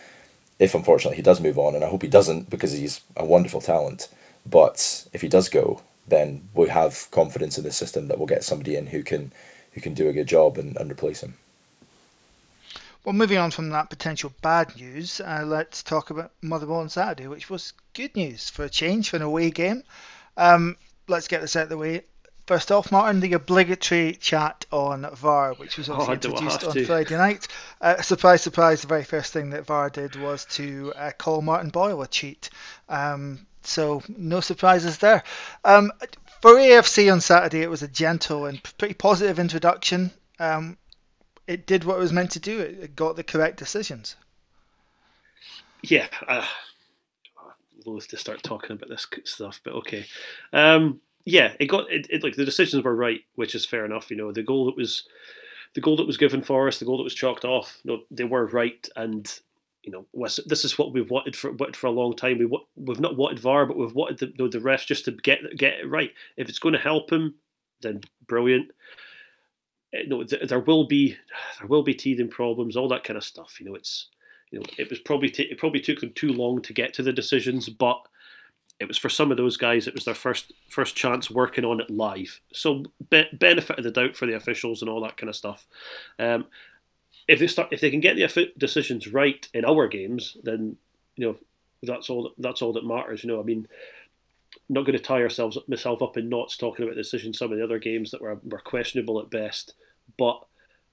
if 0.59 0.75
unfortunately 0.75 1.15
he 1.15 1.21
does 1.23 1.41
move 1.41 1.57
on, 1.57 1.75
and 1.75 1.83
I 1.83 1.89
hope 1.89 2.01
he 2.01 2.07
doesn't 2.09 2.49
because 2.49 2.73
he's 2.73 3.01
a 3.15 3.25
wonderful 3.25 3.61
talent, 3.61 4.09
but 4.45 5.07
if 5.13 5.21
he 5.21 5.27
does 5.27 5.49
go, 5.49 5.81
then 6.07 6.41
we 6.53 6.67
have 6.69 7.07
confidence 7.11 7.57
in 7.57 7.63
the 7.63 7.71
system 7.71 8.07
that 8.07 8.17
we'll 8.17 8.27
get 8.27 8.43
somebody 8.43 8.75
in 8.75 8.87
who 8.87 9.03
can 9.03 9.31
who 9.73 9.81
can 9.81 9.93
do 9.93 10.09
a 10.09 10.13
good 10.13 10.27
job 10.27 10.57
and, 10.57 10.75
and 10.77 10.91
replace 10.91 11.21
him. 11.21 11.35
Well, 13.05 13.13
moving 13.13 13.37
on 13.37 13.51
from 13.51 13.69
that 13.69 13.89
potential 13.89 14.33
bad 14.41 14.75
news, 14.75 15.21
uh, 15.21 15.43
let's 15.45 15.83
talk 15.83 16.09
about 16.09 16.31
Motherwell 16.41 16.79
on 16.79 16.89
Saturday, 16.89 17.27
which 17.27 17.49
was 17.49 17.73
good 17.93 18.15
news 18.15 18.49
for 18.49 18.65
a 18.65 18.69
change 18.69 19.09
for 19.09 19.15
an 19.15 19.21
away 19.21 19.51
game. 19.51 19.83
Um, 20.35 20.75
let's 21.07 21.27
get 21.27 21.41
this 21.41 21.55
out 21.55 21.63
of 21.63 21.69
the 21.69 21.77
way. 21.77 22.03
First 22.49 22.71
off, 22.71 22.91
Martin, 22.91 23.19
the 23.19 23.33
obligatory 23.33 24.13
chat 24.13 24.65
on 24.71 25.07
VAR, 25.13 25.53
which 25.53 25.77
was 25.77 25.87
obviously 25.87 26.31
oh, 26.31 26.33
introduced 26.33 26.63
on 26.63 26.73
to. 26.73 26.83
Friday 26.83 27.15
night. 27.15 27.47
Uh, 27.79 28.01
surprise, 28.01 28.41
surprise, 28.41 28.81
the 28.81 28.87
very 28.87 29.03
first 29.03 29.31
thing 29.31 29.51
that 29.51 29.67
VAR 29.67 29.91
did 29.91 30.15
was 30.15 30.45
to 30.45 30.91
uh, 30.95 31.11
call 31.15 31.43
Martin 31.43 31.69
Boyle 31.69 32.01
a 32.01 32.07
cheat. 32.07 32.49
Um, 32.89 33.45
so, 33.61 34.01
no 34.07 34.39
surprises 34.39 34.97
there. 34.97 35.21
Um, 35.63 35.91
for 36.41 36.55
AFC 36.55 37.13
on 37.13 37.21
Saturday, 37.21 37.61
it 37.61 37.69
was 37.69 37.83
a 37.83 37.87
gentle 37.87 38.47
and 38.47 38.59
pretty 38.79 38.95
positive 38.95 39.37
introduction. 39.37 40.09
Um, 40.39 40.75
it 41.45 41.67
did 41.67 41.83
what 41.83 41.97
it 41.97 41.99
was 41.99 42.11
meant 42.11 42.31
to 42.31 42.39
do, 42.39 42.61
it, 42.61 42.95
got 42.95 43.15
the 43.15 43.23
correct 43.23 43.57
decisions. 43.57 44.15
Yeah, 45.83 46.07
uh, 46.27 46.47
loath 47.85 48.07
to 48.07 48.17
start 48.17 48.41
talking 48.41 48.71
about 48.75 48.89
this 48.89 49.05
stuff, 49.25 49.61
but 49.63 49.73
okay. 49.75 50.07
Um, 50.51 50.99
yeah, 51.25 51.53
it 51.59 51.65
got 51.65 51.91
it, 51.91 52.07
it. 52.09 52.23
Like 52.23 52.35
the 52.35 52.45
decisions 52.45 52.83
were 52.83 52.95
right, 52.95 53.21
which 53.35 53.55
is 53.55 53.65
fair 53.65 53.85
enough. 53.85 54.09
You 54.09 54.17
know, 54.17 54.31
the 54.31 54.43
goal 54.43 54.65
that 54.65 54.77
was 54.77 55.03
the 55.75 55.81
goal 55.81 55.95
that 55.97 56.07
was 56.07 56.17
given 56.17 56.41
for 56.41 56.67
us, 56.67 56.79
the 56.79 56.85
goal 56.85 56.97
that 56.97 57.03
was 57.03 57.15
chalked 57.15 57.45
off. 57.45 57.79
You 57.83 57.91
know, 57.91 58.03
they 58.09 58.23
were 58.23 58.47
right, 58.47 58.87
and 58.95 59.31
you 59.83 59.91
know, 59.91 60.05
this 60.45 60.65
is 60.65 60.77
what 60.77 60.93
we've 60.93 61.09
wanted 61.09 61.35
for 61.35 61.51
wanted 61.51 61.75
for 61.75 61.87
a 61.87 61.91
long 61.91 62.15
time. 62.15 62.39
We 62.39 62.45
we've 62.75 62.99
not 62.99 63.17
wanted 63.17 63.39
VAR, 63.39 63.65
but 63.65 63.77
we've 63.77 63.93
wanted 63.93 64.19
the, 64.19 64.27
you 64.27 64.33
know, 64.37 64.47
the 64.47 64.59
refs 64.59 64.85
just 64.85 65.05
to 65.05 65.11
get 65.11 65.39
get 65.57 65.79
it 65.79 65.89
right. 65.89 66.11
If 66.37 66.49
it's 66.49 66.59
going 66.59 66.73
to 66.73 66.79
help 66.79 67.11
him, 67.11 67.35
then 67.81 68.01
brilliant. 68.27 68.71
Eh, 69.93 70.01
you 70.03 70.07
know, 70.07 70.23
there 70.23 70.59
will 70.59 70.87
be 70.87 71.17
there 71.59 71.67
will 71.67 71.83
be 71.83 71.93
teething 71.93 72.29
problems, 72.29 72.75
all 72.75 72.89
that 72.89 73.03
kind 73.03 73.17
of 73.17 73.23
stuff. 73.23 73.59
You 73.59 73.67
know, 73.67 73.75
it's 73.75 74.07
you 74.51 74.59
know, 74.59 74.65
it 74.77 74.89
was 74.89 74.99
probably 74.99 75.29
t- 75.29 75.43
it 75.43 75.57
probably 75.57 75.81
took 75.81 75.99
them 75.99 76.13
too 76.13 76.33
long 76.33 76.61
to 76.63 76.73
get 76.73 76.93
to 76.95 77.03
the 77.03 77.13
decisions, 77.13 77.69
but 77.69 78.01
it 78.79 78.87
was 78.87 78.97
for 78.97 79.09
some 79.09 79.29
of 79.29 79.37
those 79.37 79.57
guys. 79.57 79.87
It 79.87 79.93
was 79.93 80.05
their 80.05 80.15
first 80.15 80.53
first 80.69 80.95
chance 80.95 81.29
working 81.29 81.65
on 81.65 81.81
it 81.81 81.89
live. 81.89 82.39
So 82.53 82.85
be, 83.09 83.25
benefit 83.33 83.77
of 83.77 83.83
the 83.83 83.91
doubt 83.91 84.15
for 84.15 84.25
the 84.25 84.35
officials 84.35 84.81
and 84.81 84.89
all 84.89 85.01
that 85.01 85.17
kind 85.17 85.29
of 85.29 85.35
stuff. 85.35 85.65
Um, 86.17 86.45
if 87.27 87.39
they 87.39 87.47
start, 87.47 87.69
if 87.71 87.81
they 87.81 87.91
can 87.91 87.99
get 87.99 88.15
the 88.15 88.51
decisions 88.57 89.07
right 89.07 89.47
in 89.53 89.65
our 89.65 89.87
games, 89.87 90.37
then 90.43 90.77
you 91.17 91.27
know 91.27 91.35
that's 91.83 92.09
all. 92.09 92.31
That's 92.37 92.61
all 92.61 92.73
that 92.73 92.85
matters. 92.85 93.23
You 93.23 93.29
know, 93.29 93.39
I 93.39 93.43
mean, 93.43 93.67
not 94.69 94.85
going 94.85 94.97
to 94.97 95.03
tie 95.03 95.21
ourselves 95.21 95.57
myself 95.67 96.01
up 96.01 96.17
in 96.17 96.29
knots 96.29 96.55
talking 96.55 96.85
about 96.85 96.95
decisions. 96.95 97.37
Some 97.37 97.51
of 97.51 97.57
the 97.57 97.63
other 97.63 97.79
games 97.79 98.11
that 98.11 98.21
were 98.21 98.39
were 98.43 98.59
questionable 98.59 99.19
at 99.19 99.29
best, 99.29 99.73
but. 100.17 100.43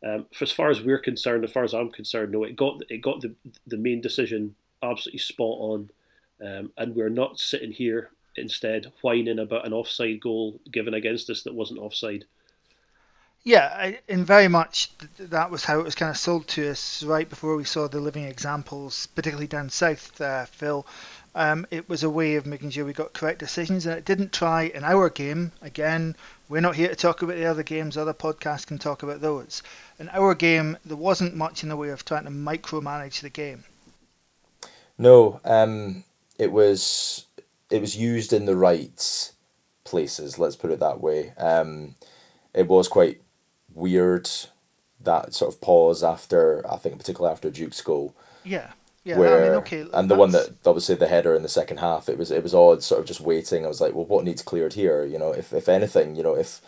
Um, 0.06 0.26
for 0.34 0.44
as 0.44 0.52
far 0.52 0.68
as 0.68 0.82
we're 0.82 0.98
concerned, 0.98 1.42
as 1.42 1.50
far 1.50 1.64
as 1.64 1.72
I'm 1.72 1.90
concerned, 1.90 2.30
no, 2.30 2.44
it 2.44 2.54
got 2.54 2.82
it 2.90 2.98
got 2.98 3.22
the 3.22 3.34
the 3.66 3.78
main 3.78 4.02
decision 4.02 4.54
absolutely 4.82 5.18
spot 5.18 5.56
on 5.58 5.90
um, 6.40 6.72
and 6.76 6.94
we're 6.94 7.08
not 7.08 7.38
sitting 7.38 7.72
here 7.72 8.10
instead 8.36 8.92
whining 9.02 9.38
about 9.38 9.66
an 9.66 9.72
offside 9.72 10.20
goal 10.20 10.60
given 10.70 10.94
against 10.94 11.30
us 11.30 11.42
that 11.42 11.54
wasn't 11.54 11.80
offside. 11.80 12.24
Yeah, 13.46 13.92
and 14.08 14.26
very 14.26 14.48
much 14.48 14.90
that 15.18 15.52
was 15.52 15.64
how 15.64 15.78
it 15.78 15.84
was 15.84 15.94
kind 15.94 16.10
of 16.10 16.16
sold 16.16 16.48
to 16.48 16.68
us 16.68 17.04
right 17.04 17.28
before 17.30 17.54
we 17.54 17.62
saw 17.62 17.86
the 17.86 18.00
living 18.00 18.24
examples, 18.24 19.06
particularly 19.14 19.46
down 19.46 19.70
south, 19.70 20.20
uh, 20.20 20.46
Phil. 20.46 20.84
Um, 21.36 21.64
it 21.70 21.88
was 21.88 22.02
a 22.02 22.10
way 22.10 22.34
of 22.34 22.44
making 22.44 22.70
sure 22.70 22.84
we 22.84 22.92
got 22.92 23.12
correct 23.12 23.38
decisions, 23.38 23.86
and 23.86 23.96
it 23.96 24.04
didn't 24.04 24.32
try 24.32 24.62
in 24.62 24.82
our 24.82 25.08
game. 25.10 25.52
Again, 25.62 26.16
we're 26.48 26.60
not 26.60 26.74
here 26.74 26.88
to 26.88 26.96
talk 26.96 27.22
about 27.22 27.36
the 27.36 27.46
other 27.46 27.62
games, 27.62 27.96
other 27.96 28.14
podcasts 28.14 28.66
can 28.66 28.78
talk 28.78 29.04
about 29.04 29.20
those. 29.20 29.62
In 30.00 30.08
our 30.08 30.34
game, 30.34 30.76
there 30.84 30.96
wasn't 30.96 31.36
much 31.36 31.62
in 31.62 31.68
the 31.68 31.76
way 31.76 31.90
of 31.90 32.04
trying 32.04 32.24
to 32.24 32.30
micromanage 32.30 33.20
the 33.20 33.30
game. 33.30 33.62
No, 34.98 35.40
um, 35.44 36.02
it 36.38 36.52
was 36.52 37.26
it 37.70 37.80
was 37.80 37.96
used 37.96 38.32
in 38.32 38.46
the 38.46 38.56
right 38.56 39.32
places. 39.84 40.38
Let's 40.38 40.56
put 40.56 40.70
it 40.70 40.80
that 40.80 41.00
way. 41.00 41.32
Um, 41.38 41.94
it 42.54 42.68
was 42.68 42.88
quite 42.88 43.22
weird 43.74 44.28
that 45.00 45.34
sort 45.34 45.52
of 45.52 45.60
pause 45.60 46.02
after 46.02 46.64
I 46.70 46.76
think 46.76 46.98
particularly 46.98 47.32
after 47.32 47.50
Duk's 47.50 47.80
goal. 47.80 48.14
Yeah. 48.44 48.72
Yeah, 49.04 49.18
where, 49.18 49.38
I 49.38 49.48
mean, 49.48 49.58
okay, 49.58 49.80
and 49.82 49.92
that's... 49.92 50.08
the 50.08 50.16
one 50.16 50.32
that 50.32 50.56
obviously 50.66 50.96
the 50.96 51.06
header 51.06 51.36
in 51.36 51.44
the 51.44 51.48
second 51.48 51.76
half, 51.76 52.08
it 52.08 52.18
was 52.18 52.32
it 52.32 52.42
was 52.42 52.52
odd, 52.52 52.82
sort 52.82 53.00
of 53.00 53.06
just 53.06 53.20
waiting. 53.20 53.64
I 53.64 53.68
was 53.68 53.80
like, 53.80 53.94
well, 53.94 54.04
what 54.04 54.24
needs 54.24 54.42
cleared 54.42 54.72
here? 54.72 55.04
You 55.04 55.16
know, 55.16 55.30
if 55.30 55.52
if 55.52 55.68
anything, 55.68 56.16
you 56.16 56.24
know, 56.24 56.34
if 56.34 56.60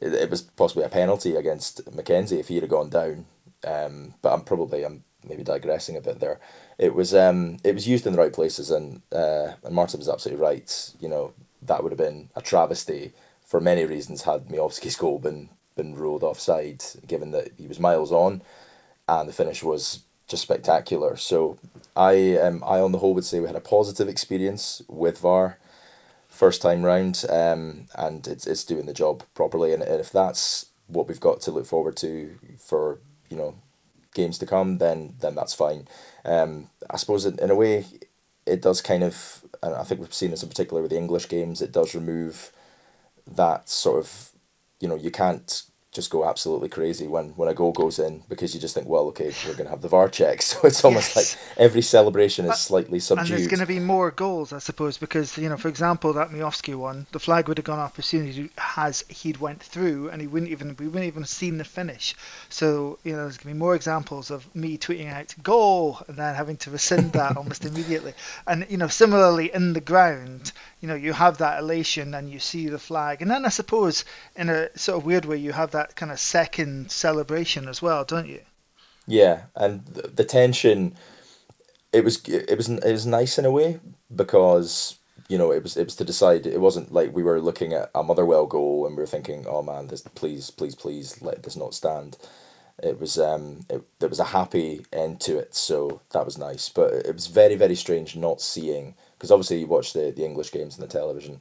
it, 0.00 0.14
it 0.14 0.30
was 0.30 0.40
possibly 0.40 0.84
a 0.84 0.88
penalty 0.88 1.36
against 1.36 1.84
MacKenzie 1.94 2.40
if 2.40 2.48
he 2.48 2.54
had 2.54 2.70
gone 2.70 2.88
down. 2.88 3.26
Um, 3.66 4.14
but 4.22 4.32
I'm 4.32 4.44
probably 4.44 4.82
I'm 4.82 5.04
maybe 5.28 5.42
digressing 5.42 5.94
a 5.94 6.00
bit 6.00 6.20
there. 6.20 6.40
It 6.78 6.94
was 6.94 7.14
um 7.14 7.58
it 7.64 7.74
was 7.74 7.88
used 7.88 8.06
in 8.06 8.12
the 8.12 8.18
right 8.18 8.32
places, 8.32 8.70
and 8.70 9.02
uh, 9.12 9.52
and 9.62 9.74
Martin 9.74 10.00
was 10.00 10.08
absolutely 10.08 10.42
right. 10.42 10.92
You 11.00 11.08
know 11.08 11.32
that 11.62 11.82
would 11.82 11.92
have 11.92 11.98
been 11.98 12.28
a 12.36 12.42
travesty 12.42 13.12
for 13.44 13.60
many 13.60 13.84
reasons 13.84 14.22
had 14.22 14.48
Miovski's 14.48 14.96
goal 15.04 15.18
been 15.18 15.50
been 15.76 15.94
ruled 15.94 16.22
offside, 16.22 16.84
given 17.06 17.32
that 17.32 17.52
he 17.56 17.66
was 17.66 17.80
miles 17.80 18.12
on, 18.12 18.42
and 19.08 19.28
the 19.28 19.32
finish 19.32 19.62
was 19.62 20.00
just 20.26 20.42
spectacular. 20.42 21.16
So 21.16 21.58
I 21.96 22.36
um 22.38 22.62
I 22.66 22.80
on 22.80 22.92
the 22.92 22.98
whole 22.98 23.14
would 23.14 23.24
say 23.24 23.40
we 23.40 23.46
had 23.46 23.56
a 23.56 23.60
positive 23.60 24.08
experience 24.08 24.82
with 24.88 25.18
VAR 25.18 25.58
first 26.28 26.60
time 26.60 26.82
round, 26.82 27.24
um, 27.30 27.86
and 27.94 28.26
it's 28.26 28.46
it's 28.46 28.64
doing 28.64 28.86
the 28.86 28.92
job 28.92 29.22
properly. 29.34 29.72
And 29.72 29.82
if 29.82 30.10
that's 30.10 30.66
what 30.88 31.08
we've 31.08 31.20
got 31.20 31.40
to 31.42 31.50
look 31.50 31.66
forward 31.66 31.96
to 31.98 32.36
for 32.58 32.98
you 33.30 33.36
know 33.36 33.54
games 34.14 34.38
to 34.38 34.46
come, 34.46 34.78
then 34.78 35.14
then 35.20 35.34
that's 35.34 35.54
fine. 35.54 35.86
Um, 36.24 36.70
I 36.88 36.96
suppose 36.96 37.26
in, 37.26 37.38
in 37.38 37.50
a 37.50 37.54
way, 37.54 37.84
it 38.46 38.62
does 38.62 38.80
kind 38.80 39.02
of, 39.02 39.44
and 39.62 39.74
I 39.74 39.84
think 39.84 40.00
we've 40.00 40.14
seen 40.14 40.30
this 40.30 40.42
in 40.42 40.48
particular 40.48 40.82
with 40.82 40.90
the 40.90 40.98
English 40.98 41.28
games, 41.28 41.60
it 41.60 41.72
does 41.72 41.94
remove 41.94 42.52
that 43.26 43.68
sort 43.68 43.98
of, 43.98 44.30
you 44.80 44.88
know, 44.88 44.96
you 44.96 45.10
can't 45.10 45.62
just 45.94 46.10
go 46.10 46.28
absolutely 46.28 46.68
crazy 46.68 47.06
when, 47.06 47.28
when 47.30 47.48
a 47.48 47.54
goal 47.54 47.72
goes 47.72 48.00
in 48.00 48.22
because 48.28 48.52
you 48.52 48.60
just 48.60 48.74
think, 48.74 48.88
well, 48.88 49.06
okay, 49.06 49.32
we're 49.46 49.52
going 49.52 49.64
to 49.64 49.70
have 49.70 49.80
the 49.80 49.88
VAR 49.88 50.08
check. 50.08 50.42
So 50.54 50.58
it's 50.64 50.84
almost 50.84 51.16
yes. 51.16 51.36
like 51.36 51.58
every 51.58 51.80
celebration 51.80 52.44
is 52.46 52.60
slightly 52.60 52.98
subdued. 52.98 53.30
And 53.30 53.38
there's 53.38 53.48
going 53.48 53.60
to 53.60 53.66
be 53.66 53.78
more 53.78 54.10
goals, 54.10 54.52
I 54.52 54.58
suppose, 54.58 54.98
because, 54.98 55.38
you 55.38 55.48
know, 55.48 55.56
for 55.56 55.68
example, 55.68 56.12
that 56.14 56.30
Miovski 56.30 56.74
one, 56.74 57.06
the 57.12 57.18
flag 57.18 57.48
would 57.48 57.58
have 57.58 57.64
gone 57.64 57.78
up 57.78 57.94
as 57.98 58.06
soon 58.06 58.28
as, 58.28 58.36
he, 58.36 58.50
as 58.76 59.04
he'd 59.08 59.38
went 59.38 59.62
through 59.62 60.10
and 60.10 60.20
he 60.20 60.26
wouldn't 60.26 60.50
even, 60.50 60.76
we 60.78 60.86
wouldn't 60.86 61.04
even 61.04 61.22
have 61.22 61.28
seen 61.28 61.58
the 61.58 61.64
finish. 61.64 62.14
So, 62.48 62.98
you 63.04 63.12
know, 63.12 63.18
there's 63.22 63.38
going 63.38 63.52
to 63.52 63.54
be 63.54 63.58
more 63.58 63.74
examples 63.74 64.30
of 64.30 64.52
me 64.54 64.76
tweeting 64.76 65.12
out, 65.12 65.34
goal, 65.42 66.00
and 66.08 66.16
then 66.16 66.34
having 66.34 66.56
to 66.58 66.70
rescind 66.70 67.12
that 67.12 67.36
almost 67.36 67.64
immediately. 67.70 68.14
And, 68.46 68.66
you 68.68 68.76
know, 68.76 68.88
similarly 68.88 69.52
in 69.54 69.72
the 69.72 69.80
ground, 69.80 70.52
you 70.84 70.88
know, 70.88 70.94
you 70.94 71.14
have 71.14 71.38
that 71.38 71.60
elation 71.60 72.12
and 72.12 72.28
you 72.28 72.38
see 72.38 72.68
the 72.68 72.78
flag. 72.78 73.22
And 73.22 73.30
then 73.30 73.46
I 73.46 73.48
suppose 73.48 74.04
in 74.36 74.50
a 74.50 74.68
sort 74.76 74.98
of 74.98 75.06
weird 75.06 75.24
way, 75.24 75.38
you 75.38 75.52
have 75.52 75.70
that 75.70 75.96
kind 75.96 76.12
of 76.12 76.20
second 76.20 76.90
celebration 76.90 77.68
as 77.68 77.80
well, 77.80 78.04
don't 78.04 78.28
you? 78.28 78.40
Yeah, 79.06 79.44
and 79.56 79.82
the 79.86 80.24
tension, 80.24 80.94
it 81.90 82.04
was 82.04 82.20
it 82.28 82.58
was 82.58 82.68
it 82.68 82.92
was 82.92 83.06
nice 83.06 83.38
in 83.38 83.46
a 83.46 83.50
way 83.50 83.80
because 84.14 84.98
you 85.26 85.38
know 85.38 85.52
it 85.52 85.62
was 85.62 85.78
it 85.78 85.84
was 85.84 85.96
to 85.96 86.04
decide. 86.04 86.44
It 86.46 86.60
wasn't 86.60 86.92
like 86.92 87.14
we 87.14 87.22
were 87.22 87.40
looking 87.40 87.72
at 87.72 87.90
a 87.94 88.02
Motherwell 88.02 88.44
goal 88.44 88.86
and 88.86 88.94
we 88.94 89.02
were 89.02 89.06
thinking, 89.06 89.46
oh 89.48 89.62
man, 89.62 89.86
this 89.86 90.02
please 90.02 90.50
please 90.50 90.74
please 90.74 91.22
let 91.22 91.44
this 91.44 91.56
not 91.56 91.72
stand. 91.72 92.18
It 92.82 93.00
was 93.00 93.16
um 93.16 93.64
it, 93.70 93.82
there 94.00 94.10
was 94.10 94.20
a 94.20 94.34
happy 94.36 94.84
end 94.92 95.22
to 95.22 95.38
it, 95.38 95.54
so 95.54 96.02
that 96.12 96.26
was 96.26 96.36
nice. 96.36 96.68
But 96.68 96.92
it 96.92 97.14
was 97.14 97.28
very 97.28 97.54
very 97.54 97.74
strange 97.74 98.16
not 98.16 98.42
seeing 98.42 98.96
because 99.16 99.30
obviously 99.30 99.60
you 99.60 99.66
watch 99.66 99.92
the, 99.92 100.12
the 100.14 100.24
English 100.24 100.52
games 100.52 100.74
on 100.74 100.80
the 100.80 100.92
television 100.92 101.40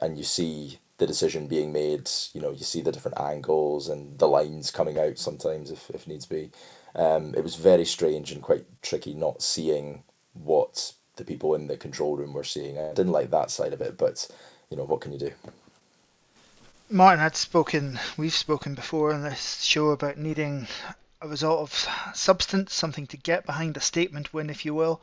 and 0.00 0.16
you 0.16 0.24
see 0.24 0.78
the 0.98 1.06
decision 1.06 1.46
being 1.46 1.72
made, 1.72 2.10
you 2.32 2.40
know, 2.40 2.50
you 2.50 2.64
see 2.64 2.82
the 2.82 2.92
different 2.92 3.20
angles 3.20 3.88
and 3.88 4.18
the 4.18 4.28
lines 4.28 4.70
coming 4.70 4.98
out 4.98 5.18
sometimes 5.18 5.70
if, 5.70 5.90
if 5.90 6.06
needs 6.06 6.26
be. 6.26 6.50
Um, 6.94 7.34
it 7.36 7.44
was 7.44 7.54
very 7.54 7.84
strange 7.84 8.32
and 8.32 8.42
quite 8.42 8.64
tricky 8.82 9.14
not 9.14 9.42
seeing 9.42 10.02
what 10.34 10.92
the 11.16 11.24
people 11.24 11.54
in 11.54 11.66
the 11.66 11.76
control 11.76 12.16
room 12.16 12.32
were 12.32 12.44
seeing. 12.44 12.78
I 12.78 12.88
didn't 12.94 13.12
like 13.12 13.30
that 13.30 13.50
side 13.50 13.72
of 13.72 13.80
it, 13.80 13.96
but 13.96 14.28
you 14.70 14.76
know, 14.76 14.84
what 14.84 15.00
can 15.00 15.12
you 15.12 15.18
do? 15.18 15.32
Martin 16.90 17.20
had 17.20 17.36
spoken, 17.36 17.98
we've 18.16 18.32
spoken 18.32 18.74
before 18.74 19.12
on 19.12 19.22
this 19.22 19.62
show 19.62 19.90
about 19.90 20.16
needing 20.16 20.66
a 21.20 21.28
result 21.28 21.60
of 21.60 21.88
substance, 22.16 22.72
something 22.72 23.06
to 23.08 23.16
get 23.16 23.44
behind 23.44 23.76
a 23.76 23.80
statement 23.80 24.32
win, 24.32 24.48
if 24.50 24.64
you 24.64 24.74
will. 24.74 25.00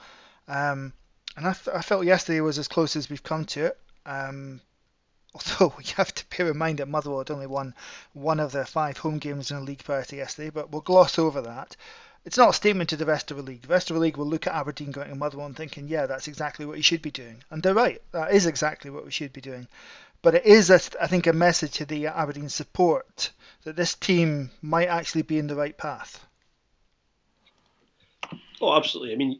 Um, 0.48 0.94
and 1.36 1.48
I, 1.48 1.56
I, 1.74 1.82
felt 1.82 2.06
yesterday 2.06 2.42
was 2.42 2.58
as 2.58 2.68
close 2.68 2.96
as 2.96 3.10
we've 3.10 3.24
come 3.24 3.46
to 3.46 3.66
it. 3.66 3.80
Um, 4.06 4.62
although 5.36 5.76
you 5.80 5.94
have 5.98 6.14
to 6.14 6.26
bear 6.36 6.52
in 6.52 6.58
mind 6.58 6.80
that 6.80 6.88
Motherwell 6.88 7.20
had 7.20 7.32
only 7.32 7.48
won 7.48 7.74
one 8.14 8.40
of 8.40 8.52
their 8.52 8.66
five 8.66 8.98
home 8.98 9.18
games 9.18 9.52
in 9.52 9.58
a 9.58 9.62
league 9.62 9.84
prior 9.84 10.04
to 10.06 10.16
yesterday, 10.16 10.50
but 10.50 10.72
we'll 10.72 10.82
gloss 10.82 11.20
over 11.20 11.42
that. 11.42 11.76
It's 12.24 12.38
not 12.38 12.50
a 12.50 12.54
statement 12.54 12.90
to 12.90 12.98
the 12.98 13.06
rest 13.06 13.30
of 13.30 13.38
the 13.38 13.44
league. 13.44 13.62
The 13.62 13.68
rest 13.68 13.90
of 13.90 13.96
the 13.96 14.00
league 14.00 14.18
will 14.18 14.26
look 14.26 14.48
at 14.48 14.56
Aberdeen 14.56 14.92
going 14.92 15.10
to 15.10 15.16
Motherwell 15.16 15.46
and 15.46 15.56
thinking, 15.56 15.88
yeah, 15.88 16.08
that's 16.08 16.28
exactly 16.28 16.66
what 16.66 16.78
you 16.78 16.84
should 16.84 17.04
be 17.04 17.12
doing. 17.12 17.44
And 17.52 17.62
they're 17.62 17.76
right. 17.76 18.02
That 18.14 18.34
is 18.34 18.48
exactly 18.48 18.90
what 18.90 19.06
we 19.06 19.12
should 19.12 19.32
be 19.32 19.42
doing. 19.42 19.68
But 20.24 20.34
it 20.34 20.46
is, 20.46 20.72
I 20.72 20.80
think, 20.80 21.28
a 21.28 21.34
message 21.34 21.74
to 21.74 21.86
the 21.86 22.08
Aberdeen 22.08 22.50
support 22.50 23.32
that 23.64 23.76
this 23.76 23.94
team 23.94 24.50
might 24.62 24.88
actually 24.88 25.22
be 25.22 25.38
in 25.38 25.46
the 25.46 25.56
right 25.56 25.78
path. 25.78 26.26
Oh, 28.60 28.76
absolutely. 28.76 29.14
I 29.14 29.18
mean, 29.18 29.40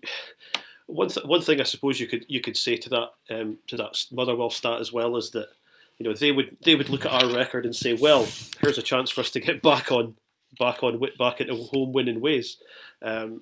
one 0.88 1.10
th- 1.10 1.26
one 1.26 1.42
thing 1.42 1.60
I 1.60 1.64
suppose 1.64 2.00
you 2.00 2.08
could 2.08 2.26
you 2.28 2.42
could 2.42 2.58
say 2.58 2.78
to 2.78 2.90
that 2.90 3.10
um, 3.30 3.58
to 3.68 3.78
that 3.78 4.06
Motherwell 4.12 4.50
stat 4.50 4.80
as 4.80 4.94
well 4.94 5.18
is 5.18 5.32
that 5.32 5.50
you 5.98 6.08
know 6.08 6.14
they 6.14 6.32
would 6.32 6.58
they 6.64 6.76
would 6.76 6.90
look 6.90 7.06
at 7.06 7.24
our 7.24 7.34
record 7.34 7.66
and 7.66 7.76
say, 7.76 7.94
well, 7.94 8.28
here's 8.62 8.78
a 8.78 8.84
chance 8.84 9.10
for 9.10 9.22
us 9.22 9.32
to 9.32 9.40
get 9.40 9.62
back 9.62 9.92
on 9.92 10.16
back 10.60 10.84
on 10.84 11.02
back 11.18 11.42
into 11.42 11.56
home 11.56 11.92
winning 11.92 12.22
ways, 12.22 12.58
um, 13.02 13.42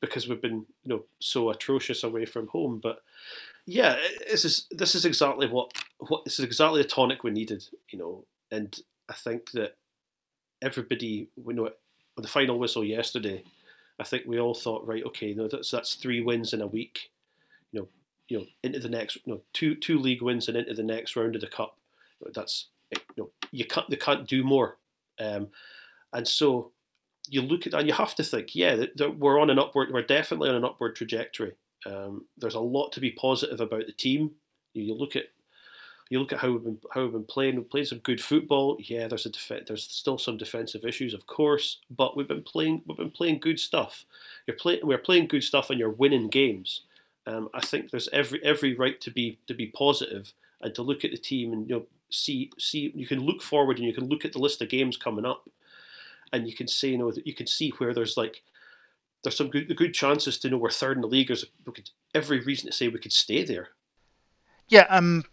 because 0.00 0.28
we've 0.28 0.42
been 0.42 0.66
you 0.84 0.88
know 0.88 1.04
so 1.20 1.50
atrocious 1.50 2.04
away 2.04 2.26
from 2.26 2.48
home. 2.48 2.80
But 2.82 3.02
yeah, 3.66 3.96
this 4.30 4.44
is 4.44 4.66
this 4.70 4.94
is 4.94 5.04
exactly 5.04 5.46
what 5.48 5.72
what 5.98 6.24
this 6.24 6.38
is 6.38 6.44
exactly 6.44 6.82
the 6.82 6.88
tonic 6.88 7.24
we 7.24 7.30
needed, 7.30 7.64
you 7.88 7.98
know, 7.98 8.24
and 8.50 8.78
I 9.08 9.14
think 9.14 9.52
that 9.52 9.76
everybody 10.60 11.28
we 11.42 11.54
know 11.54 11.70
the 12.16 12.28
final 12.28 12.58
whistle 12.58 12.84
yesterday 12.84 13.42
I 13.98 14.04
think 14.04 14.24
we 14.26 14.40
all 14.40 14.54
thought, 14.54 14.86
right, 14.86 15.04
okay, 15.04 15.34
that's 15.34 15.70
that's 15.70 15.94
three 15.94 16.20
wins 16.20 16.52
in 16.52 16.60
a 16.60 16.66
week, 16.66 17.10
you 17.72 17.80
know, 17.80 17.88
you 18.28 18.38
know, 18.38 18.46
into 18.62 18.80
the 18.80 18.88
next, 18.88 19.18
you 19.24 19.34
know, 19.34 19.40
two 19.52 19.74
two 19.74 19.98
league 19.98 20.22
wins 20.22 20.48
and 20.48 20.56
into 20.56 20.74
the 20.74 20.82
next 20.82 21.16
round 21.16 21.34
of 21.34 21.40
the 21.40 21.46
cup. 21.46 21.78
That's 22.34 22.68
you 22.90 23.00
know, 23.16 23.30
you 23.50 23.64
can't 23.64 23.88
they 23.88 23.96
can't 23.96 24.26
do 24.26 24.42
more, 24.44 24.78
um, 25.20 25.48
and 26.12 26.26
so 26.26 26.72
you 27.28 27.42
look 27.42 27.66
at 27.66 27.72
that 27.72 27.78
and 27.78 27.88
you 27.88 27.94
have 27.94 28.14
to 28.16 28.24
think, 28.24 28.54
yeah, 28.54 28.76
that, 28.76 28.96
that 28.96 29.18
we're 29.18 29.40
on 29.40 29.50
an 29.50 29.58
upward, 29.58 29.90
we're 29.92 30.02
definitely 30.02 30.50
on 30.50 30.56
an 30.56 30.64
upward 30.64 30.94
trajectory. 30.96 31.52
Um, 31.86 32.26
there's 32.36 32.54
a 32.54 32.60
lot 32.60 32.92
to 32.92 33.00
be 33.00 33.10
positive 33.12 33.60
about 33.60 33.86
the 33.86 33.92
team. 33.92 34.32
You 34.74 34.94
look 34.94 35.16
at 35.16 35.26
you 36.10 36.20
look 36.20 36.32
at 36.32 36.40
how 36.40 36.50
we've 36.50 36.64
been 36.64 36.78
how 36.92 37.02
we've 37.02 37.12
been 37.12 37.24
playing. 37.24 37.56
We've 37.56 37.70
played 37.70 37.88
some 37.88 37.98
good 37.98 38.20
football. 38.20 38.76
Yeah, 38.80 39.08
there's 39.08 39.26
a 39.26 39.30
def- 39.30 39.66
there's 39.66 39.84
still 39.84 40.18
some 40.18 40.36
defensive 40.36 40.84
issues, 40.84 41.14
of 41.14 41.26
course, 41.26 41.78
but 41.90 42.16
we've 42.16 42.28
been 42.28 42.42
playing 42.42 42.82
we've 42.86 42.98
been 42.98 43.10
playing 43.10 43.40
good 43.40 43.58
stuff. 43.58 44.04
You're 44.46 44.56
playing 44.56 44.80
we're 44.82 44.98
playing 44.98 45.28
good 45.28 45.42
stuff, 45.42 45.70
and 45.70 45.78
you're 45.78 45.90
winning 45.90 46.28
games. 46.28 46.82
Um, 47.26 47.48
I 47.54 47.60
think 47.60 47.90
there's 47.90 48.08
every 48.12 48.44
every 48.44 48.74
right 48.74 49.00
to 49.00 49.10
be 49.10 49.38
to 49.46 49.54
be 49.54 49.66
positive 49.68 50.32
and 50.60 50.74
to 50.74 50.82
look 50.82 51.04
at 51.04 51.10
the 51.10 51.16
team 51.16 51.52
and 51.52 51.68
you 51.68 51.76
know 51.76 51.86
see 52.10 52.50
see 52.58 52.92
you 52.94 53.06
can 53.06 53.20
look 53.20 53.42
forward 53.42 53.78
and 53.78 53.86
you 53.86 53.94
can 53.94 54.08
look 54.08 54.24
at 54.24 54.32
the 54.32 54.38
list 54.38 54.60
of 54.60 54.68
games 54.68 54.96
coming 54.98 55.24
up, 55.24 55.48
and 56.32 56.46
you 56.46 56.54
can 56.54 56.68
say 56.68 56.88
you 56.88 56.98
know 56.98 57.12
you 57.24 57.34
can 57.34 57.46
see 57.46 57.70
where 57.78 57.94
there's 57.94 58.16
like 58.16 58.42
there's 59.22 59.36
some 59.36 59.48
good 59.48 59.74
good 59.74 59.94
chances 59.94 60.38
to 60.38 60.50
know 60.50 60.58
we're 60.58 60.70
third 60.70 60.98
in 60.98 61.00
the 61.00 61.08
league. 61.08 61.28
There's 61.28 61.46
every 62.14 62.40
reason 62.40 62.70
to 62.70 62.76
say 62.76 62.88
we 62.88 62.98
could 62.98 63.12
stay 63.12 63.42
there. 63.42 63.70
Yeah, 64.68 64.86
um, 64.88 65.24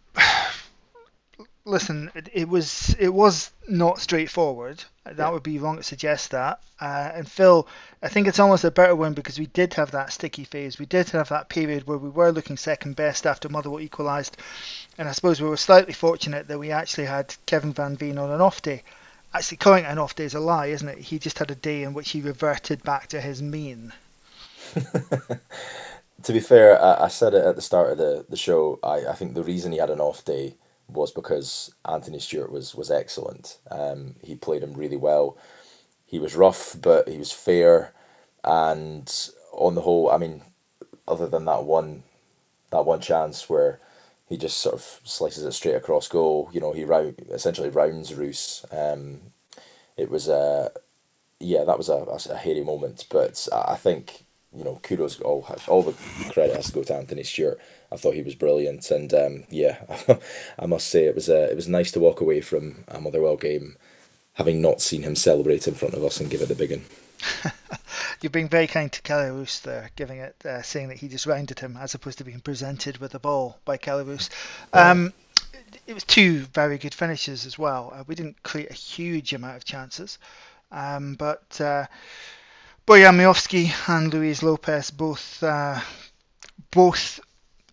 listen, 1.66 2.12
it, 2.16 2.30
it, 2.34 2.49
was 2.49 2.95
it 2.99 3.14
was 3.14 3.51
not 3.68 3.99
straightforward. 3.99 4.84
That 5.05 5.18
yeah. 5.18 5.30
would 5.30 5.43
be 5.43 5.59
wrong 5.59 5.78
to 5.78 5.84
suggest 5.84 6.32
that. 6.32 6.59
Uh, 6.80 7.12
and 7.14 7.30
Phil, 7.30 7.68
I 8.01 8.09
think 8.09 8.28
it's 8.28 8.39
almost 8.39 8.64
a 8.64 8.72
better 8.72 8.95
one 8.95 9.14
because 9.14 9.39
we 9.39 9.47
did 9.47 9.74
have 9.76 9.91
that 9.91 10.12
sticky 10.12 10.43
phase. 10.43 10.80
We 10.80 10.86
did 10.86 11.09
have 11.09 11.30
that 11.30 11.49
period 11.49 11.88
where 11.88 11.97
we 11.97 12.09
were 12.09 12.32
looking 12.32 12.57
second 12.57 12.95
best 12.95 13.26
after 13.26 13.49
Motherwell 13.49 13.80
equalised, 13.80 14.38
and 14.97 15.07
I 15.07 15.12
suppose 15.12 15.41
we 15.41 15.49
were 15.49 15.57
slightly 15.57 15.93
fortunate 15.93 16.47
that 16.47 16.59
we 16.59 16.72
actually 16.72 17.05
had 17.05 17.36
Kevin 17.45 17.74
Van 17.74 17.95
Veen 17.95 18.18
on 18.18 18.32
an 18.32 18.41
off 18.41 18.62
day. 18.62 18.84
Actually, 19.34 19.57
calling 19.57 19.86
it 19.86 19.91
an 19.91 19.99
off 19.99 20.16
day 20.16 20.26
is 20.26 20.34
a 20.34 20.39
lie, 20.39 20.68
isn't 20.68 20.89
it? 20.89 20.97
He 20.97 21.18
just 21.18 21.39
had 21.39 21.51
a 21.51 21.55
day 21.55 21.84
in 21.84 21.93
which 21.93 22.09
he 22.09 22.22
reverted 22.22 22.84
back 22.84 23.07
to 23.07 23.22
his 23.22 23.41
mean. 23.41 23.93
to 26.24 26.34
be 26.34 26.39
fair, 26.39 26.82
I, 26.82 27.05
I, 27.05 27.07
said 27.07 27.34
it 27.34 27.45
at 27.45 27.55
the 27.55 27.62
start 27.62 27.91
of 27.91 27.97
the, 27.97 28.26
the 28.30 28.38
show. 28.38 28.80
I, 28.84 29.05
I 29.07 29.14
think 29.14 29.34
the 29.34 29.43
reason 29.43 29.72
he 29.72 29.78
had 29.78 29.89
an 29.89 30.01
off 30.01 30.26
day 30.26 30.55
was 30.91 31.11
because 31.11 31.73
Anthony 31.87 32.19
Stewart 32.19 32.51
was 32.51 32.75
was 32.75 32.91
excellent. 32.91 33.57
Um, 33.69 34.15
he 34.23 34.35
played 34.35 34.63
him 34.63 34.73
really 34.73 34.97
well. 34.97 35.37
He 36.05 36.19
was 36.19 36.35
rough, 36.35 36.75
but 36.81 37.07
he 37.07 37.17
was 37.17 37.31
fair, 37.31 37.93
and 38.43 39.29
on 39.53 39.75
the 39.75 39.81
whole, 39.81 40.09
I 40.11 40.17
mean, 40.17 40.41
other 41.07 41.27
than 41.27 41.45
that 41.45 41.63
one, 41.63 42.03
that 42.71 42.85
one 42.85 42.99
chance 42.99 43.49
where 43.49 43.79
he 44.27 44.37
just 44.37 44.57
sort 44.57 44.75
of 44.75 44.99
slices 45.03 45.43
it 45.45 45.51
straight 45.53 45.75
across 45.75 46.07
goal. 46.07 46.49
You 46.53 46.61
know, 46.61 46.73
he 46.73 46.83
round 46.83 47.15
essentially 47.31 47.69
rounds 47.69 48.13
Roos. 48.13 48.65
Um, 48.71 49.19
it 49.97 50.09
was 50.09 50.27
a 50.27 50.71
yeah, 51.39 51.63
that 51.63 51.77
was 51.77 51.89
a, 51.89 52.05
a 52.31 52.37
hairy 52.37 52.63
moment, 52.63 53.05
but 53.09 53.47
I 53.51 53.75
think 53.75 54.25
you 54.55 54.63
know 54.63 54.79
kudos 54.83 55.19
all 55.21 55.45
all 55.67 55.83
the 55.83 55.95
credit 56.31 56.55
has 56.55 56.67
to 56.67 56.73
go 56.73 56.83
to 56.83 56.95
Anthony 56.95 57.23
Stewart 57.23 57.59
I 57.91 57.97
thought 57.97 58.15
he 58.15 58.23
was 58.23 58.35
brilliant, 58.35 58.89
and 58.89 59.13
um, 59.13 59.43
yeah, 59.49 59.79
I 60.59 60.65
must 60.65 60.87
say 60.87 61.05
it 61.05 61.15
was 61.15 61.29
uh, 61.29 61.47
it 61.51 61.55
was 61.55 61.67
nice 61.67 61.91
to 61.91 61.99
walk 61.99 62.21
away 62.21 62.41
from 62.41 62.83
a 62.87 63.01
Motherwell 63.01 63.37
game 63.37 63.75
having 64.33 64.61
not 64.61 64.81
seen 64.81 65.03
him 65.03 65.15
celebrate 65.15 65.67
in 65.67 65.73
front 65.73 65.93
of 65.93 66.03
us 66.03 66.19
and 66.19 66.29
give 66.29 66.41
it 66.41 66.47
the 66.47 66.55
big 66.55 66.71
one. 66.71 66.83
You're 68.21 68.29
being 68.29 68.49
very 68.49 68.67
kind 68.67 68.91
to 68.91 69.13
Roos 69.13 69.59
there, 69.59 69.89
giving 69.95 70.19
it, 70.19 70.35
uh, 70.45 70.61
saying 70.61 70.87
that 70.87 70.97
he 70.97 71.07
just 71.07 71.25
rounded 71.25 71.59
him 71.59 71.77
as 71.77 71.93
opposed 71.93 72.19
to 72.19 72.23
being 72.23 72.39
presented 72.39 72.97
with 72.97 73.11
the 73.11 73.19
ball 73.19 73.59
by 73.65 73.77
Roos. 73.87 74.29
Um, 74.73 75.13
it 75.87 75.93
was 75.93 76.03
two 76.03 76.39
very 76.53 76.77
good 76.77 76.93
finishes 76.93 77.45
as 77.45 77.57
well. 77.57 77.91
Uh, 77.93 78.03
we 78.07 78.15
didn't 78.15 78.41
create 78.43 78.69
a 78.69 78.75
huge 78.75 79.33
amount 79.33 79.57
of 79.57 79.65
chances, 79.65 80.17
um, 80.71 81.15
but 81.15 81.59
uh, 81.59 81.85
Bojan 82.87 83.15
Miovski 83.15 83.71
and 83.89 84.13
Luis 84.13 84.43
Lopes 84.43 84.91
both 84.91 85.41
uh, 85.43 85.79
both 86.71 87.19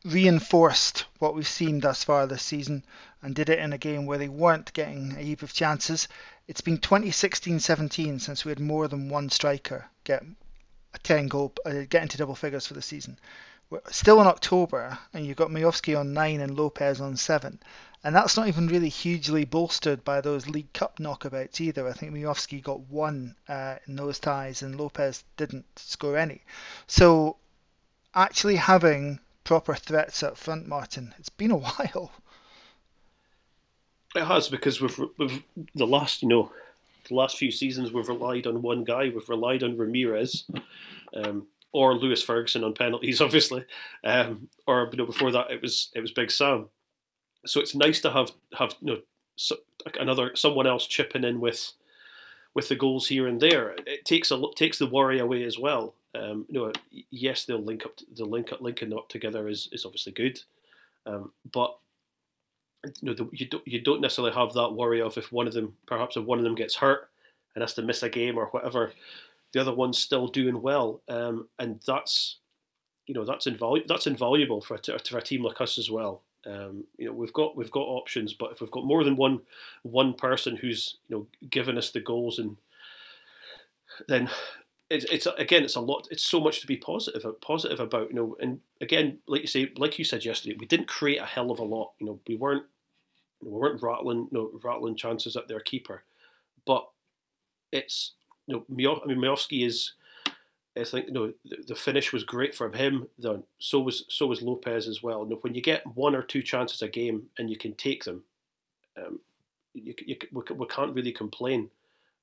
reinforced 0.04 1.04
what 1.18 1.34
we've 1.34 1.48
seen 1.48 1.80
thus 1.80 2.04
far 2.04 2.26
this 2.26 2.42
season 2.42 2.84
and 3.22 3.34
did 3.34 3.48
it 3.48 3.58
in 3.58 3.72
a 3.72 3.78
game 3.78 4.06
where 4.06 4.18
they 4.18 4.28
weren't 4.28 4.72
getting 4.72 5.16
a 5.16 5.22
heap 5.22 5.42
of 5.42 5.52
chances. 5.52 6.08
It's 6.46 6.60
been 6.60 6.78
2016-17 6.78 8.20
since 8.20 8.44
we 8.44 8.50
had 8.50 8.60
more 8.60 8.88
than 8.88 9.08
one 9.08 9.28
striker 9.30 9.86
get 10.04 10.24
a 10.94 10.98
10 10.98 11.28
goal, 11.28 11.52
uh, 11.66 11.82
get 11.88 12.02
into 12.02 12.16
double 12.16 12.34
figures 12.34 12.66
for 12.66 12.74
the 12.74 12.82
season. 12.82 13.18
We're 13.70 13.80
still 13.90 14.20
in 14.22 14.26
October, 14.26 14.98
and 15.12 15.26
you've 15.26 15.36
got 15.36 15.50
Miovski 15.50 15.98
on 15.98 16.14
nine 16.14 16.40
and 16.40 16.56
Lopes 16.56 17.00
on 17.00 17.18
seven, 17.18 17.60
and 18.02 18.14
that's 18.14 18.36
not 18.36 18.48
even 18.48 18.68
really 18.68 18.88
hugely 18.88 19.44
bolstered 19.44 20.04
by 20.04 20.22
those 20.22 20.48
League 20.48 20.72
Cup 20.72 20.98
knockabouts 20.98 21.60
either. 21.60 21.86
I 21.86 21.92
think 21.92 22.12
Miovski 22.12 22.62
got 22.62 22.80
one 22.80 23.36
uh, 23.46 23.76
in 23.86 23.96
those 23.96 24.18
ties, 24.18 24.62
and 24.62 24.76
Lopes 24.76 25.22
didn't 25.36 25.66
score 25.76 26.16
any. 26.16 26.40
So 26.86 27.36
actually 28.14 28.56
having 28.56 29.20
proper 29.48 29.74
threats 29.74 30.22
up 30.22 30.36
front, 30.36 30.68
Martin. 30.68 31.14
It's 31.18 31.30
been 31.30 31.50
a 31.50 31.56
while. 31.56 32.12
It 34.14 34.24
has 34.24 34.46
because 34.48 34.78
we've, 34.78 35.00
we've 35.16 35.42
the 35.74 35.86
last 35.86 36.22
you 36.22 36.28
know 36.28 36.52
the 37.08 37.14
last 37.14 37.38
few 37.38 37.50
seasons 37.50 37.90
we've 37.90 38.10
relied 38.10 38.46
on 38.46 38.60
one 38.60 38.84
guy. 38.84 39.04
We've 39.04 39.26
relied 39.26 39.62
on 39.62 39.78
Ramirez, 39.78 40.44
um, 41.14 41.46
or 41.72 41.94
Lewis 41.94 42.22
Ferguson 42.22 42.62
on 42.62 42.74
penalties, 42.74 43.20
obviously, 43.22 43.64
um, 44.04 44.50
or 44.66 44.86
you 44.92 44.98
know 44.98 45.06
before 45.06 45.32
that 45.32 45.50
it 45.50 45.62
was 45.62 45.90
it 45.94 46.02
was 46.02 46.10
Big 46.12 46.30
Sam. 46.30 46.68
So 47.46 47.58
it's 47.58 47.74
nice 47.74 48.02
to 48.02 48.10
have 48.10 48.32
have 48.58 48.74
you 48.82 48.92
know 48.92 49.00
so, 49.36 49.56
another 49.98 50.36
someone 50.36 50.66
else 50.66 50.86
chipping 50.86 51.24
in 51.24 51.40
with 51.40 51.72
with 52.52 52.68
the 52.68 52.76
goals 52.76 53.08
here 53.08 53.26
and 53.26 53.40
there. 53.40 53.74
It 53.86 54.04
takes 54.04 54.30
a 54.30 54.42
takes 54.56 54.78
the 54.78 54.86
worry 54.86 55.18
away 55.18 55.42
as 55.44 55.58
well. 55.58 55.94
Um, 56.14 56.46
you 56.48 56.58
know, 56.58 56.72
yes, 57.10 57.44
they'll 57.44 57.62
link 57.62 57.84
up. 57.84 57.98
The 58.14 58.24
link 58.24 58.50
linking 58.60 58.94
up 58.94 59.08
together 59.08 59.48
is, 59.48 59.68
is 59.72 59.84
obviously 59.84 60.12
good, 60.12 60.40
um, 61.06 61.32
but 61.52 61.76
you 62.84 62.92
know, 63.02 63.14
the, 63.14 63.28
you 63.32 63.46
don't 63.46 63.66
you 63.66 63.80
don't 63.80 64.00
necessarily 64.00 64.34
have 64.34 64.52
that 64.54 64.70
worry 64.70 65.00
of 65.00 65.18
if 65.18 65.32
one 65.32 65.46
of 65.46 65.52
them, 65.52 65.74
perhaps 65.86 66.16
if 66.16 66.24
one 66.24 66.38
of 66.38 66.44
them 66.44 66.54
gets 66.54 66.76
hurt 66.76 67.10
and 67.54 67.62
has 67.62 67.74
to 67.74 67.82
miss 67.82 68.02
a 68.02 68.08
game 68.08 68.38
or 68.38 68.46
whatever, 68.46 68.92
the 69.52 69.60
other 69.60 69.74
one's 69.74 69.98
still 69.98 70.28
doing 70.28 70.62
well, 70.62 71.02
um, 71.08 71.48
and 71.58 71.80
that's 71.86 72.38
you 73.06 73.14
know 73.14 73.24
that's 73.24 73.46
invaluable. 73.46 73.86
That's 73.88 74.06
invaluable 74.06 74.60
for 74.60 74.76
a, 74.76 75.16
a 75.16 75.22
team 75.22 75.42
like 75.42 75.60
us 75.60 75.78
as 75.78 75.90
well. 75.90 76.22
Um, 76.46 76.84
you 76.96 77.06
know 77.06 77.12
we've 77.12 77.32
got 77.32 77.56
we've 77.56 77.70
got 77.70 77.80
options, 77.80 78.32
but 78.32 78.52
if 78.52 78.60
we've 78.60 78.70
got 78.70 78.86
more 78.86 79.04
than 79.04 79.16
one 79.16 79.40
one 79.82 80.14
person 80.14 80.56
who's 80.56 80.96
you 81.08 81.16
know 81.16 81.26
giving 81.50 81.76
us 81.76 81.90
the 81.90 82.00
goals 82.00 82.38
and 82.38 82.56
then 84.06 84.30
it's, 84.90 85.04
it's 85.06 85.26
again 85.36 85.64
it's 85.64 85.76
a 85.76 85.80
lot 85.80 86.08
it's 86.10 86.22
so 86.22 86.40
much 86.40 86.60
to 86.60 86.66
be 86.66 86.76
positive 86.76 87.22
positive 87.40 87.78
about 87.78 88.08
you 88.08 88.14
know 88.14 88.36
and 88.40 88.60
again 88.80 89.18
like 89.26 89.42
you 89.42 89.46
say 89.46 89.70
like 89.76 89.98
you 89.98 90.04
said 90.04 90.24
yesterday 90.24 90.56
we 90.58 90.66
didn't 90.66 90.88
create 90.88 91.18
a 91.18 91.26
hell 91.26 91.50
of 91.50 91.58
a 91.58 91.64
lot 91.64 91.92
you 91.98 92.06
know 92.06 92.18
we 92.26 92.36
weren't 92.36 92.64
we 93.40 93.50
weren't 93.50 93.82
rattling 93.82 94.28
no 94.30 94.50
rattling 94.62 94.96
chances 94.96 95.36
at 95.36 95.48
their 95.48 95.60
keeper, 95.60 96.04
but 96.66 96.88
it's 97.72 98.12
you 98.46 98.64
know 98.68 99.00
I 99.02 99.06
mean 99.06 99.18
Miovski 99.18 99.66
is 99.66 99.92
I 100.76 100.84
think 100.84 101.06
you 101.06 101.12
know 101.12 101.32
the, 101.44 101.56
the, 101.68 101.74
finish 101.74 102.12
was 102.12 102.24
great 102.24 102.54
from 102.54 102.72
him. 102.72 103.08
The, 103.18 103.42
so 103.58 103.80
was 103.80 104.04
so 104.08 104.26
was 104.26 104.42
Lopes 104.42 104.86
as 104.86 105.02
well. 105.02 105.24
You 105.24 105.30
know, 105.30 105.38
when 105.42 105.54
you 105.54 105.62
get 105.62 105.86
one 105.94 106.14
or 106.14 106.22
two 106.22 106.42
chances 106.42 106.82
a 106.82 106.88
game 106.88 107.26
and 107.38 107.50
you 107.50 107.56
can 107.56 107.74
take 107.74 108.04
them, 108.04 108.22
um, 108.96 109.20
you, 109.74 109.94
you, 110.06 110.16
we, 110.32 110.42
we 110.54 110.66
can't 110.66 110.94
really 110.94 111.12
complain. 111.12 111.70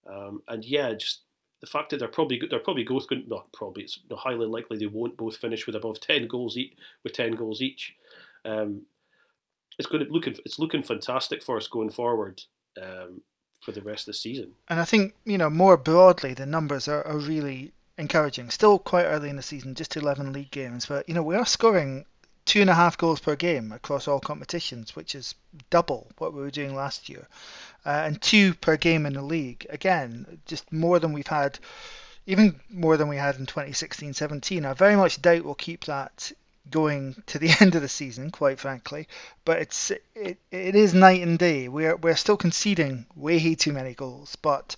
Um, 0.07 0.41
and 0.47 0.63
yeah, 0.63 0.93
just 0.93 1.21
the 1.65 1.71
fact 1.71 1.89
that 1.89 1.97
they're 1.97 2.07
probably 2.07 2.39
they're 2.49 2.59
probably 2.59 2.83
both 2.83 3.09
going 3.09 3.25
no 3.27 3.43
probably 3.51 3.83
it's 3.83 3.99
highly 4.11 4.45
likely 4.45 4.77
they 4.77 4.85
won't 4.85 5.17
both 5.17 5.37
finish 5.37 5.65
with 5.65 5.75
above 5.75 5.99
ten 5.99 6.27
goals 6.27 6.57
each 6.57 6.73
with 7.03 7.13
ten 7.13 7.31
goals 7.31 7.61
each. 7.61 7.95
Um, 8.45 8.83
it's 9.79 9.87
going 9.87 10.05
to 10.05 10.11
looking 10.11 10.35
it's 10.45 10.59
looking 10.59 10.83
fantastic 10.83 11.41
for 11.41 11.57
us 11.57 11.67
going 11.67 11.89
forward 11.89 12.43
um, 12.81 13.21
for 13.61 13.71
the 13.71 13.81
rest 13.81 14.07
of 14.07 14.13
the 14.13 14.19
season. 14.19 14.51
And 14.69 14.79
I 14.79 14.85
think 14.85 15.15
you 15.25 15.39
know 15.39 15.49
more 15.49 15.75
broadly 15.75 16.35
the 16.35 16.45
numbers 16.45 16.87
are, 16.87 17.05
are 17.07 17.17
really 17.17 17.71
encouraging. 17.97 18.51
Still 18.51 18.77
quite 18.77 19.05
early 19.05 19.29
in 19.29 19.37
the 19.37 19.41
season, 19.41 19.73
just 19.73 19.97
11 19.97 20.33
league 20.33 20.51
games, 20.51 20.85
but 20.85 21.09
you 21.09 21.15
know 21.15 21.23
we 21.23 21.35
are 21.35 21.45
scoring 21.45 22.05
two 22.45 22.61
and 22.61 22.69
a 22.69 22.75
half 22.75 22.97
goals 22.97 23.19
per 23.19 23.35
game 23.35 23.71
across 23.71 24.07
all 24.07 24.19
competitions, 24.19 24.95
which 24.95 25.15
is 25.15 25.35
double 25.69 26.07
what 26.17 26.33
we 26.33 26.41
were 26.41 26.51
doing 26.51 26.75
last 26.75 27.09
year, 27.09 27.27
uh, 27.85 28.03
and 28.05 28.21
two 28.21 28.53
per 28.53 28.77
game 28.77 29.05
in 29.05 29.13
the 29.13 29.21
league. 29.21 29.65
Again, 29.69 30.39
just 30.45 30.71
more 30.71 30.99
than 30.99 31.11
we've 31.11 31.27
had, 31.27 31.59
even 32.27 32.59
more 32.69 32.97
than 32.97 33.07
we 33.07 33.17
had 33.17 33.35
in 33.35 33.45
2016-17. 33.45 34.65
I 34.65 34.73
very 34.73 34.95
much 34.95 35.21
doubt 35.21 35.43
we'll 35.43 35.55
keep 35.55 35.85
that 35.85 36.31
going 36.69 37.21
to 37.27 37.39
the 37.39 37.55
end 37.59 37.75
of 37.75 37.81
the 37.81 37.89
season, 37.89 38.31
quite 38.31 38.59
frankly. 38.59 39.07
But 39.43 39.61
it's 39.61 39.91
it, 40.15 40.37
it 40.51 40.75
is 40.75 40.93
night 40.93 41.21
and 41.21 41.37
day. 41.37 41.67
We're 41.67 41.95
we're 41.95 42.15
still 42.15 42.37
conceding 42.37 43.05
way 43.15 43.55
too 43.55 43.73
many 43.73 43.93
goals, 43.93 44.35
but 44.41 44.75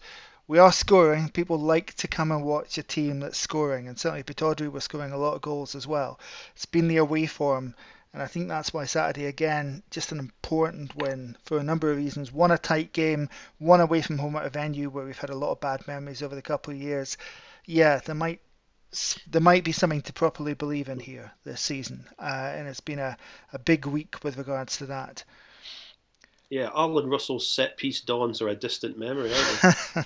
we 0.47 0.59
are 0.59 0.71
scoring. 0.71 1.29
People 1.29 1.59
like 1.59 1.93
to 1.95 2.07
come 2.07 2.31
and 2.31 2.43
watch 2.43 2.77
a 2.77 2.83
team 2.83 3.19
that's 3.19 3.37
scoring, 3.37 3.87
and 3.87 3.99
certainly 3.99 4.23
Pittodrie 4.23 4.71
was 4.71 4.85
scoring 4.85 5.11
a 5.11 5.17
lot 5.17 5.35
of 5.35 5.41
goals 5.41 5.75
as 5.75 5.85
well. 5.85 6.19
It's 6.55 6.65
been 6.65 6.87
the 6.87 6.97
away 6.97 7.25
form, 7.25 7.75
and 8.13 8.23
I 8.23 8.27
think 8.27 8.47
that's 8.47 8.73
why 8.73 8.85
Saturday 8.85 9.25
again 9.25 9.83
just 9.91 10.13
an 10.13 10.19
important 10.19 10.95
win 10.95 11.35
for 11.43 11.57
a 11.57 11.63
number 11.63 11.91
of 11.91 11.97
reasons. 11.97 12.31
One 12.31 12.51
a 12.51 12.57
tight 12.57 12.93
game, 12.93 13.29
one 13.59 13.81
away 13.81 14.01
from 14.01 14.19
home 14.19 14.37
at 14.37 14.45
a 14.45 14.49
venue 14.49 14.89
where 14.89 15.05
we've 15.05 15.17
had 15.17 15.29
a 15.29 15.35
lot 15.35 15.51
of 15.51 15.59
bad 15.59 15.85
memories 15.85 16.23
over 16.23 16.35
the 16.35 16.41
couple 16.41 16.73
of 16.73 16.79
years. 16.79 17.17
Yeah, 17.65 17.99
there 17.99 18.15
might 18.15 18.39
there 19.29 19.41
might 19.41 19.65
be 19.65 19.73
something 19.73 20.01
to 20.03 20.13
properly 20.13 20.53
believe 20.53 20.87
in 20.87 20.99
here 20.99 21.33
this 21.43 21.59
season, 21.59 22.07
uh, 22.17 22.53
and 22.55 22.69
it's 22.69 22.79
been 22.79 22.99
a, 22.99 23.17
a 23.51 23.59
big 23.59 23.85
week 23.85 24.23
with 24.23 24.37
regards 24.37 24.77
to 24.77 24.85
that. 24.85 25.25
Yeah, 26.49 26.69
Allan 26.73 27.09
Russell's 27.09 27.47
set 27.47 27.77
piece 27.77 28.01
dawns 28.01 28.41
are 28.41 28.47
a 28.47 28.55
distant 28.55 28.97
memory, 28.97 29.31
aren't 29.33 29.85
they? 29.95 30.03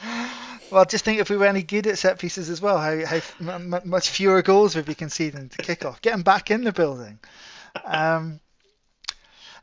well, 0.70 0.84
just 0.86 1.04
think 1.04 1.20
if 1.20 1.28
we 1.28 1.36
were 1.36 1.46
any 1.46 1.62
good 1.62 1.86
at 1.86 1.98
set 1.98 2.18
pieces 2.18 2.48
as 2.48 2.62
well, 2.62 2.78
how, 2.78 3.04
how 3.04 3.20
m- 3.40 3.82
much 3.84 4.08
fewer 4.08 4.40
goals 4.40 4.74
would 4.74 4.86
be 4.86 4.94
conceding 4.94 5.50
to 5.50 5.62
kick 5.62 5.84
off. 5.84 6.00
Get 6.00 6.12
them 6.12 6.22
back 6.22 6.50
in 6.50 6.64
the 6.64 6.72
building. 6.72 7.18
Um, 7.84 8.40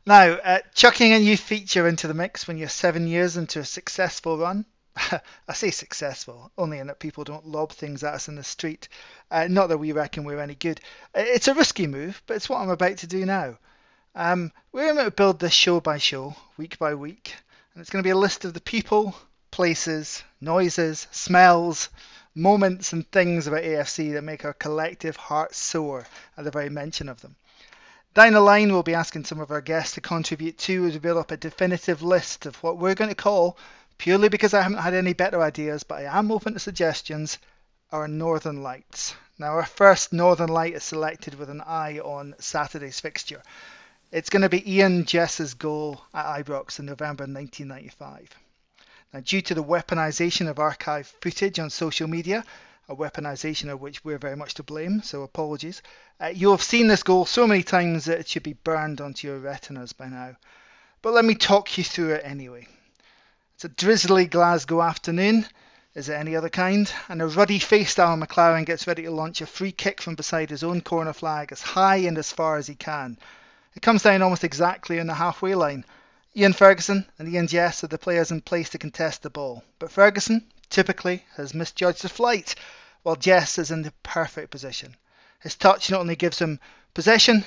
now, 0.06 0.34
uh, 0.34 0.58
chucking 0.74 1.12
a 1.12 1.18
new 1.18 1.36
feature 1.36 1.88
into 1.88 2.06
the 2.06 2.14
mix 2.14 2.46
when 2.46 2.58
you're 2.58 2.68
seven 2.68 3.08
years 3.08 3.36
into 3.36 3.58
a 3.58 3.64
successful 3.64 4.38
run. 4.38 4.64
I 4.96 5.52
say 5.52 5.72
successful, 5.72 6.52
only 6.56 6.78
in 6.78 6.86
that 6.86 7.00
people 7.00 7.24
don't 7.24 7.48
lob 7.48 7.72
things 7.72 8.04
at 8.04 8.14
us 8.14 8.28
in 8.28 8.36
the 8.36 8.44
street. 8.44 8.88
Uh, 9.32 9.48
not 9.50 9.66
that 9.68 9.78
we 9.78 9.90
reckon 9.90 10.22
we're 10.22 10.40
any 10.40 10.54
good. 10.54 10.80
Uh, 11.12 11.24
it's 11.26 11.48
a 11.48 11.54
risky 11.54 11.88
move, 11.88 12.22
but 12.26 12.34
it's 12.34 12.48
what 12.48 12.60
I'm 12.60 12.70
about 12.70 12.98
to 12.98 13.08
do 13.08 13.26
now. 13.26 13.58
Um, 14.18 14.50
we're 14.72 14.94
going 14.94 15.04
to 15.04 15.10
build 15.10 15.40
this 15.40 15.52
show 15.52 15.78
by 15.78 15.98
show, 15.98 16.34
week 16.56 16.78
by 16.78 16.94
week, 16.94 17.34
and 17.74 17.82
it's 17.82 17.90
going 17.90 18.02
to 18.02 18.06
be 18.06 18.12
a 18.12 18.16
list 18.16 18.46
of 18.46 18.54
the 18.54 18.62
people, 18.62 19.14
places, 19.50 20.22
noises, 20.40 21.06
smells, 21.10 21.90
moments, 22.34 22.94
and 22.94 23.06
things 23.12 23.46
about 23.46 23.64
AFC 23.64 24.14
that 24.14 24.24
make 24.24 24.46
our 24.46 24.54
collective 24.54 25.16
hearts 25.16 25.58
soar 25.58 26.06
at 26.34 26.44
the 26.44 26.50
very 26.50 26.70
mention 26.70 27.10
of 27.10 27.20
them. 27.20 27.36
Down 28.14 28.32
the 28.32 28.40
line, 28.40 28.72
we'll 28.72 28.82
be 28.82 28.94
asking 28.94 29.26
some 29.26 29.38
of 29.38 29.50
our 29.50 29.60
guests 29.60 29.96
to 29.96 30.00
contribute 30.00 30.56
too 30.56 30.86
as 30.86 30.94
we 30.94 30.98
build 30.98 31.18
up 31.18 31.30
a 31.30 31.36
definitive 31.36 32.00
list 32.00 32.46
of 32.46 32.56
what 32.62 32.78
we're 32.78 32.94
going 32.94 33.10
to 33.10 33.14
call, 33.14 33.58
purely 33.98 34.30
because 34.30 34.54
I 34.54 34.62
haven't 34.62 34.78
had 34.78 34.94
any 34.94 35.12
better 35.12 35.42
ideas, 35.42 35.82
but 35.82 35.98
I 35.98 36.18
am 36.18 36.32
open 36.32 36.54
to 36.54 36.58
suggestions, 36.58 37.36
our 37.92 38.08
Northern 38.08 38.62
Lights. 38.62 39.14
Now, 39.38 39.48
our 39.48 39.66
first 39.66 40.14
Northern 40.14 40.48
Light 40.48 40.72
is 40.72 40.84
selected 40.84 41.34
with 41.34 41.50
an 41.50 41.60
eye 41.60 41.98
on 41.98 42.34
Saturday's 42.38 42.98
fixture. 42.98 43.42
It's 44.16 44.30
going 44.30 44.40
to 44.40 44.48
be 44.48 44.76
Ian 44.76 45.04
Jess's 45.04 45.52
goal 45.52 46.00
at 46.14 46.42
Ibrox 46.42 46.78
in 46.78 46.86
November 46.86 47.24
1995. 47.24 48.30
Now, 49.12 49.20
due 49.20 49.42
to 49.42 49.54
the 49.54 49.62
weaponization 49.62 50.48
of 50.48 50.58
archive 50.58 51.06
footage 51.20 51.58
on 51.58 51.68
social 51.68 52.08
media, 52.08 52.42
a 52.88 52.96
weaponization 52.96 53.70
of 53.70 53.82
which 53.82 54.02
we're 54.06 54.16
very 54.16 54.34
much 54.34 54.54
to 54.54 54.62
blame, 54.62 55.02
so 55.02 55.22
apologies, 55.22 55.82
uh, 56.18 56.28
you'll 56.28 56.56
have 56.56 56.62
seen 56.62 56.86
this 56.86 57.02
goal 57.02 57.26
so 57.26 57.46
many 57.46 57.62
times 57.62 58.06
that 58.06 58.18
it 58.18 58.26
should 58.26 58.42
be 58.42 58.54
burned 58.54 59.02
onto 59.02 59.28
your 59.28 59.38
retinas 59.38 59.92
by 59.92 60.08
now. 60.08 60.34
But 61.02 61.12
let 61.12 61.26
me 61.26 61.34
talk 61.34 61.76
you 61.76 61.84
through 61.84 62.14
it 62.14 62.24
anyway. 62.24 62.66
It's 63.56 63.66
a 63.66 63.68
drizzly 63.68 64.24
Glasgow 64.24 64.80
afternoon. 64.80 65.46
Is 65.94 66.08
it 66.08 66.14
any 66.14 66.36
other 66.36 66.48
kind? 66.48 66.90
And 67.10 67.20
a 67.20 67.26
ruddy 67.26 67.58
faced 67.58 67.98
Alan 67.98 68.22
McLaren 68.22 68.64
gets 68.64 68.86
ready 68.86 69.02
to 69.02 69.10
launch 69.10 69.42
a 69.42 69.46
free 69.46 69.72
kick 69.72 70.00
from 70.00 70.14
beside 70.14 70.48
his 70.48 70.64
own 70.64 70.80
corner 70.80 71.12
flag 71.12 71.52
as 71.52 71.60
high 71.60 71.96
and 71.96 72.16
as 72.16 72.32
far 72.32 72.56
as 72.56 72.66
he 72.66 72.74
can. 72.74 73.18
It 73.76 73.82
comes 73.82 74.02
down 74.02 74.22
almost 74.22 74.42
exactly 74.42 74.98
on 74.98 75.06
the 75.06 75.14
halfway 75.14 75.54
line. 75.54 75.84
Ian 76.34 76.54
Ferguson 76.54 77.06
and 77.18 77.28
Ian 77.28 77.46
Jess 77.46 77.84
are 77.84 77.88
the 77.88 77.98
players 77.98 78.30
in 78.30 78.40
place 78.40 78.70
to 78.70 78.78
contest 78.78 79.22
the 79.22 79.28
ball, 79.28 79.62
but 79.78 79.92
Ferguson 79.92 80.50
typically 80.70 81.26
has 81.36 81.52
misjudged 81.52 82.00
the 82.00 82.08
flight, 82.08 82.54
while 83.02 83.16
Jess 83.16 83.58
is 83.58 83.70
in 83.70 83.82
the 83.82 83.92
perfect 84.02 84.50
position. 84.50 84.96
His 85.40 85.56
touch 85.56 85.90
not 85.90 86.00
only 86.00 86.16
gives 86.16 86.38
him 86.38 86.58
possession 86.94 87.44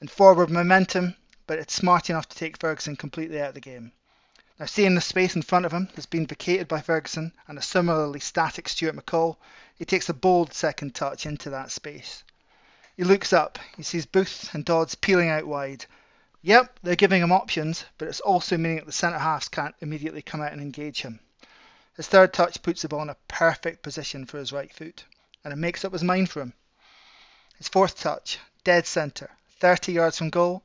and 0.00 0.10
forward 0.10 0.48
momentum, 0.48 1.14
but 1.46 1.58
it's 1.58 1.74
smart 1.74 2.08
enough 2.08 2.26
to 2.30 2.36
take 2.36 2.58
Ferguson 2.58 2.96
completely 2.96 3.38
out 3.38 3.48
of 3.48 3.54
the 3.54 3.60
game. 3.60 3.92
Now, 4.58 4.64
seeing 4.64 4.94
the 4.94 5.02
space 5.02 5.36
in 5.36 5.42
front 5.42 5.66
of 5.66 5.72
him 5.72 5.90
has 5.94 6.06
been 6.06 6.26
vacated 6.26 6.68
by 6.68 6.80
Ferguson 6.80 7.34
and 7.46 7.58
a 7.58 7.62
similarly 7.62 8.20
static 8.20 8.70
Stuart 8.70 8.96
McCall, 8.96 9.36
he 9.74 9.84
takes 9.84 10.08
a 10.08 10.14
bold 10.14 10.54
second 10.54 10.94
touch 10.94 11.26
into 11.26 11.50
that 11.50 11.70
space. 11.70 12.24
He 12.96 13.04
looks 13.04 13.32
up. 13.32 13.58
He 13.76 13.82
sees 13.82 14.06
Booth 14.06 14.54
and 14.54 14.64
Dodds 14.64 14.94
peeling 14.94 15.28
out 15.28 15.46
wide. 15.46 15.84
Yep, 16.40 16.80
they're 16.82 16.96
giving 16.96 17.22
him 17.22 17.32
options, 17.32 17.84
but 17.98 18.08
it's 18.08 18.20
also 18.20 18.56
meaning 18.56 18.78
that 18.78 18.86
the 18.86 18.92
centre 18.92 19.18
halves 19.18 19.48
can't 19.48 19.74
immediately 19.80 20.22
come 20.22 20.40
out 20.40 20.52
and 20.52 20.62
engage 20.62 21.02
him. 21.02 21.20
His 21.96 22.08
third 22.08 22.32
touch 22.32 22.62
puts 22.62 22.82
the 22.82 22.88
ball 22.88 23.02
in 23.02 23.10
a 23.10 23.16
perfect 23.28 23.82
position 23.82 24.24
for 24.24 24.38
his 24.38 24.52
right 24.52 24.72
foot, 24.72 25.04
and 25.44 25.52
it 25.52 25.56
makes 25.56 25.84
up 25.84 25.92
his 25.92 26.02
mind 26.02 26.30
for 26.30 26.40
him. 26.40 26.54
His 27.58 27.68
fourth 27.68 27.98
touch, 27.98 28.38
dead 28.64 28.86
centre, 28.86 29.30
30 29.60 29.92
yards 29.92 30.18
from 30.18 30.30
goal. 30.30 30.62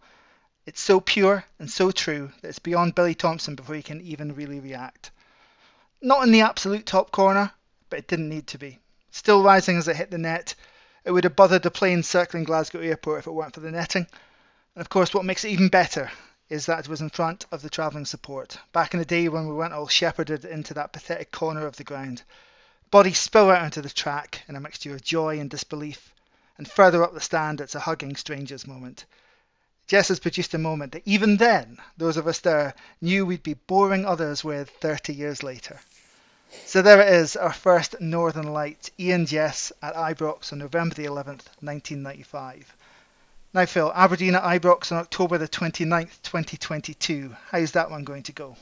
It's 0.65 0.79
so 0.79 1.01
pure 1.01 1.43
and 1.59 1.69
so 1.69 1.91
true 1.91 2.31
that 2.41 2.49
it's 2.49 2.59
beyond 2.59 2.95
Billy 2.95 3.15
Thomson 3.15 3.55
before 3.55 3.75
he 3.75 3.83
can 3.83 4.01
even 4.01 4.35
really 4.35 4.59
react. 4.59 5.11
Not 6.01 6.23
in 6.23 6.31
the 6.31 6.41
absolute 6.41 6.85
top 6.85 7.11
corner, 7.11 7.51
but 7.89 7.99
it 7.99 8.07
didn't 8.07 8.29
need 8.29 8.47
to 8.47 8.57
be. 8.57 8.79
Still 9.09 9.43
rising 9.43 9.77
as 9.77 9.87
it 9.87 9.95
hit 9.97 10.11
the 10.11 10.17
net, 10.17 10.55
it 11.03 11.11
would 11.11 11.23
have 11.23 11.35
bothered 11.35 11.63
the 11.63 11.71
plane 11.71 12.03
circling 12.03 12.43
Glasgow 12.43 12.79
Airport 12.79 13.19
if 13.19 13.27
it 13.27 13.31
weren't 13.31 13.53
for 13.53 13.59
the 13.59 13.71
netting. 13.71 14.07
And 14.75 14.81
of 14.81 14.89
course, 14.89 15.13
what 15.13 15.25
makes 15.25 15.43
it 15.43 15.49
even 15.49 15.69
better 15.69 16.11
is 16.49 16.65
that 16.65 16.79
it 16.79 16.87
was 16.87 17.01
in 17.01 17.09
front 17.09 17.45
of 17.51 17.61
the 17.61 17.69
travelling 17.69 18.05
support. 18.05 18.57
Back 18.73 18.93
in 18.93 18.99
the 18.99 19.05
day 19.05 19.29
when 19.29 19.47
we 19.47 19.53
weren't 19.53 19.73
all 19.73 19.87
shepherded 19.87 20.45
into 20.45 20.73
that 20.73 20.93
pathetic 20.93 21.31
corner 21.31 21.65
of 21.65 21.77
the 21.77 21.83
ground. 21.83 22.23
Bodies 22.91 23.19
spill 23.19 23.49
out 23.49 23.61
onto 23.61 23.81
the 23.81 23.89
track 23.89 24.43
in 24.47 24.55
a 24.55 24.59
mixture 24.59 24.93
of 24.93 25.01
joy 25.01 25.39
and 25.39 25.49
disbelief. 25.49 26.13
And 26.57 26.69
further 26.69 27.03
up 27.03 27.13
the 27.13 27.21
stand, 27.21 27.61
it's 27.61 27.73
a 27.73 27.79
hugging 27.79 28.15
strangers 28.17 28.67
moment. 28.67 29.05
Jess 29.87 30.09
has 30.09 30.19
produced 30.19 30.53
a 30.53 30.57
moment 30.57 30.91
that 30.91 31.03
even 31.05 31.37
then, 31.37 31.77
those 31.97 32.17
of 32.17 32.27
us 32.27 32.39
there 32.39 32.75
knew 33.01 33.25
we'd 33.25 33.43
be 33.43 33.53
boring 33.53 34.05
others 34.05 34.43
with 34.43 34.69
30 34.69 35.13
years 35.13 35.41
later. 35.41 35.79
So 36.65 36.81
there 36.81 37.01
it 37.01 37.13
is, 37.13 37.35
our 37.35 37.53
first 37.53 37.99
Northern 38.01 38.51
Light, 38.51 38.91
Ian 38.99 39.25
Jess 39.25 39.71
at 39.81 39.95
Ibrox 39.95 40.51
on 40.51 40.59
November 40.59 40.95
the 40.95 41.05
11th, 41.05 41.47
1995. 41.61 42.75
Now, 43.53 43.65
Phil, 43.65 43.91
Aberdeen 43.93 44.35
at 44.35 44.43
Ibrox 44.43 44.91
on 44.91 44.97
October 44.97 45.37
the 45.37 45.47
29th, 45.47 46.21
2022. 46.23 47.35
How's 47.49 47.71
that 47.71 47.89
one 47.89 48.03
going 48.03 48.23
to 48.23 48.31
go? 48.31 48.55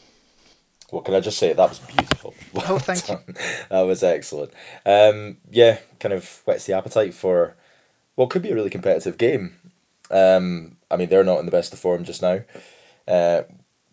What 0.90 1.06
can 1.06 1.14
I 1.14 1.20
just 1.20 1.38
say? 1.38 1.54
That 1.54 1.70
was 1.70 1.80
beautiful. 1.80 2.34
Well 2.54 2.66
oh, 2.70 2.80
thank 2.80 3.06
done. 3.06 3.24
you. 3.28 3.34
That 3.70 3.82
was 3.82 4.02
excellent. 4.02 4.52
Um, 4.86 5.38
yeah, 5.52 5.80
kind 6.00 6.14
of 6.14 6.42
whets 6.46 6.66
the 6.66 6.74
appetite 6.74 7.14
for 7.14 7.56
what 8.16 8.30
could 8.30 8.42
be 8.42 8.50
a 8.50 8.56
really 8.56 8.72
competitive 8.72 9.18
game. 9.18 9.54
Um, 10.10 10.78
I 10.90 10.98
mean, 10.98 11.10
they're 11.10 11.24
not 11.24 11.40
in 11.40 11.46
the 11.46 11.52
best 11.52 11.74
of 11.74 11.80
form 11.80 12.04
just 12.04 12.22
now. 12.22 12.42
Uh, 13.08 13.44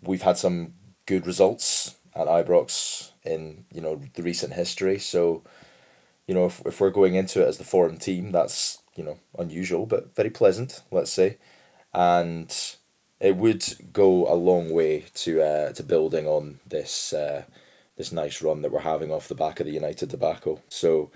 we've 0.03 0.22
had 0.22 0.38
some 0.38 0.74
good 1.05 1.26
results 1.26 1.97
at 2.14 2.26
Ibrox 2.26 3.11
in 3.27 3.64
you 3.72 3.81
know 3.81 4.01
the 4.14 4.22
recent 4.22 4.55
history. 4.55 4.99
So, 4.99 5.43
you 6.27 6.35
know, 6.35 6.47
if, 6.47 6.61
if 6.66 6.81
we're 6.81 6.91
going 6.91 7.14
into 7.14 7.43
it 7.43 7.49
as 7.49 7.59
the 7.59 7.64
foreign 7.64 7.99
team, 7.99 8.33
that's 8.33 8.79
you 8.97 9.05
know 9.05 9.18
unusual 9.39 9.87
but 9.87 10.14
very 10.14 10.31
pleasant, 10.31 10.83
let's 10.91 11.12
say. 11.12 11.39
And 11.93 12.55
it 13.20 13.37
would 13.37 13.64
go 13.93 14.31
a 14.31 14.35
long 14.35 14.70
way 14.70 15.07
to 15.14 15.43
uh, 15.43 15.72
to 15.72 15.83
building 15.83 16.27
on 16.27 16.61
this 16.66 17.12
uh, 17.12 17.45
this 17.97 18.12
nice 18.12 18.43
run 18.43 18.62
that 18.62 18.72
we're 18.72 18.81
having 18.81 19.11
off 19.11 19.29
the 19.29 19.35
back 19.35 19.61
of 19.61 19.66
the 19.66 19.72
United 19.72 20.11
debacle. 20.11 20.62
So 20.68 21.11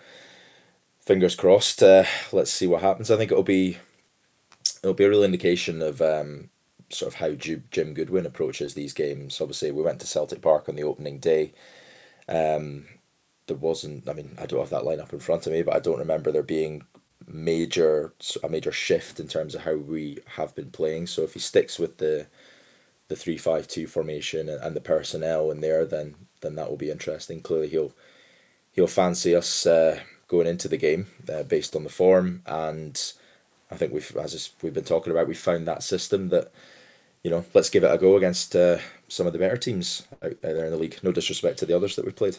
fingers 1.01 1.35
crossed. 1.35 1.83
Uh, 1.83 2.05
let's 2.33 2.53
see 2.53 2.67
what 2.67 2.83
happens. 2.83 3.11
I 3.11 3.17
think 3.17 3.31
it'll 3.31 3.43
be 3.43 3.79
it'll 4.83 4.95
be 4.95 5.05
a 5.05 5.11
real 5.11 5.25
indication 5.25 5.83
of 5.83 6.01
um, 6.01 6.51
sort 6.89 7.13
of 7.13 7.21
how 7.21 7.33
Jim 7.33 7.95
Goodwin 7.95 8.27
approaches 8.27 8.75
these 8.75 8.93
games. 8.93 9.41
Obviously, 9.41 9.71
we 9.71 9.83
went 9.83 10.01
to 10.01 10.07
Celtic 10.07 10.41
Park 10.41 10.69
on 10.69 10.77
the 10.77 10.85
opening 10.85 11.19
day. 11.19 11.53
Um, 12.31 12.87
there 13.47 13.57
wasn't. 13.57 14.09
I 14.09 14.13
mean, 14.13 14.37
I 14.39 14.47
don't 14.47 14.61
have 14.61 14.71
that 14.71 14.85
lineup 14.85 15.13
in 15.13 15.19
front 15.19 15.47
of 15.47 15.53
me, 15.53 15.63
but 15.63 15.75
I 15.75 15.81
don't 15.81 15.99
remember 15.99 16.33
there 16.33 16.43
being 16.43 16.85
major 17.27 18.15
a 18.43 18.49
major 18.49 18.73
shift 18.73 19.21
in 19.21 19.29
terms 19.29 19.55
of 19.55 19.63
how 19.63 19.77
we 19.77 20.19
have 20.37 20.55
been 20.55 20.71
playing. 20.71 21.07
So 21.07 21.23
if 21.23 21.35
he 21.35 21.41
sticks 21.41 21.79
with 21.79 21.99
the 21.99 22.27
the 23.09 23.17
three 23.17 23.37
five 23.39 23.67
two 23.67 23.87
formation 23.87 24.49
and, 24.49 24.63
and 24.63 24.77
the 24.77 24.81
personnel 24.81 25.51
in 25.51 25.61
there, 25.61 25.85
then 25.85 26.15
then 26.43 26.55
that 26.55 26.71
will 26.71 26.77
be 26.77 26.91
interesting. 26.91 27.43
Clearly, 27.43 27.69
he'll 27.69 27.93
he'll 28.73 28.87
fancy 28.87 29.35
us 29.35 29.67
uh, 29.67 30.01
going 30.29 30.47
into 30.47 30.69
the 30.69 30.77
game 30.77 31.09
uh, 31.33 31.43
based 31.43 31.75
on 31.75 31.85
the 31.85 31.91
form, 31.91 32.43
and 32.47 33.13
I 33.71 33.77
think 33.77 33.93
we've 33.93 34.17
as 34.17 34.51
we've 34.63 34.75
been 34.75 34.85
talking 34.85 35.13
about, 35.13 35.29
we 35.29 35.35
found 35.35 35.67
that 35.67 35.83
system 35.83 36.29
that 36.29 36.53
you 37.23 37.31
know 37.31 37.45
let's 37.55 37.71
give 37.71 37.85
it 37.85 37.93
a 37.93 37.99
go 37.99 38.17
against 38.17 38.57
uh, 38.57 38.79
some 39.09 39.27
of 39.27 39.33
the 39.33 39.39
better 39.39 39.57
teams 39.57 40.07
out, 40.23 40.33
out 40.33 40.39
there 40.43 40.67
in 40.67 40.71
the 40.71 40.79
league. 40.79 40.99
No 41.03 41.13
disrespect 41.13 41.59
to 41.59 41.67
the 41.67 41.77
others 41.77 41.97
that 41.97 42.05
we've 42.05 42.17
played. 42.17 42.39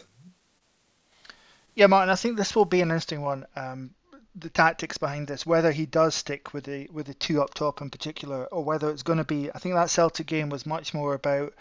Yeah, 1.74 1.86
Martin, 1.86 2.10
I 2.10 2.16
think 2.16 2.36
this 2.36 2.54
will 2.54 2.66
be 2.66 2.82
an 2.82 2.90
interesting 2.90 3.22
one. 3.22 3.46
Um, 3.56 3.90
the 4.34 4.50
tactics 4.50 4.98
behind 4.98 5.28
this, 5.28 5.44
whether 5.46 5.72
he 5.72 5.86
does 5.86 6.14
stick 6.14 6.52
with 6.52 6.64
the 6.64 6.88
with 6.92 7.06
the 7.06 7.14
two 7.14 7.42
up 7.42 7.54
top 7.54 7.80
in 7.80 7.90
particular, 7.90 8.44
or 8.46 8.64
whether 8.64 8.90
it's 8.90 9.02
going 9.02 9.18
to 9.18 9.24
be. 9.24 9.50
I 9.54 9.58
think 9.58 9.74
that 9.74 9.90
Celtic 9.90 10.26
game 10.26 10.48
was 10.48 10.66
much 10.66 10.94
more 10.94 11.14
about 11.14 11.54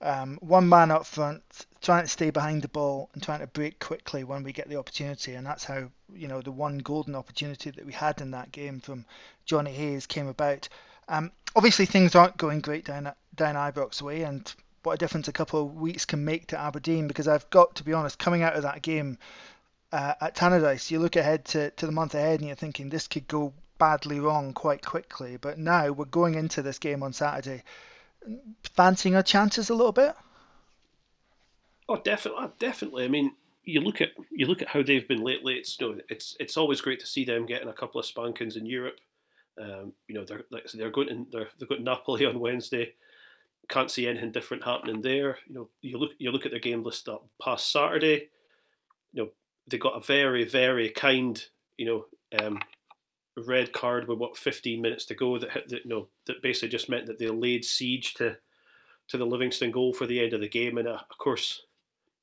um, 0.00 0.38
one 0.40 0.68
man 0.68 0.90
up 0.90 1.06
front, 1.06 1.42
trying 1.80 2.04
to 2.04 2.08
stay 2.08 2.30
behind 2.30 2.62
the 2.62 2.68
ball 2.68 3.10
and 3.12 3.22
trying 3.22 3.40
to 3.40 3.46
break 3.46 3.78
quickly 3.78 4.24
when 4.24 4.42
we 4.42 4.52
get 4.52 4.68
the 4.68 4.78
opportunity, 4.78 5.34
and 5.34 5.46
that's 5.46 5.64
how 5.64 5.88
you 6.14 6.28
know 6.28 6.40
the 6.40 6.52
one 6.52 6.78
golden 6.78 7.14
opportunity 7.14 7.70
that 7.70 7.86
we 7.86 7.92
had 7.92 8.20
in 8.20 8.30
that 8.32 8.52
game 8.52 8.80
from 8.80 9.04
Jonny 9.44 9.72
Hayes 9.72 10.06
came 10.06 10.26
about. 10.26 10.68
Um, 11.08 11.30
obviously, 11.54 11.86
things 11.86 12.14
aren't 12.14 12.36
going 12.36 12.60
great 12.60 12.84
down 12.84 13.12
down 13.34 13.54
Ibrox 13.54 14.02
way, 14.02 14.22
and 14.22 14.52
what 14.82 14.94
a 14.94 14.98
difference 14.98 15.28
a 15.28 15.32
couple 15.32 15.60
of 15.62 15.74
weeks 15.74 16.04
can 16.04 16.24
make 16.24 16.48
to 16.48 16.58
Aberdeen. 16.58 17.08
Because 17.08 17.28
I've 17.28 17.48
got 17.50 17.76
to 17.76 17.84
be 17.84 17.92
honest, 17.92 18.18
coming 18.18 18.42
out 18.42 18.56
of 18.56 18.62
that 18.62 18.82
game, 18.82 19.18
uh, 19.92 20.14
at 20.20 20.34
Tannadice, 20.34 20.90
you 20.90 20.98
look 20.98 21.16
ahead 21.16 21.44
to, 21.46 21.70
to 21.70 21.86
the 21.86 21.92
month 21.92 22.14
ahead 22.14 22.40
and 22.40 22.48
you're 22.48 22.56
thinking 22.56 22.88
this 22.88 23.08
could 23.08 23.28
go 23.28 23.52
badly 23.78 24.20
wrong 24.20 24.52
quite 24.52 24.84
quickly. 24.84 25.36
But 25.36 25.58
now 25.58 25.90
we're 25.92 26.06
going 26.06 26.34
into 26.34 26.62
this 26.62 26.78
game 26.78 27.02
on 27.02 27.12
Saturday, 27.12 27.62
fancying 28.74 29.16
our 29.16 29.22
chances 29.22 29.70
a 29.70 29.74
little 29.74 29.92
bit. 29.92 30.14
Oh, 31.88 31.96
definitely, 31.96 32.48
definitely. 32.58 33.04
I 33.04 33.08
mean, 33.08 33.32
you 33.62 33.80
look 33.80 34.00
at 34.00 34.10
you 34.30 34.46
look 34.46 34.62
at 34.62 34.68
how 34.68 34.82
they've 34.82 35.06
been 35.06 35.22
lately. 35.22 35.54
It's 35.54 35.78
you 35.80 35.94
know, 35.94 36.00
it's 36.08 36.36
it's 36.40 36.56
always 36.56 36.80
great 36.80 37.00
to 37.00 37.06
see 37.06 37.24
them 37.24 37.46
getting 37.46 37.68
a 37.68 37.72
couple 37.72 38.00
of 38.00 38.06
spankings 38.06 38.56
in 38.56 38.66
Europe. 38.66 38.98
Um, 39.60 39.92
you 40.08 40.14
know, 40.14 40.24
they're 40.24 40.42
like 40.50 40.70
they're 40.72 40.90
going 40.90 41.08
to 41.08 41.26
they're 41.30 41.48
they've 41.58 41.68
got 41.68 41.82
Napoli 41.82 42.26
on 42.26 42.40
Wednesday. 42.40 42.94
Can't 43.68 43.90
see 43.90 44.06
anything 44.06 44.32
different 44.32 44.64
happening 44.64 45.02
there. 45.02 45.38
You 45.48 45.54
know, 45.54 45.68
you 45.82 45.98
look 45.98 46.12
you 46.18 46.30
look 46.30 46.44
at 46.44 46.52
their 46.52 46.60
game 46.60 46.82
list 46.82 47.08
up 47.08 47.26
past 47.42 47.72
Saturday. 47.72 48.28
You 49.12 49.24
know, 49.24 49.28
they 49.66 49.78
got 49.78 49.96
a 49.96 50.00
very 50.00 50.44
very 50.44 50.90
kind 50.90 51.42
you 51.76 51.86
know 51.86 52.40
um, 52.40 52.58
red 53.36 53.72
card 53.72 54.08
with 54.08 54.18
what 54.18 54.36
15 54.36 54.80
minutes 54.80 55.04
to 55.06 55.14
go 55.14 55.38
that, 55.38 55.68
that 55.68 55.84
you 55.84 55.90
know 55.90 56.08
that 56.26 56.42
basically 56.42 56.68
just 56.68 56.88
meant 56.88 57.06
that 57.06 57.18
they 57.18 57.28
laid 57.28 57.64
siege 57.64 58.14
to 58.14 58.36
to 59.08 59.18
the 59.18 59.26
Livingston 59.26 59.70
goal 59.70 59.92
for 59.92 60.06
the 60.06 60.22
end 60.22 60.32
of 60.32 60.40
the 60.40 60.48
game 60.48 60.78
and 60.78 60.88
uh, 60.88 60.98
of 61.10 61.18
course 61.18 61.62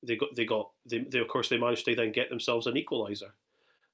they 0.01 0.15
got 0.15 0.35
they 0.35 0.45
got 0.45 0.71
they, 0.85 0.99
they 0.99 1.19
of 1.19 1.27
course 1.27 1.49
they 1.49 1.57
managed 1.57 1.85
to 1.85 1.95
then 1.95 2.11
get 2.11 2.29
themselves 2.29 2.67
an 2.67 2.75
equaliser 2.75 3.31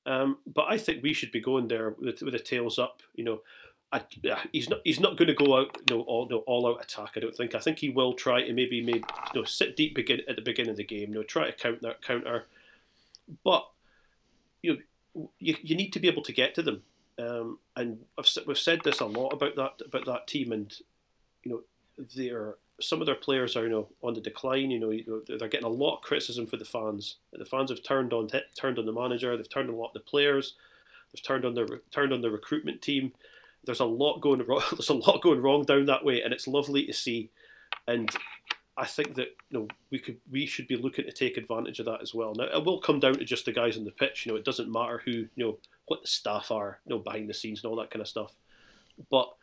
um, 0.09 0.37
but 0.45 0.65
I 0.69 0.77
think 0.77 1.03
we 1.03 1.13
should 1.13 1.31
be 1.31 1.39
going 1.39 1.67
there 1.67 1.91
with, 1.91 2.21
with 2.21 2.33
the 2.33 2.39
tails 2.39 2.79
up 2.79 3.01
you 3.15 3.23
know 3.23 3.41
I, 3.91 4.03
he's 4.51 4.69
not 4.69 4.81
he's 4.83 4.99
not 4.99 5.17
going 5.17 5.29
to 5.29 5.33
go 5.33 5.57
out 5.57 5.75
you 5.89 5.95
know, 5.95 6.01
all 6.03 6.27
no, 6.29 6.37
all 6.39 6.67
out 6.67 6.83
attack. 6.83 7.13
I 7.15 7.21
don't 7.21 7.35
think. 7.35 7.55
I 7.55 7.59
think 7.59 7.79
he 7.79 7.89
will 7.89 8.13
try 8.13 8.43
to 8.43 8.53
maybe 8.53 8.83
maybe 8.83 9.03
you 9.33 9.41
know 9.41 9.45
sit 9.45 9.75
deep 9.75 9.95
begin 9.95 10.21
at 10.29 10.35
the 10.35 10.43
beginning 10.43 10.69
of 10.69 10.77
the 10.77 10.83
game. 10.83 11.09
You 11.09 11.15
know, 11.15 11.23
try 11.23 11.49
to 11.49 11.53
counter 11.53 11.95
counter 12.05 12.45
but 13.43 13.69
you 14.61 14.73
know, 14.73 15.29
you, 15.39 15.55
you 15.61 15.75
need 15.75 15.93
to 15.93 15.99
be 15.99 16.07
able 16.07 16.23
to 16.23 16.33
get 16.33 16.55
to 16.55 16.61
them. 16.61 16.83
Um, 17.17 17.59
and 17.75 17.99
I've, 18.17 18.27
we've 18.47 18.57
said 18.57 18.81
this 18.83 18.99
a 18.99 19.05
lot 19.05 19.29
about 19.29 19.55
that 19.55 19.85
about 19.85 20.05
that 20.05 20.27
team, 20.27 20.51
and 20.51 20.73
you 21.43 21.51
know, 21.51 21.61
they're 22.15 22.55
some 22.81 23.01
of 23.01 23.05
their 23.05 23.15
players 23.15 23.55
are 23.55 23.63
you 23.63 23.69
know 23.69 23.87
on 24.01 24.13
the 24.13 24.21
decline. 24.21 24.71
You 24.71 24.79
know, 24.79 25.21
they're 25.27 25.47
getting 25.47 25.65
a 25.65 25.69
lot 25.69 25.97
of 25.97 26.01
criticism 26.01 26.47
for 26.47 26.57
the 26.57 26.65
fans. 26.65 27.17
The 27.33 27.45
fans 27.45 27.69
have 27.69 27.83
turned 27.83 28.13
on 28.13 28.29
turned 28.57 28.79
on 28.79 28.85
the 28.85 28.91
manager. 28.91 29.35
They've 29.35 29.49
turned 29.49 29.69
on 29.69 29.75
a 29.75 29.77
lot 29.77 29.89
of 29.89 29.93
the 29.93 29.99
players. 29.99 30.55
They've 31.13 31.23
turned 31.23 31.45
on 31.45 31.55
the 31.55 31.81
turned 31.91 32.13
on 32.13 32.21
the 32.21 32.31
recruitment 32.31 32.81
team. 32.81 33.13
There's 33.65 33.79
a 33.79 33.85
lot 33.85 34.21
going 34.21 34.45
wrong. 34.45 34.63
There's 34.71 34.89
a 34.89 34.93
lot 34.93 35.21
going 35.21 35.41
wrong 35.41 35.63
down 35.63 35.85
that 35.85 36.05
way, 36.05 36.21
and 36.21 36.33
it's 36.33 36.47
lovely 36.47 36.85
to 36.85 36.93
see. 36.93 37.29
And 37.87 38.09
I 38.77 38.85
think 38.85 39.15
that 39.15 39.35
you 39.49 39.59
know 39.59 39.67
we 39.91 39.99
could 39.99 40.17
we 40.31 40.45
should 40.45 40.67
be 40.67 40.77
looking 40.77 41.05
to 41.05 41.11
take 41.11 41.37
advantage 41.37 41.79
of 41.79 41.85
that 41.85 42.01
as 42.01 42.13
well. 42.13 42.33
Now 42.35 42.45
it 42.45 42.63
will 42.63 42.79
come 42.79 42.99
down 42.99 43.15
to 43.15 43.25
just 43.25 43.45
the 43.45 43.51
guys 43.51 43.77
on 43.77 43.83
the 43.83 43.91
pitch. 43.91 44.25
You 44.25 44.31
know, 44.31 44.37
it 44.37 44.45
doesn't 44.45 44.71
matter 44.71 45.01
who 45.03 45.11
you 45.11 45.29
know 45.35 45.57
what 45.87 46.01
the 46.01 46.07
staff 46.07 46.51
are, 46.51 46.79
you 46.85 46.95
know, 46.95 47.01
behind 47.01 47.29
the 47.29 47.33
scenes 47.33 47.63
and 47.63 47.69
all 47.69 47.77
that 47.77 47.91
kind 47.91 48.01
of 48.01 48.07
stuff. 48.07 48.33
But 49.09 49.33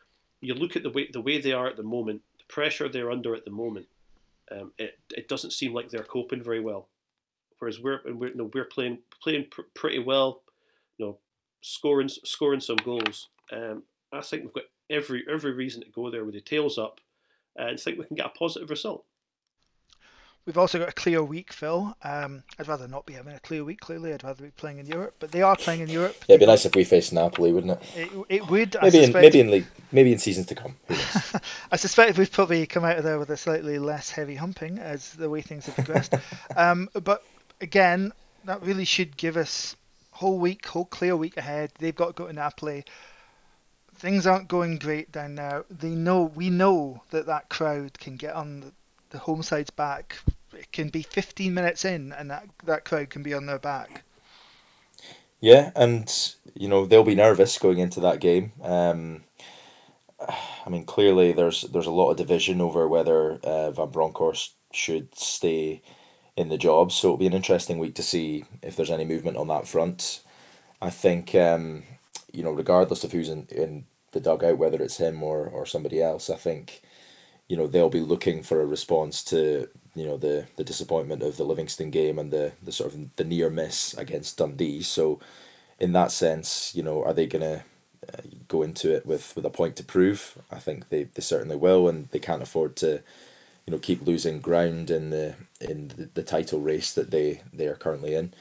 you 0.40 0.54
look 0.54 0.76
at 0.76 0.82
the 0.82 0.90
way 0.90 1.10
the 1.12 1.20
way 1.20 1.40
they 1.40 1.52
are 1.52 1.66
at 1.66 1.76
the 1.76 1.82
moment, 1.82 2.22
pressure 2.48 2.88
they're 2.88 3.10
under 3.10 3.34
at 3.34 3.44
the 3.44 3.50
moment. 3.50 3.86
Um, 4.50 4.72
it 4.78 4.98
it 5.10 5.28
doesn't 5.28 5.52
seem 5.52 5.72
like 5.72 5.88
they're 5.88 6.02
coping 6.02 6.42
very 6.42 6.60
well. 6.60 6.88
Whereas 7.58 7.80
we're 7.80 8.00
we're 8.04 8.28
you 8.28 8.36
know, 8.36 8.50
we're 8.52 8.64
playing 8.64 8.98
playing 9.22 9.46
pr- 9.50 9.62
pretty 9.74 9.98
well, 9.98 10.42
you 10.98 11.06
know, 11.06 11.18
scoring 11.62 12.08
scoring 12.08 12.60
some 12.60 12.76
goals. 12.76 13.28
Um, 13.50 13.84
I 14.12 14.20
think 14.20 14.44
we've 14.44 14.52
got 14.52 14.64
every 14.90 15.24
every 15.30 15.52
reason 15.52 15.82
to 15.82 15.90
go 15.90 16.10
there 16.10 16.24
with 16.24 16.34
the 16.34 16.40
tails 16.40 16.78
up, 16.78 17.00
and 17.56 17.80
think 17.80 17.98
we 17.98 18.04
can 18.04 18.16
get 18.16 18.26
a 18.26 18.38
positive 18.38 18.70
result. 18.70 19.05
We've 20.46 20.58
also 20.58 20.78
got 20.78 20.88
a 20.88 20.92
clear 20.92 21.24
week, 21.24 21.52
Phil. 21.52 21.96
Um, 22.04 22.44
I'd 22.56 22.68
rather 22.68 22.86
not 22.86 23.04
be 23.04 23.14
having 23.14 23.34
a 23.34 23.40
clear 23.40 23.64
week. 23.64 23.80
Clearly, 23.80 24.14
I'd 24.14 24.22
rather 24.22 24.44
be 24.44 24.50
playing 24.50 24.78
in 24.78 24.86
Europe. 24.86 25.16
But 25.18 25.32
they 25.32 25.42
are 25.42 25.56
playing 25.56 25.80
in 25.80 25.88
Europe. 25.88 26.14
Yeah, 26.28 26.34
it'd 26.34 26.40
be 26.40 26.46
nice 26.46 26.64
if 26.64 26.76
we 26.76 26.84
faced 26.84 27.12
Napoli, 27.12 27.52
wouldn't 27.52 27.72
it? 27.72 27.82
It, 27.96 28.26
it 28.28 28.48
would. 28.48 28.76
Maybe 28.80 29.02
in 29.02 29.12
maybe 29.12 29.40
in 29.40 29.50
league, 29.50 29.66
maybe 29.90 30.12
in 30.12 30.20
seasons 30.20 30.46
to 30.46 30.54
come. 30.54 30.76
I 31.72 31.76
suspect 31.76 32.16
we've 32.16 32.30
probably 32.30 32.64
come 32.66 32.84
out 32.84 32.96
of 32.96 33.02
there 33.02 33.18
with 33.18 33.30
a 33.30 33.36
slightly 33.36 33.80
less 33.80 34.08
heavy 34.08 34.36
humping 34.36 34.78
as 34.78 35.14
the 35.14 35.28
way 35.28 35.40
things 35.40 35.66
have 35.66 35.74
progressed. 35.74 36.14
um, 36.56 36.90
but 37.02 37.24
again, 37.60 38.12
that 38.44 38.62
really 38.62 38.84
should 38.84 39.16
give 39.16 39.36
us 39.36 39.74
whole 40.12 40.38
week, 40.38 40.64
whole 40.64 40.84
clear 40.84 41.16
week 41.16 41.36
ahead. 41.36 41.72
They've 41.80 41.94
got 41.94 42.06
to 42.06 42.12
go 42.12 42.28
to 42.28 42.32
Napoli. 42.32 42.84
Things 43.96 44.28
aren't 44.28 44.46
going 44.46 44.78
great 44.78 45.10
down 45.10 45.34
there. 45.34 45.64
They 45.70 45.96
know 45.96 46.22
we 46.22 46.50
know 46.50 47.02
that 47.10 47.26
that 47.26 47.48
crowd 47.48 47.98
can 47.98 48.16
get 48.16 48.34
on 48.34 48.60
the, 48.60 48.72
the 49.10 49.18
home 49.18 49.42
side's 49.42 49.70
back 49.70 50.18
it 50.56 50.72
can 50.72 50.88
be 50.88 51.02
15 51.02 51.52
minutes 51.52 51.84
in 51.84 52.12
and 52.12 52.30
that, 52.30 52.48
that 52.64 52.84
crowd 52.84 53.10
can 53.10 53.22
be 53.22 53.34
on 53.34 53.46
their 53.46 53.58
back. 53.58 54.04
Yeah, 55.40 55.70
and 55.76 56.10
you 56.54 56.68
know 56.68 56.86
they'll 56.86 57.04
be 57.04 57.14
nervous 57.14 57.58
going 57.58 57.78
into 57.78 58.00
that 58.00 58.20
game. 58.20 58.52
Um, 58.62 59.24
I 60.18 60.70
mean, 60.70 60.84
clearly 60.84 61.32
there's 61.32 61.62
there's 61.62 61.86
a 61.86 61.90
lot 61.90 62.10
of 62.10 62.16
division 62.16 62.60
over 62.60 62.88
whether 62.88 63.34
uh, 63.44 63.70
Van 63.70 63.90
Bronckhorst 63.90 64.54
should 64.72 65.14
stay 65.14 65.82
in 66.36 66.48
the 66.48 66.58
job. 66.58 66.92
So 66.92 67.08
it'll 67.08 67.18
be 67.18 67.26
an 67.26 67.32
interesting 67.32 67.78
week 67.78 67.94
to 67.96 68.02
see 68.02 68.44
if 68.62 68.76
there's 68.76 68.90
any 68.90 69.04
movement 69.04 69.36
on 69.36 69.48
that 69.48 69.68
front. 69.68 70.22
I 70.80 70.90
think 70.90 71.34
um, 71.34 71.84
you 72.32 72.42
know, 72.42 72.50
regardless 72.50 73.04
of 73.04 73.12
who's 73.12 73.28
in, 73.28 73.46
in 73.50 73.84
the 74.12 74.20
dugout, 74.20 74.58
whether 74.58 74.82
it's 74.82 74.98
him 74.98 75.22
or, 75.22 75.46
or 75.46 75.66
somebody 75.66 76.02
else, 76.02 76.30
I 76.30 76.36
think 76.36 76.82
you 77.48 77.56
know 77.56 77.66
they'll 77.66 77.90
be 77.90 78.00
looking 78.00 78.42
for 78.42 78.60
a 78.60 78.66
response 78.66 79.22
to 79.24 79.68
you 79.96 80.06
know 80.06 80.18
the 80.18 80.46
the 80.56 80.64
disappointment 80.64 81.22
of 81.24 81.38
the 81.38 81.44
Livingston 81.44 81.90
game 81.90 82.20
and 82.20 82.32
the 82.32 82.52
the 82.62 82.72
sort 82.72 82.94
of 82.94 83.16
the 83.16 83.24
near 83.24 83.50
miss 83.50 83.94
against 83.96 84.38
Dundee. 84.38 84.82
So, 84.82 85.20
in 85.80 85.92
that 85.94 86.12
sense, 86.12 86.74
you 86.76 86.84
know, 86.84 87.04
are 87.04 87.14
they 87.14 87.26
gonna 87.26 87.64
uh, 88.12 88.22
go 88.48 88.62
into 88.62 88.94
it 88.94 89.06
with 89.06 89.36
with 89.36 89.46
a 89.46 89.50
point 89.50 89.76
to 89.78 89.84
prove? 89.84 90.38
I 90.52 90.60
think 90.60 90.90
they, 90.90 91.04
they 91.04 91.22
certainly 91.22 91.56
will, 91.56 91.88
and 91.88 92.08
they 92.10 92.20
can't 92.20 92.42
afford 92.42 92.76
to, 92.78 93.02
you 93.66 93.72
know, 93.72 93.78
keep 93.78 94.06
losing 94.06 94.40
ground 94.40 94.90
in 94.90 95.10
the 95.10 95.36
in 95.60 95.88
the, 95.90 96.10
the 96.14 96.24
title 96.24 96.60
race 96.60 96.92
that 96.94 97.12
they 97.12 97.42
they 97.52 97.68
are 97.68 97.76
currently 97.76 98.14
in. 98.16 98.34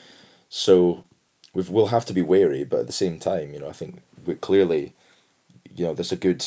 So, 0.49 1.05
we 1.53 1.63
we'll 1.69 1.87
have 1.87 2.05
to 2.07 2.13
be 2.13 2.23
wary, 2.23 2.65
but 2.65 2.81
at 2.81 2.87
the 2.87 2.93
same 2.93 3.19
time, 3.19 3.53
you 3.53 3.59
know, 3.61 3.69
I 3.69 3.73
think 3.73 4.01
we 4.25 4.35
clearly, 4.35 4.93
you 5.75 5.85
know, 5.85 5.93
there's 5.95 6.13
a 6.13 6.17
good 6.17 6.45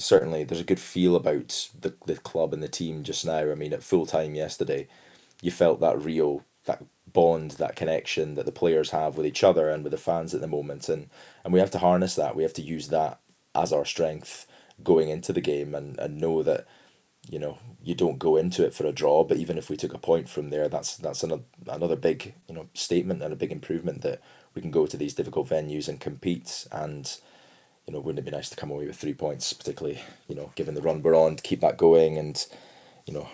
certainly 0.00 0.44
there's 0.44 0.62
a 0.62 0.64
good 0.66 0.80
feel 0.80 1.16
about 1.16 1.70
the 1.80 1.94
the 2.06 2.16
club 2.18 2.54
and 2.54 2.62
the 2.62 2.68
team 2.68 3.04
just 3.04 3.26
now. 3.26 3.50
I 3.52 3.56
mean, 3.56 3.74
at 3.74 3.84
full 3.84 4.06
time 4.06 4.34
yesterday, 4.36 4.88
you 5.42 5.50
felt 5.52 5.80
that 5.80 6.00
real 6.02 6.44
that 6.66 6.84
bond, 7.12 7.52
that 7.52 7.76
connection 7.76 8.36
that 8.36 8.46
the 8.46 8.52
players 8.52 8.90
have 8.90 9.16
with 9.16 9.26
each 9.26 9.44
other 9.44 9.70
and 9.70 9.84
with 9.84 9.92
the 9.92 9.98
fans 9.98 10.34
at 10.34 10.42
the 10.42 10.48
moment, 10.48 10.88
and 10.90 11.08
and 11.44 11.52
we 11.54 11.60
have 11.60 11.72
to 11.72 11.78
harness 11.80 12.16
that. 12.16 12.36
We 12.36 12.44
have 12.44 12.54
to 12.54 12.62
use 12.62 12.88
that 12.88 13.20
as 13.54 13.72
our 13.72 13.86
strength 13.86 14.46
going 14.84 15.10
into 15.10 15.32
the 15.32 15.42
game 15.42 15.74
and, 15.74 15.98
and 16.00 16.18
know 16.20 16.42
that 16.42 16.66
you 17.30 17.38
know 17.38 17.58
you 17.82 17.94
don't 17.94 18.18
go 18.18 18.36
into 18.36 18.64
it 18.66 18.74
for 18.74 18.86
a 18.86 18.92
draw 18.92 19.24
but 19.24 19.36
even 19.38 19.58
if 19.58 19.70
we 19.70 19.76
took 19.76 19.94
a 19.94 19.98
point 19.98 20.28
from 20.28 20.50
there 20.50 20.68
that's 20.68 20.96
that's 20.98 21.22
another 21.22 21.42
another 21.68 21.96
big 21.96 22.34
you 22.48 22.54
know 22.54 22.68
statement 22.74 23.22
and 23.22 23.32
a 23.32 23.36
big 23.36 23.52
improvement 23.52 24.02
that 24.02 24.20
we 24.54 24.62
can 24.62 24.70
go 24.70 24.86
to 24.86 24.96
these 24.96 25.14
difficult 25.14 25.48
venues 25.48 25.88
and 25.88 26.00
compete 26.00 26.66
and 26.72 27.18
you 27.90 27.96
know 27.96 28.00
wouldn't 28.00 28.20
it 28.20 28.30
be 28.30 28.36
nice 28.36 28.48
to 28.48 28.54
come 28.54 28.70
away 28.70 28.86
with 28.86 28.94
three 28.94 29.12
points 29.12 29.52
particularly 29.52 30.00
you 30.28 30.36
know 30.36 30.52
given 30.54 30.76
the 30.76 30.80
run 30.80 31.02
we're 31.02 31.16
on 31.16 31.34
to 31.34 31.42
keep 31.42 31.60
that 31.60 31.76
going 31.76 32.16
and 32.16 32.46
you 33.04 33.12
know 33.12 33.28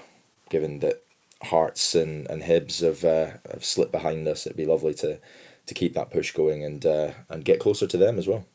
given 0.49 0.79
that 0.79 1.03
Hearts 1.43 1.95
and 1.95 2.27
and 2.31 2.43
Hibs 2.43 2.81
have 2.81 3.05
uh, 3.05 3.37
have 3.53 3.63
slipped 3.63 3.93
behind 3.93 4.27
us 4.27 4.47
it'd 4.47 4.57
be 4.57 4.65
lovely 4.65 4.95
to 4.95 5.19
to 5.67 5.75
keep 5.75 5.93
that 5.93 6.11
push 6.11 6.33
going 6.33 6.65
and 6.65 6.87
uh, 6.87 7.11
and 7.29 7.45
get 7.45 7.61
closer 7.61 7.87
to 7.87 7.99
them 7.99 8.19
as 8.19 8.27
well 8.27 8.47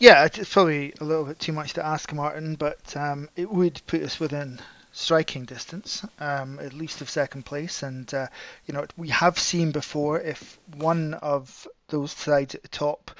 yeah, 0.00 0.26
it's 0.26 0.52
probably 0.52 0.94
a 1.00 1.04
little 1.04 1.24
bit 1.24 1.40
too 1.40 1.50
much 1.50 1.72
to 1.72 1.84
ask 1.84 2.12
Martin, 2.12 2.54
but 2.54 2.96
um, 2.96 3.28
it 3.34 3.50
would 3.50 3.82
put 3.88 4.00
us 4.00 4.20
within 4.20 4.60
striking 4.92 5.44
distance, 5.44 6.06
um, 6.20 6.60
at 6.60 6.72
least 6.72 7.00
of 7.00 7.10
second 7.10 7.44
place. 7.44 7.82
And 7.82 8.14
uh, 8.14 8.28
you 8.66 8.74
know, 8.74 8.86
we 8.96 9.08
have 9.08 9.40
seen 9.40 9.72
before 9.72 10.20
if 10.20 10.60
one 10.76 11.14
of 11.14 11.66
those 11.88 12.12
sides 12.12 12.54
at 12.54 12.62
the 12.62 12.68
top 12.68 13.10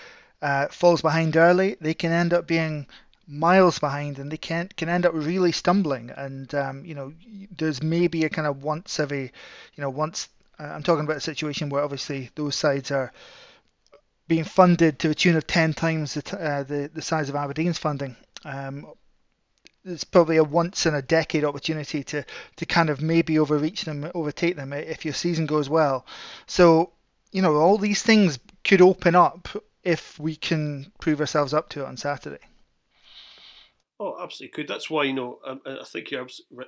uh, 0.42 0.68
falls 0.68 1.02
behind 1.02 1.36
early, 1.36 1.76
they 1.80 1.94
can 1.94 2.12
end 2.12 2.32
up 2.32 2.46
being 2.46 2.86
miles 3.26 3.78
behind, 3.78 4.18
and 4.18 4.30
they 4.30 4.36
can 4.36 4.68
can 4.76 4.88
end 4.88 5.04
up 5.04 5.12
really 5.14 5.52
stumbling. 5.52 6.10
And 6.10 6.52
um, 6.54 6.84
you 6.84 6.94
know, 6.94 7.12
there's 7.56 7.82
maybe 7.82 8.24
a 8.24 8.30
kind 8.30 8.46
of 8.46 8.62
once 8.62 9.00
every, 9.00 9.32
you 9.74 9.82
know, 9.82 9.90
once. 9.90 10.28
Uh, 10.58 10.64
I'm 10.64 10.82
talking 10.82 11.04
about 11.04 11.18
a 11.18 11.20
situation 11.20 11.68
where 11.68 11.84
obviously 11.84 12.30
those 12.34 12.56
sides 12.56 12.90
are 12.90 13.12
being 14.26 14.44
funded 14.44 14.98
to 14.98 15.10
a 15.10 15.14
tune 15.14 15.36
of 15.36 15.46
10 15.46 15.72
times 15.72 16.14
the, 16.14 16.38
uh, 16.38 16.62
the, 16.62 16.90
the 16.92 17.00
size 17.00 17.28
of 17.28 17.34
Aberdeen's 17.34 17.78
funding. 17.78 18.14
Um, 18.44 18.86
it's 19.84 20.04
probably 20.04 20.36
a 20.36 20.44
once 20.44 20.84
in 20.84 20.94
a 20.94 21.00
decade 21.00 21.44
opportunity 21.44 22.04
to, 22.04 22.24
to 22.56 22.66
kind 22.66 22.90
of 22.90 23.00
maybe 23.00 23.38
overreach 23.38 23.84
them, 23.84 24.10
overtake 24.14 24.56
them 24.56 24.72
if 24.74 25.04
your 25.04 25.14
season 25.14 25.46
goes 25.46 25.68
well. 25.70 26.04
So, 26.46 26.92
you 27.32 27.40
know, 27.40 27.56
all 27.56 27.78
these 27.78 28.02
things 28.02 28.38
could 28.64 28.82
open 28.82 29.14
up 29.14 29.48
if 29.82 30.18
we 30.18 30.36
can 30.36 30.92
prove 31.00 31.20
ourselves 31.20 31.54
up 31.54 31.68
to 31.70 31.80
it 31.82 31.86
on 31.86 31.96
Saturday. 31.96 32.40
Oh, 34.00 34.16
absolutely 34.22 34.52
could. 34.52 34.68
That's 34.68 34.88
why 34.88 35.04
you 35.04 35.12
know 35.12 35.38
um, 35.46 35.60
I 35.66 35.84
think 35.84 36.10
you're 36.10 36.26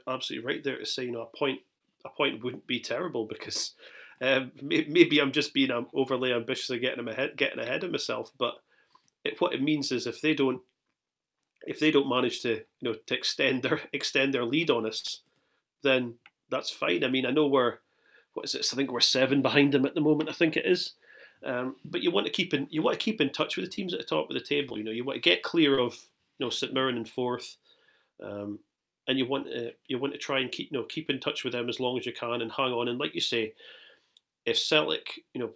absolutely 0.08 0.46
right 0.46 0.64
there 0.64 0.78
to 0.78 0.86
say 0.86 1.04
you 1.04 1.12
know 1.12 1.22
a 1.32 1.36
point 1.36 1.60
a 2.04 2.08
point 2.08 2.42
wouldn't 2.42 2.66
be 2.66 2.80
terrible 2.80 3.26
because 3.26 3.74
um, 4.20 4.52
maybe 4.62 5.18
I'm 5.18 5.32
just 5.32 5.54
being 5.54 5.70
um, 5.70 5.86
overly 5.94 6.32
ambitious 6.32 6.70
and 6.70 6.80
getting 6.80 7.06
ahead, 7.08 7.36
getting 7.36 7.58
ahead 7.58 7.84
of 7.84 7.92
myself. 7.92 8.30
But 8.38 8.54
it, 9.24 9.40
what 9.40 9.54
it 9.54 9.62
means 9.62 9.92
is 9.92 10.06
if 10.06 10.20
they 10.20 10.34
don't, 10.34 10.60
if 11.66 11.78
they 11.78 11.90
don't 11.90 12.08
manage 12.08 12.40
to, 12.42 12.56
you 12.80 12.90
know, 12.90 12.94
to 13.06 13.14
extend 13.14 13.62
their 13.62 13.80
extend 13.92 14.34
their 14.34 14.44
lead 14.44 14.70
on 14.70 14.86
us, 14.86 15.20
then 15.82 16.14
that's 16.50 16.70
fine. 16.70 17.04
I 17.04 17.08
mean, 17.08 17.26
I 17.26 17.30
know 17.30 17.46
we're, 17.46 17.78
what 18.34 18.44
is 18.44 18.54
it? 18.54 18.66
I 18.72 18.76
think 18.76 18.90
we're 18.90 19.00
seven 19.00 19.40
behind 19.40 19.72
them 19.72 19.86
at 19.86 19.94
the 19.94 20.00
moment. 20.00 20.28
I 20.28 20.32
think 20.32 20.56
it 20.56 20.66
is. 20.66 20.92
Um, 21.44 21.76
but 21.84 22.02
you 22.02 22.10
want 22.10 22.26
to 22.26 22.32
keep 22.32 22.52
in 22.52 22.66
you 22.70 22.82
want 22.82 22.98
to 22.98 23.04
keep 23.04 23.20
in 23.20 23.30
touch 23.30 23.56
with 23.56 23.64
the 23.64 23.70
teams 23.70 23.94
at 23.94 24.00
the 24.00 24.06
top 24.06 24.28
of 24.28 24.34
the 24.34 24.40
table. 24.40 24.76
You 24.76 24.84
know, 24.84 24.90
you 24.90 25.04
want 25.04 25.16
to 25.16 25.20
get 25.20 25.42
clear 25.42 25.78
of 25.78 25.94
you 26.38 26.46
know 26.46 26.50
St 26.50 26.72
Mirren 26.72 26.96
in 26.96 27.04
fourth, 27.04 27.56
um, 28.22 28.58
and 29.08 29.18
you 29.18 29.26
want 29.26 29.46
to 29.46 29.72
you 29.86 29.98
want 29.98 30.12
to 30.12 30.18
try 30.18 30.40
and 30.40 30.52
keep 30.52 30.70
you 30.70 30.78
know 30.78 30.84
keep 30.84 31.08
in 31.08 31.18
touch 31.18 31.44
with 31.44 31.54
them 31.54 31.68
as 31.68 31.80
long 31.80 31.98
as 31.98 32.04
you 32.04 32.12
can 32.12 32.42
and 32.42 32.52
hang 32.52 32.72
on. 32.72 32.88
And 32.88 32.98
like 32.98 33.14
you 33.14 33.22
say, 33.22 33.54
if 34.44 34.58
Celtic, 34.58 35.20
you 35.32 35.40
know, 35.40 35.50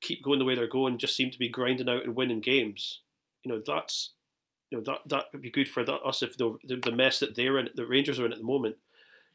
keep 0.00 0.22
going 0.22 0.38
the 0.38 0.44
way 0.44 0.54
they're 0.54 0.66
going, 0.66 0.98
just 0.98 1.16
seem 1.16 1.30
to 1.30 1.38
be 1.38 1.48
grinding 1.48 1.88
out 1.88 2.04
and 2.04 2.14
winning 2.14 2.40
games, 2.40 3.00
you 3.42 3.50
know, 3.50 3.62
that's 3.66 4.10
you 4.70 4.76
know 4.76 4.84
that 4.84 5.00
that 5.06 5.24
would 5.32 5.42
be 5.42 5.50
good 5.50 5.68
for 5.68 5.84
that, 5.84 6.02
us 6.02 6.22
if 6.22 6.36
the, 6.36 6.58
the 6.64 6.92
mess 6.92 7.20
that 7.20 7.34
they're 7.34 7.58
in, 7.58 7.68
the 7.74 7.86
Rangers 7.86 8.18
are 8.18 8.26
in 8.26 8.32
at 8.32 8.38
the 8.38 8.44
moment. 8.44 8.76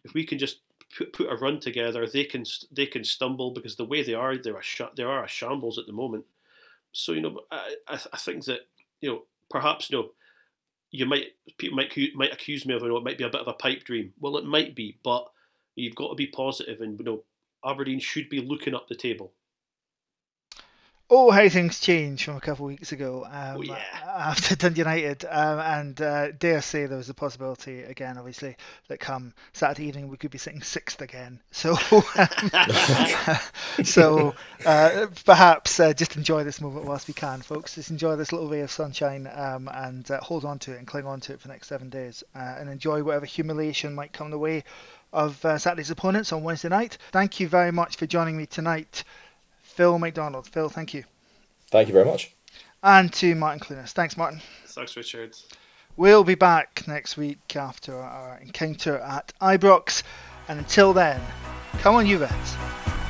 If 0.03 0.13
we 0.13 0.25
can 0.25 0.37
just 0.37 0.59
put, 0.97 1.13
put 1.13 1.31
a 1.31 1.35
run 1.35 1.59
together, 1.59 2.07
they 2.07 2.23
can 2.23 2.43
they 2.71 2.85
can 2.85 3.03
stumble 3.03 3.51
because 3.51 3.75
the 3.75 3.85
way 3.85 4.03
they 4.03 4.13
are, 4.13 4.37
they're 4.37 4.57
a 4.57 4.63
sh- 4.63 4.81
they 4.95 5.03
are 5.03 5.23
a 5.23 5.27
shambles 5.27 5.77
at 5.77 5.85
the 5.85 5.93
moment. 5.93 6.25
So 6.91 7.13
you 7.13 7.21
know, 7.21 7.41
I, 7.51 7.75
I 7.87 8.17
think 8.17 8.45
that 8.45 8.61
you 9.01 9.09
know 9.09 9.23
perhaps 9.49 9.89
you 9.89 9.97
know 9.97 10.11
you 10.91 11.05
might 11.05 11.27
people 11.57 11.75
might 11.77 11.97
might 12.15 12.33
accuse 12.33 12.65
me 12.65 12.73
of 12.73 12.81
you 12.81 12.89
know 12.89 12.97
it 12.97 13.03
might 13.03 13.17
be 13.17 13.23
a 13.23 13.29
bit 13.29 13.41
of 13.41 13.47
a 13.47 13.53
pipe 13.53 13.83
dream. 13.83 14.13
Well, 14.19 14.37
it 14.37 14.45
might 14.45 14.75
be, 14.75 14.97
but 15.03 15.27
you've 15.75 15.95
got 15.95 16.09
to 16.09 16.15
be 16.15 16.27
positive 16.27 16.81
and 16.81 16.99
you 16.99 17.05
know 17.05 17.23
Aberdeen 17.65 17.99
should 17.99 18.29
be 18.29 18.41
looking 18.41 18.75
up 18.75 18.87
the 18.87 18.95
table. 18.95 19.31
Oh, 21.13 21.29
how 21.29 21.49
things 21.49 21.81
change 21.81 22.23
from 22.23 22.37
a 22.37 22.39
couple 22.39 22.67
of 22.67 22.69
weeks 22.69 22.93
ago 22.93 23.27
um, 23.29 23.57
oh, 23.57 23.61
yeah. 23.63 23.83
after 24.07 24.55
Dundee 24.55 24.79
United. 24.79 25.25
Um, 25.29 25.59
and 25.59 26.01
uh, 26.01 26.31
dare 26.31 26.61
say 26.61 26.85
there 26.85 26.97
was 26.97 27.09
a 27.09 27.13
possibility, 27.13 27.83
again, 27.83 28.17
obviously, 28.17 28.55
that 28.87 29.01
come 29.01 29.33
Saturday 29.51 29.89
evening 29.89 30.07
we 30.07 30.15
could 30.15 30.31
be 30.31 30.37
sitting 30.37 30.61
sixth 30.61 31.01
again. 31.01 31.41
So, 31.51 31.71
um, 32.15 32.51
so 33.83 34.35
uh, 34.65 35.07
perhaps 35.25 35.81
uh, 35.81 35.91
just 35.91 36.15
enjoy 36.15 36.45
this 36.45 36.61
moment 36.61 36.85
whilst 36.85 37.09
we 37.09 37.13
can, 37.13 37.41
folks. 37.41 37.75
Just 37.75 37.91
enjoy 37.91 38.15
this 38.15 38.31
little 38.31 38.47
ray 38.47 38.61
of 38.61 38.71
sunshine 38.71 39.29
um, 39.35 39.69
and 39.73 40.09
uh, 40.09 40.21
hold 40.21 40.45
on 40.45 40.59
to 40.59 40.73
it 40.73 40.77
and 40.77 40.87
cling 40.87 41.05
on 41.05 41.19
to 41.19 41.33
it 41.33 41.41
for 41.41 41.49
the 41.49 41.53
next 41.53 41.67
seven 41.67 41.89
days 41.89 42.23
uh, 42.33 42.55
and 42.57 42.69
enjoy 42.69 43.03
whatever 43.03 43.25
humiliation 43.25 43.93
might 43.93 44.13
come 44.13 44.31
the 44.31 44.37
way 44.37 44.63
of 45.11 45.43
uh, 45.43 45.57
Saturday's 45.57 45.91
opponents 45.91 46.31
on 46.31 46.43
Wednesday 46.43 46.69
night. 46.69 46.97
Thank 47.11 47.41
you 47.41 47.49
very 47.49 47.71
much 47.71 47.97
for 47.97 48.05
joining 48.05 48.37
me 48.37 48.45
tonight, 48.45 49.03
Phil 49.81 49.97
McDonald. 49.97 50.47
Phil, 50.47 50.69
thank 50.69 50.93
you. 50.93 51.03
Thank 51.71 51.87
you 51.87 51.93
very 51.95 52.05
much. 52.05 52.35
And 52.83 53.11
to 53.13 53.33
Martin 53.33 53.59
Clunas. 53.59 53.93
Thanks, 53.93 54.15
Martin. 54.15 54.39
Thanks, 54.67 54.95
Richard. 54.95 55.35
We'll 55.97 56.23
be 56.23 56.35
back 56.35 56.83
next 56.87 57.17
week 57.17 57.55
after 57.55 57.95
our 57.95 58.37
encounter 58.43 58.99
at 58.99 59.33
Ibrox. 59.41 60.03
And 60.47 60.59
until 60.59 60.93
then, 60.93 61.19
come 61.79 61.95
on, 61.95 62.05
you 62.05 62.19
Vets. 62.19 63.00